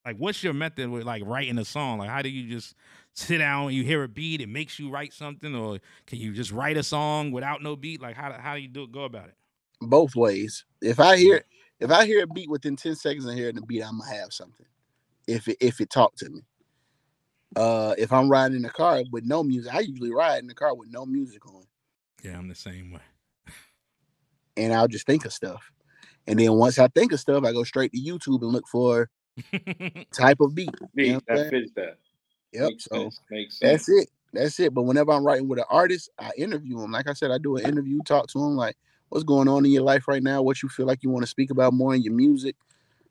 like 0.04 0.18
what's 0.18 0.42
your 0.44 0.52
method 0.52 0.90
with 0.90 1.04
like 1.04 1.22
writing 1.24 1.56
a 1.58 1.64
song? 1.64 1.98
Like 1.98 2.10
how 2.10 2.20
do 2.20 2.28
you 2.28 2.48
just 2.54 2.74
sit 3.14 3.38
down 3.38 3.68
and 3.68 3.74
you 3.74 3.84
hear 3.84 4.02
a 4.04 4.08
beat, 4.08 4.42
it 4.42 4.48
makes 4.50 4.78
you 4.78 4.90
write 4.90 5.14
something, 5.14 5.54
or 5.54 5.78
can 6.06 6.18
you 6.18 6.34
just 6.34 6.52
write 6.52 6.76
a 6.76 6.82
song 6.82 7.30
without 7.32 7.62
no 7.62 7.74
beat? 7.74 8.02
Like 8.02 8.16
how 8.16 8.28
do- 8.30 8.38
how 8.40 8.54
do 8.54 8.60
you 8.60 8.68
do 8.68 8.86
go 8.86 9.04
about 9.04 9.28
it? 9.28 9.36
both 9.80 10.16
ways. 10.16 10.64
If 10.80 11.00
I 11.00 11.16
hear 11.16 11.44
if 11.80 11.90
I 11.90 12.06
hear 12.06 12.22
a 12.22 12.26
beat 12.26 12.48
within 12.50 12.76
10 12.76 12.94
seconds 12.94 13.24
of 13.26 13.34
hearing 13.34 13.56
the 13.56 13.62
beat, 13.62 13.82
I'm 13.82 13.98
gonna 13.98 14.14
have 14.14 14.32
something. 14.32 14.66
If 15.26 15.48
it 15.48 15.56
if 15.60 15.80
it 15.80 15.90
talk 15.90 16.14
to 16.16 16.28
me. 16.28 16.42
Uh 17.56 17.94
if 17.98 18.12
I'm 18.12 18.28
riding 18.28 18.56
in 18.56 18.62
the 18.62 18.70
car 18.70 19.02
with 19.10 19.24
no 19.24 19.42
music, 19.42 19.74
I 19.74 19.80
usually 19.80 20.12
ride 20.12 20.38
in 20.40 20.46
the 20.48 20.54
car 20.54 20.74
with 20.74 20.90
no 20.90 21.06
music 21.06 21.46
on. 21.46 21.64
Yeah, 22.22 22.38
I'm 22.38 22.48
the 22.48 22.54
same 22.54 22.92
way. 22.92 23.00
And 24.56 24.72
I'll 24.72 24.86
just 24.86 25.04
think 25.04 25.24
of 25.24 25.32
stuff. 25.32 25.72
And 26.28 26.38
then 26.38 26.52
once 26.52 26.78
I 26.78 26.86
think 26.86 27.10
of 27.12 27.18
stuff, 27.18 27.44
I 27.44 27.52
go 27.52 27.64
straight 27.64 27.92
to 27.92 28.00
YouTube 28.00 28.42
and 28.42 28.52
look 28.52 28.68
for 28.68 29.10
type 30.14 30.40
of 30.40 30.54
beat. 30.54 30.70
Beat, 30.94 31.06
You 31.06 31.12
know 31.14 31.20
that 31.26 31.50
fits 31.50 31.72
that. 31.74 31.98
Yep. 32.52 32.70
Makes 32.70 32.84
So 32.84 32.96
sense. 32.96 33.20
Makes 33.30 33.58
sense. 33.58 33.86
that's 33.86 33.88
it. 33.88 34.08
That's 34.32 34.60
it. 34.60 34.72
But 34.74 34.82
whenever 34.82 35.12
I'm 35.12 35.24
writing 35.24 35.48
with 35.48 35.58
an 35.58 35.64
artist, 35.68 36.08
I 36.18 36.30
interview 36.36 36.78
them. 36.78 36.92
Like 36.92 37.08
I 37.08 37.12
said, 37.14 37.30
I 37.30 37.38
do 37.38 37.56
an 37.56 37.66
interview, 37.66 38.00
talk 38.04 38.28
to 38.28 38.38
them, 38.38 38.56
like 38.56 38.76
what's 39.08 39.24
going 39.24 39.48
on 39.48 39.64
in 39.64 39.72
your 39.72 39.82
life 39.82 40.08
right 40.08 40.22
now, 40.22 40.40
what 40.42 40.62
you 40.62 40.68
feel 40.68 40.86
like 40.86 41.02
you 41.02 41.10
want 41.10 41.24
to 41.24 41.30
speak 41.30 41.50
about 41.50 41.72
more 41.72 41.94
in 41.94 42.02
your 42.02 42.14
music, 42.14 42.56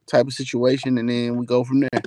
type 0.08 0.28
of 0.28 0.34
situation, 0.34 0.98
and 0.98 1.10
then 1.10 1.38
we 1.38 1.46
go 1.46 1.64
from 1.64 1.82
there. 1.82 2.02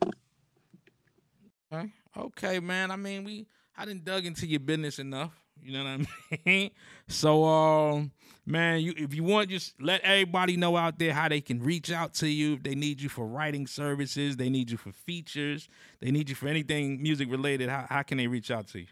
Okay. 1.73 1.93
Okay, 2.17 2.61
man. 2.61 2.91
I 2.91 2.97
mean, 2.97 3.25
we 3.25 3.47
I 3.77 3.85
didn't 3.85 4.05
dug 4.05 4.25
into 4.25 4.47
your 4.47 4.61
business 4.61 4.99
enough. 4.99 5.33
You 5.63 5.73
know 5.73 5.85
what 5.85 6.07
I 6.31 6.39
mean? 6.47 6.71
So 7.09 7.45
um 7.45 8.13
man, 8.45 8.81
you 8.81 8.95
if 8.97 9.15
you 9.15 9.25
want 9.25 9.51
just 9.51 9.81
let 9.81 10.01
everybody 10.03 10.57
know 10.57 10.77
out 10.77 10.99
there 10.99 11.13
how 11.13 11.29
they 11.29 11.41
can 11.41 11.63
reach 11.63 11.91
out 11.91 12.15
to 12.15 12.29
you 12.29 12.55
if 12.55 12.63
they 12.63 12.75
need 12.75 13.01
you 13.01 13.09
for 13.09 13.27
writing 13.27 13.67
services, 13.67 14.37
they 14.37 14.49
need 14.49 14.71
you 14.71 14.77
for 14.77 14.93
features, 14.93 15.69
they 16.01 16.11
need 16.11 16.29
you 16.29 16.35
for 16.35 16.49
anything 16.49 17.03
music 17.03 17.31
related. 17.31 17.69
How 17.69 17.87
how 17.89 18.03
can 18.03 18.19
they 18.19 18.27
reach 18.27 18.51
out 18.51 18.69
to 18.69 18.81
you? 18.81 18.87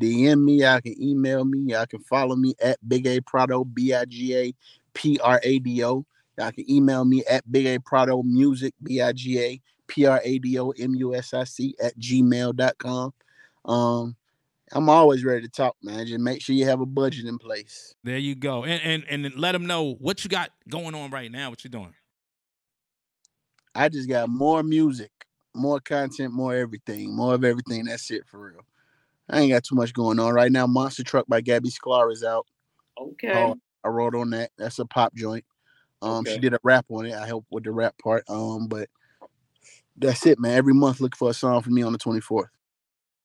DM 0.00 0.44
me, 0.44 0.64
I 0.64 0.80
can 0.82 1.00
email 1.02 1.44
me, 1.44 1.74
I 1.74 1.86
can 1.86 2.00
follow 2.00 2.36
me 2.36 2.54
at 2.62 2.76
Big 2.86 3.06
A 3.06 3.20
Prado, 3.20 3.64
B 3.64 3.94
I 3.94 4.04
G 4.04 4.36
A 4.36 4.52
P 4.92 5.18
R 5.22 5.40
A 5.42 5.58
D 5.58 5.84
O. 5.84 6.04
Y'all 6.38 6.52
can 6.52 6.70
email 6.70 7.04
me 7.04 7.24
at 7.30 7.50
Big 7.50 7.66
A 7.66 7.78
Prado 7.80 8.22
Music, 8.22 8.74
B 8.82 9.00
I 9.00 9.12
G 9.12 9.40
A 9.40 9.60
P 9.86 10.06
R 10.06 10.20
A 10.22 10.38
D 10.38 10.58
O 10.58 10.70
M 10.70 10.94
U 10.94 11.14
S 11.14 11.32
I 11.34 11.44
C 11.44 11.74
at 11.82 11.98
gmail.com. 11.98 13.12
Um, 13.64 14.16
I'm 14.72 14.88
always 14.88 15.24
ready 15.24 15.42
to 15.42 15.48
talk, 15.48 15.76
man. 15.82 16.06
Just 16.06 16.20
make 16.20 16.42
sure 16.42 16.54
you 16.54 16.66
have 16.66 16.80
a 16.80 16.86
budget 16.86 17.26
in 17.26 17.38
place. 17.38 17.94
There 18.04 18.18
you 18.18 18.34
go. 18.34 18.64
And 18.64 19.04
and 19.10 19.24
and 19.24 19.34
let 19.36 19.52
them 19.52 19.66
know 19.66 19.94
what 19.98 20.24
you 20.24 20.30
got 20.30 20.50
going 20.68 20.94
on 20.94 21.10
right 21.10 21.30
now, 21.30 21.50
what 21.50 21.64
you're 21.64 21.70
doing. 21.70 21.94
I 23.74 23.88
just 23.88 24.08
got 24.08 24.28
more 24.28 24.62
music, 24.62 25.10
more 25.54 25.80
content, 25.80 26.32
more 26.32 26.54
everything, 26.54 27.14
more 27.14 27.34
of 27.34 27.44
everything. 27.44 27.84
That's 27.84 28.10
it 28.10 28.26
for 28.26 28.50
real. 28.50 28.64
I 29.28 29.40
ain't 29.40 29.52
got 29.52 29.64
too 29.64 29.74
much 29.74 29.92
going 29.92 30.18
on 30.18 30.32
right 30.32 30.50
now. 30.50 30.66
Monster 30.66 31.02
Truck 31.02 31.26
by 31.26 31.40
Gabby 31.40 31.68
Sklar 31.68 32.12
is 32.12 32.24
out. 32.24 32.46
Okay. 32.98 33.32
Oh, 33.34 33.56
I 33.84 33.88
wrote 33.88 34.14
on 34.14 34.30
that. 34.30 34.50
That's 34.56 34.78
a 34.78 34.86
pop 34.86 35.14
joint. 35.14 35.44
Um, 36.02 36.24
she 36.24 36.38
did 36.38 36.54
a 36.54 36.58
rap 36.62 36.86
on 36.90 37.06
it. 37.06 37.14
I 37.14 37.26
helped 37.26 37.48
with 37.50 37.64
the 37.64 37.72
rap 37.72 37.94
part. 38.02 38.24
Um, 38.28 38.68
but 38.68 38.88
that's 39.96 40.26
it, 40.26 40.38
man. 40.38 40.52
Every 40.52 40.74
month, 40.74 41.00
look 41.00 41.16
for 41.16 41.30
a 41.30 41.34
song 41.34 41.62
from 41.62 41.74
me 41.74 41.82
on 41.82 41.92
the 41.92 41.98
24th. 41.98 42.48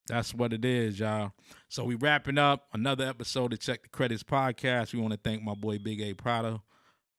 That's 0.08 0.34
what 0.34 0.52
it 0.52 0.64
is, 0.64 0.98
y'all. 0.98 1.32
So 1.68 1.84
we 1.84 1.94
wrapping 1.94 2.38
up 2.38 2.66
another 2.72 3.06
episode 3.06 3.52
of 3.52 3.60
Check 3.60 3.82
Tha 3.82 3.88
Credits 3.90 4.22
podcast. 4.22 4.92
We 4.92 5.00
want 5.00 5.12
to 5.12 5.20
thank 5.22 5.42
my 5.42 5.54
boy 5.54 5.78
Big 5.78 6.00
A 6.00 6.12
Prado 6.14 6.62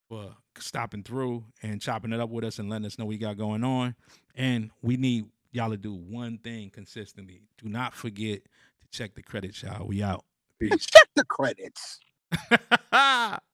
for 0.09 0.35
stopping 0.57 1.03
through 1.03 1.45
and 1.61 1.81
chopping 1.81 2.11
it 2.11 2.19
up 2.19 2.29
with 2.29 2.43
us 2.43 2.59
and 2.59 2.69
letting 2.69 2.85
us 2.85 2.99
know 2.99 3.05
what 3.05 3.09
we 3.09 3.17
got 3.17 3.37
going 3.37 3.63
on. 3.63 3.95
And 4.35 4.69
we 4.81 4.97
need 4.97 5.25
y'all 5.51 5.69
to 5.69 5.77
do 5.77 5.93
one 5.93 6.39
thing 6.39 6.69
consistently. 6.71 7.41
Do 7.57 7.69
not 7.69 7.93
forget 7.93 8.41
to 8.43 8.87
check 8.91 9.15
the 9.15 9.23
credits, 9.23 9.63
y'all. 9.63 9.87
We 9.87 10.03
out. 10.03 10.25
Peace. 10.59 10.85
Check 10.85 11.07
the 11.15 11.23
credits. 11.23 11.99